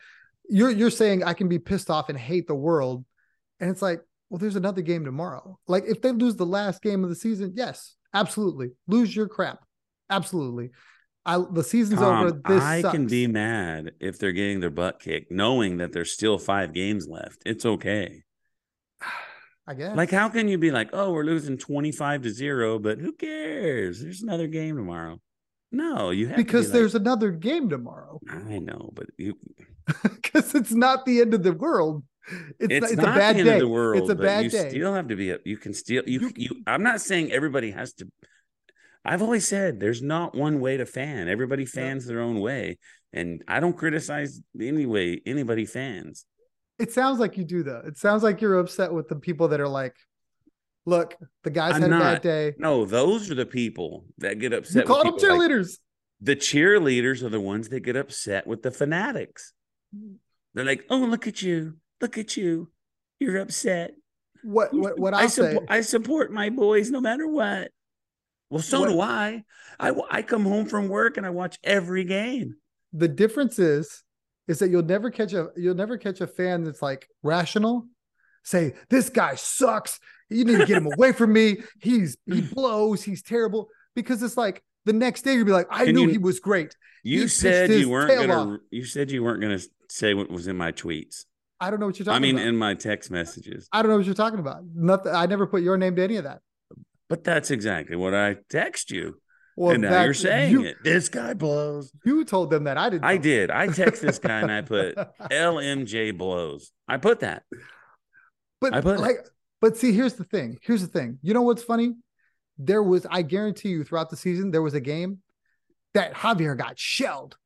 you're 0.50 0.72
you're 0.72 0.90
saying 0.90 1.24
I 1.24 1.34
can 1.34 1.48
be 1.48 1.60
pissed 1.60 1.90
off 1.90 2.10
and 2.10 2.18
hate 2.18 2.48
the 2.48 2.56
world, 2.56 3.06
and 3.60 3.70
it's 3.70 3.82
like, 3.82 4.02
well, 4.30 4.40
there's 4.40 4.56
another 4.56 4.82
game 4.82 5.06
tomorrow. 5.06 5.60
Like 5.68 5.84
if 5.86 6.02
they 6.02 6.12
lose 6.12 6.36
the 6.38 6.46
last 6.46 6.82
game 6.82 7.04
of 7.04 7.10
the 7.10 7.16
season, 7.16 7.54
yes, 7.56 7.96
absolutely, 8.14 8.70
lose 8.88 9.16
your 9.16 9.28
crap, 9.28 9.60
absolutely. 10.10 10.72
I 11.26 11.44
the 11.52 11.64
season's 11.64 12.00
Tom, 12.00 12.26
over. 12.26 12.42
This 12.48 12.64
I 12.64 12.82
can 12.82 13.08
be 13.08 13.28
mad 13.28 13.92
if 14.00 14.20
they're 14.20 14.32
getting 14.34 14.60
their 14.60 14.70
butt 14.70 15.00
kicked, 15.00 15.32
knowing 15.32 15.78
that 15.78 15.94
there's 15.94 16.12
still 16.12 16.38
five 16.38 16.74
games 16.74 17.08
left. 17.08 17.42
It's 17.46 17.66
okay. 17.66 18.24
I 19.68 19.74
guess. 19.76 19.96
Like, 19.96 20.12
how 20.12 20.28
can 20.28 20.50
you 20.50 20.58
be 20.58 20.72
like, 20.72 20.90
oh, 20.92 21.14
we're 21.14 21.24
losing 21.24 21.58
25 21.58 22.24
to 22.24 22.30
zero, 22.30 22.80
but 22.80 23.00
who 23.00 23.14
cares? 23.14 24.02
There's 24.02 24.22
another 24.22 24.48
game 24.48 24.76
tomorrow. 24.76 25.22
No, 25.72 26.10
you 26.10 26.28
have 26.28 26.36
to 26.36 26.38
be 26.38 26.44
because 26.44 26.68
like, 26.68 26.74
there's 26.74 26.96
another 26.96 27.32
game 27.32 27.70
tomorrow. 27.70 28.20
I 28.30 28.60
know, 28.60 28.92
but 28.94 29.08
you, 29.18 29.36
Because 30.04 30.54
it's 30.54 30.72
not 30.72 31.06
the 31.06 31.22
end 31.22 31.34
of 31.34 31.44
the 31.44 31.54
world. 31.54 32.04
It's, 32.60 32.72
it's, 32.72 32.82
not, 32.82 32.92
it's 32.92 33.02
not 33.02 33.16
a 33.16 33.20
bad 33.20 33.36
the 33.36 33.40
end 33.40 33.50
day. 33.50 33.54
of 33.56 33.60
the 33.60 33.68
world. 33.68 34.02
it's 34.02 34.10
a 34.12 34.16
bad 34.16 34.44
you 34.46 34.50
day. 34.50 34.64
You 34.66 34.70
still 34.70 34.94
have 34.94 35.08
to 35.08 35.16
be. 35.16 35.36
You 35.46 35.58
can 35.58 35.74
still 35.74 36.04
You- 36.06 36.32
you 36.36 36.62
I'm 36.68 36.84
not 36.84 37.02
saying 37.02 37.32
everybody 37.32 37.72
has 37.72 37.94
to. 37.94 38.08
I've 39.06 39.22
always 39.22 39.48
said 39.48 39.80
there's 39.80 40.02
not 40.02 40.36
one 40.36 40.60
way 40.60 40.78
to 40.78 40.86
fan. 40.86 41.28
Everybody 41.28 41.66
fans 41.66 42.06
their 42.06 42.22
own 42.22 42.40
way, 42.40 42.78
and 43.12 43.44
I 43.48 43.60
don't 43.60 43.76
criticize 43.78 44.42
any 44.60 44.86
way 44.86 45.22
anybody 45.26 45.66
fans. 45.66 46.26
It 46.80 46.92
sounds 46.92 47.20
like 47.20 47.38
you 47.38 47.44
do 47.44 47.64
though. 47.64 47.82
It 47.86 47.98
sounds 47.98 48.24
like 48.24 48.42
you're 48.42 48.60
upset 48.60 48.94
with 48.94 49.10
the 49.10 49.16
people 49.18 49.50
that 49.50 49.60
are 49.60 49.68
like, 49.68 49.96
look, 50.86 51.16
the 51.44 51.50
guy's 51.50 51.76
I'm 51.76 51.82
had 51.82 51.92
a 51.92 52.00
bad 52.00 52.22
day. 52.22 52.54
No, 52.58 52.86
those 52.86 53.30
are 53.30 53.36
the 53.36 53.46
people 53.46 54.06
that 54.20 54.40
get 54.40 54.52
You 54.54 54.58
upset. 54.60 54.86
called 54.86 55.06
with 55.06 55.20
them 55.22 55.30
people 55.30 55.38
like- 55.38 55.52
cheerleaders. 55.52 55.78
the 56.22 56.36
cheerleaders 56.36 57.22
are 57.24 57.30
the 57.30 57.42
ones 57.42 57.70
that 57.70 57.82
get 57.82 57.96
upset 57.96 58.48
with 58.48 58.64
the 58.64 58.72
fanatics. 58.72 59.54
Mm. 59.96 60.16
They're 60.54 60.66
like, 60.66 60.86
"Oh, 60.90 60.98
look 60.98 61.28
at 61.28 61.42
you! 61.42 61.78
Look 62.00 62.18
at 62.18 62.38
you! 62.38 62.72
You're 63.20 63.38
upset." 63.40 63.96
what 64.44 64.74
what 64.74 65.00
what 65.00 65.14
I 65.14 65.28
say. 65.28 65.58
I 65.70 65.82
support 65.82 66.32
my 66.32 66.50
boys 66.50 66.92
no 66.92 67.00
matter 67.02 67.28
what. 67.28 67.72
Well, 68.54 68.62
so 68.62 68.82
What- 68.82 68.90
do 68.90 69.02
I. 69.02 69.44
I. 69.80 69.92
I 70.12 70.22
come 70.22 70.44
home 70.44 70.66
from 70.68 70.88
work 70.88 71.18
and 71.18 71.26
I 71.26 71.32
watch 71.32 71.58
every 71.64 72.04
game. 72.04 72.56
The 72.94 73.08
difference 73.08 73.58
is, 73.58 74.04
is 74.48 74.60
that 74.60 74.70
you'll 74.70 74.84
never 74.84 75.10
catch 75.10 75.34
a 75.34 75.48
you'll 75.58 75.74
never 75.74 75.98
catch 75.98 76.22
a 76.22 76.28
fan 76.28 76.64
that's 76.64 76.82
like 76.82 77.08
rational. 77.24 77.88
Say 78.44 78.76
this 78.90 79.10
guy 79.10 79.34
sucks. 79.36 80.00
You 80.30 80.46
need 80.46 80.60
to 80.60 80.66
get 80.68 80.78
him 80.78 80.86
away 80.86 81.14
from 81.14 81.34
me. 81.34 81.58
He's 81.82 82.16
he 82.28 82.42
blows. 82.54 83.02
He's 83.04 83.24
terrible. 83.24 83.70
Because 83.96 84.22
it's 84.22 84.38
like 84.38 84.64
the 84.86 84.94
next 84.94 85.24
day 85.24 85.34
you'll 85.34 85.46
be 85.46 85.52
like, 85.52 85.68
I 85.72 85.86
knew 85.92 86.02
you- 86.04 86.10
he 86.10 86.18
was 86.20 86.40
great. 86.40 86.76
You 87.04 87.22
He 87.24 87.28
said 87.30 87.72
you 87.72 87.90
weren't 87.90 88.10
gonna. 88.28 88.54
off. 88.54 88.60
You 88.70 88.86
said 88.86 89.10
you 89.10 89.24
weren't 89.24 89.42
gonna 89.42 89.60
say 89.90 90.14
what 90.14 90.30
was 90.30 90.46
in 90.48 90.58
my 90.58 90.72
tweets. 90.72 91.26
I 91.60 91.72
don't 91.72 91.80
know 91.80 91.88
what 91.88 91.98
you're 91.98 92.06
talking 92.06 92.18
about. 92.18 92.28
I 92.28 92.32
mean, 92.32 92.36
about. 92.38 92.48
in 92.50 92.56
my 92.58 92.76
text 92.76 93.10
messages. 93.10 93.68
I 93.72 93.82
don't 93.82 93.90
know 93.90 93.98
what 93.98 94.06
you're 94.06 94.14
talking 94.14 94.40
about. 94.40 94.64
Nothing. 94.76 95.14
I 95.16 95.26
never 95.26 95.48
put 95.48 95.64
your 95.64 95.78
name 95.78 95.96
to 95.96 96.04
any 96.04 96.18
of 96.18 96.26
that. 96.26 96.42
But 97.10 97.24
that's 97.24 97.52
exactly 97.52 97.96
what 97.96 98.14
I 98.14 98.38
text 98.50 98.92
you. 98.92 99.16
Well, 99.56 99.72
and 99.72 99.84
now 99.84 99.92
that- 99.92 100.04
you're 100.06 100.14
saying 100.14 100.52
you, 100.52 100.64
it. 100.64 100.78
This 100.84 101.10
guy 101.10 101.34
blows. 101.34 101.92
You 102.06 102.26
told 102.26 102.50
them 102.50 102.64
that. 102.64 102.78
I 102.78 102.90
didn't. 102.90 103.04
I 103.04 103.18
did. 103.18 103.52
I 103.52 103.68
text 103.68 104.02
this 104.02 104.20
guy 104.20 104.40
and 104.40 104.52
I 104.52 104.62
put. 104.62 104.96
LMJ 105.22 106.18
blows. 106.18 106.72
I 106.88 106.98
put 106.98 107.20
that. 107.20 107.44
But 108.60 108.74
I 108.74 108.82
put 108.82 108.96
it. 108.96 109.02
like, 109.02 109.18
but 109.62 109.78
see, 109.78 109.92
here's 109.92 110.14
the 110.14 110.24
thing. 110.24 110.58
Here's 110.62 110.82
the 110.82 110.88
thing. 110.88 111.20
You 111.22 111.34
know 111.34 111.42
what's 111.42 111.64
funny? 111.64 111.96
There 112.58 112.82
was, 112.82 113.06
I 113.10 113.22
guarantee 113.22 113.70
you, 113.70 113.84
throughout 113.84 114.10
the 114.10 114.18
season, 114.18 114.52
there 114.52 114.62
was 114.62 114.74
a 114.74 114.80
game 114.80 115.20
that 115.94 116.14
Javier 116.14 116.58
got 116.58 116.80
shelled, 116.80 117.38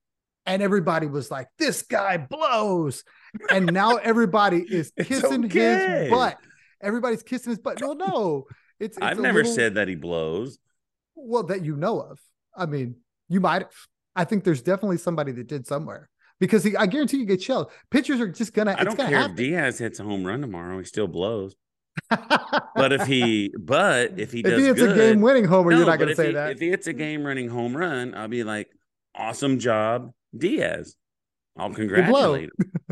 and 0.45 0.61
everybody 0.61 1.07
was 1.07 1.31
like, 1.31 1.47
"This 1.57 1.81
guy 1.81 2.17
blows," 2.17 3.03
and 3.49 3.71
now 3.73 3.95
everybody 3.97 4.59
is 4.59 4.91
kissing 4.99 5.45
okay. 5.45 6.03
his 6.03 6.09
butt. 6.09 6.37
Everybody's 6.81 7.23
kissing 7.23 7.51
his 7.51 7.59
butt. 7.59 7.81
No, 7.81 7.93
no, 7.93 8.45
it's. 8.79 8.97
it's 8.97 9.05
I've 9.05 9.19
never 9.19 9.39
little- 9.39 9.53
said 9.53 9.75
that 9.75 9.87
he 9.87 9.95
blows. 9.95 10.57
well 11.15 11.43
that 11.43 11.63
you 11.65 11.75
know 11.75 11.99
of. 12.01 12.19
I 12.55 12.65
mean, 12.65 12.95
you 13.29 13.39
might. 13.39 13.67
I 14.15 14.23
think 14.23 14.43
there's 14.43 14.61
definitely 14.61 14.97
somebody 14.97 15.31
that 15.33 15.47
did 15.47 15.67
somewhere 15.67 16.09
because 16.39 16.63
he, 16.63 16.75
I 16.75 16.87
guarantee 16.87 17.17
you 17.17 17.25
get 17.25 17.41
shelled. 17.41 17.71
Pitchers 17.91 18.19
are 18.19 18.27
just 18.29 18.53
gonna. 18.53 18.71
I 18.71 18.75
it's 18.75 18.83
don't 18.85 18.95
gonna 18.97 19.09
care 19.09 19.17
happen. 19.19 19.31
if 19.33 19.37
Diaz 19.37 19.77
hits 19.79 19.99
a 19.99 20.03
home 20.03 20.25
run 20.25 20.41
tomorrow. 20.41 20.77
He 20.79 20.85
still 20.85 21.07
blows. 21.07 21.55
But 22.75 22.93
if 22.93 23.07
he, 23.07 23.51
but 23.59 24.19
if 24.19 24.31
he 24.31 24.43
does 24.43 24.53
if 24.53 24.59
he 24.59 24.65
hits 24.65 24.79
good, 24.79 24.91
a 24.91 24.95
game 24.95 25.19
winning 25.21 25.45
homer, 25.45 25.71
No, 25.71 25.77
you're 25.77 25.87
not 25.87 25.97
going 25.97 26.09
to 26.09 26.15
say 26.15 26.27
he- 26.27 26.33
that. 26.33 26.51
If 26.51 26.59
he 26.59 26.69
hits 26.69 26.85
a 26.85 26.93
game 26.93 27.23
running 27.23 27.49
home 27.49 27.75
run, 27.75 28.13
I'll 28.13 28.27
be 28.27 28.43
like, 28.43 28.67
awesome 29.15 29.57
job, 29.57 30.11
Diaz. 30.37 30.95
I'll 31.57 31.73
congratulate 31.73 32.51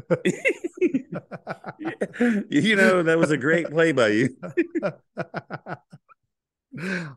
him. 0.09 0.17
you 2.49 2.75
know, 2.75 3.03
that 3.03 3.17
was 3.17 3.31
a 3.31 3.37
great 3.37 3.69
play 3.69 3.91
by 3.91 4.07
you. 4.09 4.35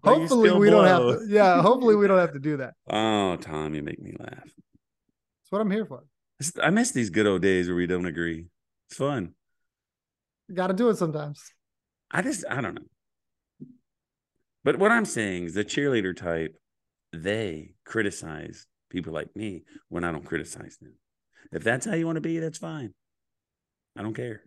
hopefully 0.04 0.48
still 0.48 0.58
we 0.58 0.70
don't 0.70 0.84
have 0.86 1.02
to. 1.02 1.26
Yeah, 1.28 1.60
hopefully 1.62 1.96
we 1.96 2.06
don't 2.06 2.18
have 2.18 2.32
to 2.32 2.38
do 2.38 2.58
that. 2.58 2.74
Oh, 2.88 3.36
Tom, 3.36 3.74
you 3.74 3.82
make 3.82 4.00
me 4.00 4.14
laugh. 4.18 4.44
That's 4.44 5.50
what 5.50 5.60
I'm 5.60 5.70
here 5.70 5.86
for. 5.86 6.04
I 6.62 6.70
miss 6.70 6.92
these 6.92 7.10
good 7.10 7.26
old 7.26 7.42
days 7.42 7.66
where 7.66 7.76
we 7.76 7.86
don't 7.86 8.06
agree. 8.06 8.46
It's 8.88 8.96
fun. 8.96 9.34
You 10.48 10.54
Got 10.54 10.68
to 10.68 10.74
do 10.74 10.88
it 10.88 10.96
sometimes. 10.96 11.42
I 12.10 12.22
just, 12.22 12.44
I 12.48 12.60
don't 12.60 12.74
know. 12.74 12.86
But 14.64 14.78
what 14.78 14.92
I'm 14.92 15.04
saying 15.04 15.44
is 15.44 15.54
the 15.54 15.64
cheerleader 15.64 16.16
type, 16.16 16.56
they 17.12 17.74
criticize 17.84 18.66
people 18.90 19.12
like 19.12 19.34
me 19.34 19.64
when 19.88 20.04
I 20.04 20.12
don't 20.12 20.24
criticize 20.24 20.76
them. 20.80 20.94
If 21.52 21.64
that's 21.64 21.86
how 21.86 21.94
you 21.94 22.06
want 22.06 22.16
to 22.16 22.20
be, 22.20 22.38
that's 22.38 22.58
fine. 22.58 22.94
I 23.98 24.02
don't 24.02 24.14
care. 24.14 24.42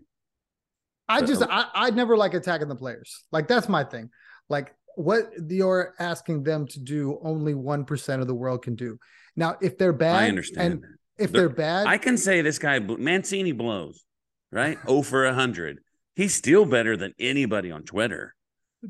I 1.09 1.19
But- 1.19 1.27
just 1.27 1.43
I 1.43 1.67
I 1.75 1.89
never 1.91 2.15
like 2.15 2.33
attacking 2.33 2.69
the 2.69 2.75
players. 2.75 3.23
Like 3.31 3.47
that's 3.47 3.67
my 3.67 3.83
thing. 3.83 4.09
Like 4.49 4.73
what 4.95 5.25
you're 5.49 5.93
asking 5.99 6.43
them 6.43 6.67
to 6.67 6.79
do, 6.79 7.19
only 7.21 7.53
one 7.53 7.85
percent 7.85 8.21
of 8.21 8.27
the 8.27 8.33
world 8.35 8.63
can 8.63 8.75
do. 8.75 8.97
Now, 9.35 9.57
if 9.61 9.77
they're 9.77 9.93
bad, 9.93 10.23
I 10.23 10.29
understand. 10.29 10.73
and 10.73 10.83
if 11.17 11.31
They're- 11.31 11.41
they're 11.41 11.49
bad, 11.49 11.87
I 11.87 11.97
can 11.97 12.17
say 12.17 12.41
this 12.41 12.59
guy 12.59 12.79
Mancini 12.79 13.51
blows, 13.51 14.05
right? 14.51 14.77
Oh 14.87 15.01
for 15.03 15.25
a 15.25 15.33
hundred. 15.33 15.79
He's 16.15 16.33
still 16.33 16.65
better 16.65 16.95
than 16.97 17.13
anybody 17.19 17.71
on 17.71 17.83
Twitter. 17.83 18.33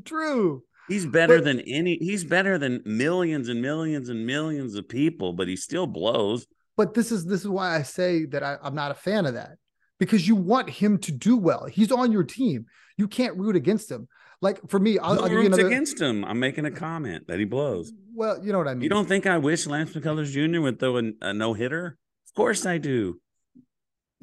true. 0.04 0.62
He's 0.88 1.06
better 1.06 1.36
But- 1.38 1.44
than 1.44 1.60
any. 1.60 1.96
He's 1.98 2.24
better 2.24 2.58
than 2.58 2.82
millions 2.84 3.48
and 3.48 3.60
millions 3.62 4.08
and 4.08 4.26
millions 4.26 4.74
of 4.74 4.88
people, 4.88 5.32
but 5.32 5.46
he 5.48 5.54
still 5.56 5.86
blows. 5.86 6.46
But 6.76 6.94
this 6.94 7.12
is 7.12 7.24
this 7.26 7.40
is 7.42 7.48
why 7.48 7.76
I 7.76 7.82
say 7.82 8.24
that 8.26 8.42
I, 8.42 8.58
I'm 8.62 8.74
not 8.74 8.90
a 8.90 8.94
fan 8.94 9.26
of 9.26 9.34
that 9.34 9.58
because 10.02 10.26
you 10.26 10.34
want 10.34 10.68
him 10.68 10.98
to 10.98 11.12
do 11.12 11.36
well. 11.36 11.64
He's 11.66 11.92
on 11.92 12.10
your 12.10 12.24
team. 12.24 12.66
You 12.96 13.06
can't 13.06 13.36
root 13.36 13.54
against 13.54 13.88
him. 13.88 14.08
Like 14.40 14.58
for 14.68 14.80
me, 14.80 14.98
I'll, 14.98 15.14
Who 15.14 15.20
I'll 15.22 15.28
give 15.28 15.38
you 15.38 15.46
another. 15.46 15.66
against 15.68 16.00
him? 16.00 16.24
I'm 16.24 16.40
making 16.40 16.64
a 16.64 16.72
comment 16.72 17.28
that 17.28 17.38
he 17.38 17.44
blows. 17.44 17.92
Well, 18.12 18.44
you 18.44 18.50
know 18.50 18.58
what 18.58 18.66
I 18.66 18.74
mean. 18.74 18.82
You 18.82 18.88
don't 18.88 19.06
think 19.06 19.26
I 19.26 19.38
wish 19.38 19.64
Lance 19.68 19.92
McCullers 19.92 20.32
Jr. 20.32 20.60
would 20.60 20.80
throw 20.80 20.98
a, 20.98 21.02
a 21.20 21.32
no 21.32 21.54
hitter? 21.54 21.98
Of 22.28 22.34
course 22.34 22.66
I 22.66 22.78
do. 22.78 23.20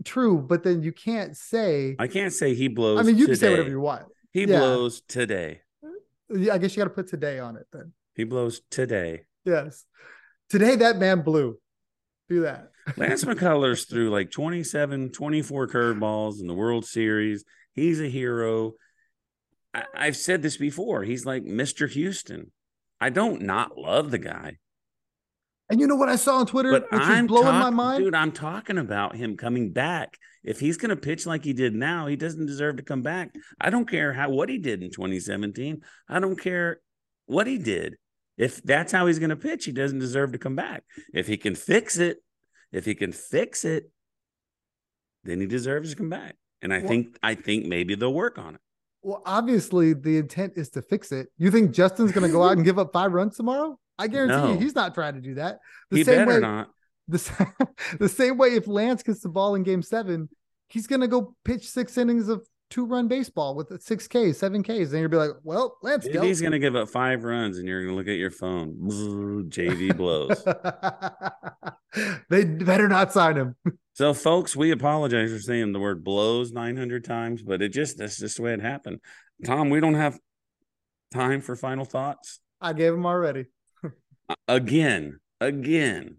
True, 0.03 0.38
but 0.38 0.63
then 0.63 0.82
you 0.84 0.91
can't 0.91 1.38
say. 1.38 1.95
I 1.97 2.07
can't 2.07 2.34
say 2.34 2.55
he 2.55 2.67
blows. 2.67 2.99
I 2.99 3.03
mean, 3.03 3.17
you 3.17 3.27
can 3.27 3.36
say 3.38 3.49
whatever 3.49 3.69
you 3.69 3.80
want. 3.80 4.03
He 4.34 4.41
Yeah. 4.41 4.59
blows 4.59 4.99
today. 5.07 5.61
Yeah, 6.30 6.53
I 6.53 6.57
guess 6.57 6.75
you 6.75 6.82
got 6.84 6.89
to 6.89 6.93
put 6.95 7.07
today 7.07 7.39
on 7.39 7.55
it 7.55 7.67
then. 7.71 7.93
He 8.15 8.25
blows 8.25 8.61
today. 8.69 9.23
Yes. 9.45 9.86
Today 10.49 10.75
that 10.75 10.97
man 10.97 11.21
blew. 11.21 11.57
Do 12.27 12.41
that. 12.41 12.71
Lance 12.98 13.24
McCullers 13.24 13.88
threw 13.90 14.10
like 14.10 14.32
27, 14.32 15.12
24 15.12 15.68
curveballs 15.68 16.40
in 16.42 16.48
the 16.48 16.54
World 16.54 16.86
Series. 16.86 17.44
He's 17.74 18.02
a 18.02 18.10
hero. 18.10 18.74
I, 19.74 19.84
I've 19.96 20.18
said 20.18 20.42
this 20.42 20.58
before. 20.58 21.04
He's 21.04 21.26
like 21.26 21.44
Mr. 21.44 21.90
Houston. 21.90 22.52
I 23.00 23.10
don't 23.10 23.44
not 23.44 23.78
love 23.78 24.12
the 24.12 24.18
guy, 24.18 24.58
And 25.70 25.80
you 25.80 25.88
know 25.88 25.96
what 25.96 26.10
I 26.10 26.18
saw 26.18 26.38
on 26.38 26.48
Twitter, 26.48 26.72
but 26.72 26.92
which 26.92 27.02
I'm 27.02 27.26
is 27.26 27.30
blowing 27.30 27.56
my 27.58 27.70
mind. 27.70 28.04
dude. 28.04 28.16
I'm 28.16 28.32
talking 28.34 28.78
about 28.78 29.16
him 29.16 29.38
coming 29.38 29.72
back. 29.72 30.18
If 30.44 30.60
he's 30.60 30.78
going 30.78 30.90
to 30.90 30.96
pitch 30.96 31.26
like 31.26 31.44
he 31.46 31.54
did 31.54 31.74
now, 31.76 32.08
he 32.08 32.16
doesn't 32.16 32.46
deserve 32.46 32.78
to 32.78 32.84
come 32.84 33.02
back. 33.02 33.32
I 33.60 33.70
don't 33.70 33.88
care 33.90 34.12
how 34.14 34.30
what 34.30 34.50
he 34.50 34.58
did 34.58 34.82
in 34.84 34.90
2017. 34.92 35.82
I 36.10 36.20
don't 36.20 36.40
care 36.40 36.82
what 37.26 37.48
he 37.48 37.58
did. 37.58 37.96
If 38.38 38.64
that's 38.64 38.92
how 38.92 39.08
he's 39.08 39.20
going 39.20 39.30
to 39.32 39.36
pitch, 39.36 39.66
he 39.66 39.72
doesn't 39.72 40.00
deserve 40.00 40.32
to 40.32 40.38
come 40.38 40.56
back. 40.56 40.84
If 41.14 41.28
he 41.28 41.38
can 41.38 41.56
fix 41.56 41.98
it, 41.98 42.18
if 42.72 42.86
he 42.86 42.95
can 42.95 43.11
fix 43.11 43.65
it, 43.65 43.91
then 45.24 45.39
he 45.41 45.47
deserves 45.47 45.91
to 45.91 45.95
come 45.95 46.09
back. 46.09 46.36
And 46.61 46.74
I 46.74 46.80
Well- 46.80 46.88
think 46.88 47.17
I 47.24 47.36
think 47.36 47.65
maybe 47.65 47.95
they'll 47.95 48.13
work 48.13 48.38
on 48.38 48.55
it. 48.55 48.61
Well, 49.01 49.22
obviously 49.26 49.93
the 49.93 50.17
intent 50.17 50.53
is 50.57 50.70
to 50.72 50.82
fix 50.82 51.11
it. 51.13 51.30
You 51.38 51.51
think 51.51 51.72
Justin's 51.72 52.11
going 52.11 52.28
to 52.28 52.32
go 52.32 52.43
out 52.43 52.57
and 52.57 52.65
give 52.65 52.78
up 52.78 52.91
five 52.91 53.13
runs 53.13 53.38
tomorrow? 53.38 53.80
I 53.97 54.07
guarantee 54.07 54.36
No. 54.36 54.51
you, 54.53 54.59
he's 54.59 54.76
not 54.76 54.93
trying 54.93 55.15
to 55.15 55.22
do 55.22 55.36
that. 55.36 55.59
The 55.89 55.97
he 55.97 56.03
same 56.03 56.26
better 56.26 56.32
way, 56.36 56.39
not. 56.39 56.70
the, 57.07 57.67
the 57.99 58.09
same 58.09 58.38
way 58.38 58.49
if 58.55 58.67
Lance 58.67 59.01
gets 59.03 59.22
the 59.22 59.30
ball 59.30 59.55
in 59.55 59.63
game 59.63 59.82
seven, 59.82 60.28
he's 60.67 60.86
going 60.88 60.99
to 61.01 61.07
go 61.07 61.36
pitch 61.45 61.70
six 61.70 61.97
innings 61.97 62.28
of 62.30 62.45
two 62.70 62.86
run 62.86 63.07
baseball 63.07 63.55
with 63.55 63.82
six 63.82 64.07
Ks, 64.07 64.38
seven 64.38 64.63
Ks. 64.63 64.91
And 64.91 64.99
you'll 64.99 65.09
be 65.09 65.17
like, 65.17 65.32
well, 65.43 65.78
Lance, 65.82 66.05
If 66.05 66.13
go. 66.13 66.22
he's 66.22 66.41
going 66.41 66.51
to 66.53 66.59
give 66.59 66.76
up 66.76 66.89
five 66.89 67.24
runs, 67.24 67.57
and 67.57 67.67
you're 67.67 67.84
going 67.84 67.93
to 67.93 67.97
look 67.97 68.07
at 68.07 68.17
your 68.17 68.32
phone, 68.32 68.76
JV 69.49 69.95
blows. 69.95 70.43
they 72.30 72.45
better 72.45 72.88
not 72.88 73.11
sign 73.11 73.36
him. 73.38 73.55
So, 73.93 74.13
folks, 74.13 74.55
we 74.55 74.72
apologize 74.72 75.30
for 75.30 75.39
saying 75.39 75.74
the 75.74 75.80
word 75.80 76.05
blows 76.05 76.53
900 76.53 77.03
times, 77.03 77.43
but 77.43 77.61
it 77.61 77.74
just 77.74 77.97
that's 77.97 78.17
just 78.17 78.38
the 78.38 78.43
way 78.43 78.53
it 78.53 78.61
happened. 78.61 79.01
Tom, 79.45 79.70
we 79.70 79.82
don't 79.82 79.95
have 79.95 80.17
time 81.13 81.41
for 81.41 81.57
final 81.57 81.84
thoughts. 81.84 82.39
I 82.61 82.72
gave 82.72 82.93
them 82.93 83.05
already. 83.05 83.47
Again, 84.47 85.20
again, 85.41 86.15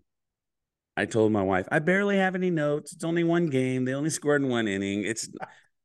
I 0.94 1.06
told 1.06 1.32
my 1.32 1.42
wife, 1.42 1.68
I 1.72 1.78
barely 1.78 2.18
have 2.18 2.34
any 2.34 2.50
notes. 2.50 2.92
It's 2.92 3.04
only 3.04 3.24
one 3.24 3.46
game. 3.46 3.86
They 3.86 3.94
only 3.94 4.10
scored 4.10 4.42
in 4.42 4.50
one 4.50 4.68
inning. 4.68 5.04
It's 5.04 5.30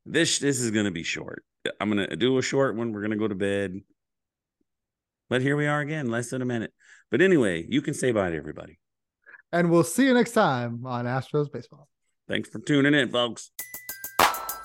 this 0.05 0.39
this 0.39 0.59
is 0.59 0.71
going 0.71 0.85
to 0.85 0.91
be 0.91 1.03
short. 1.03 1.43
I'm 1.79 1.91
going 1.91 2.07
to 2.07 2.15
do 2.15 2.37
a 2.37 2.41
short 2.41 2.75
one. 2.75 2.91
We're 2.91 3.01
going 3.01 3.11
to 3.11 3.17
go 3.17 3.27
to 3.27 3.35
bed. 3.35 3.81
But 5.29 5.41
here 5.41 5.55
we 5.55 5.65
are 5.65 5.79
again, 5.79 6.09
less 6.09 6.29
than 6.29 6.41
a 6.41 6.45
minute. 6.45 6.71
But 7.09 7.21
anyway, 7.21 7.65
you 7.67 7.81
can 7.81 7.93
say 7.93 8.11
bye 8.11 8.29
to 8.29 8.35
everybody. 8.37 8.79
And 9.51 9.71
we'll 9.71 9.83
see 9.83 10.05
you 10.05 10.13
next 10.13 10.33
time 10.33 10.85
on 10.85 11.05
Astros 11.05 11.51
Baseball. 11.51 11.87
Thanks 12.27 12.49
for 12.49 12.59
tuning 12.59 12.93
in, 12.93 13.09
folks. 13.09 13.51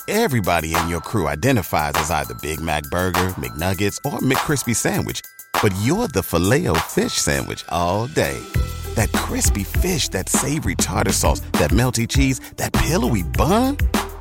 Everybody 0.09 0.75
in 0.75 0.89
your 0.89 1.01
crew 1.01 1.29
identifies 1.29 1.93
as 1.95 2.11
either 2.11 2.35
Big 2.43 2.61
Mac 2.61 2.83
Burger, 2.85 3.29
McNuggets, 3.39 3.99
or 4.11 4.19
McCrispy 4.19 4.75
Sandwich. 4.75 5.21
But 5.63 5.75
you're 5.83 6.09
the 6.09 6.23
filet 6.23 6.67
fish 6.89 7.13
Sandwich 7.13 7.65
all 7.69 8.07
day. 8.09 8.39
That 8.95 9.13
crispy 9.13 9.63
fish, 9.63 10.09
that 10.09 10.29
savory 10.29 10.75
tartar 10.75 11.13
sauce, 11.13 11.41
that 11.53 11.71
melty 11.71 12.09
cheese, 12.09 12.41
that 12.57 12.73
pillowy 12.73 13.23
bun. 13.23 13.77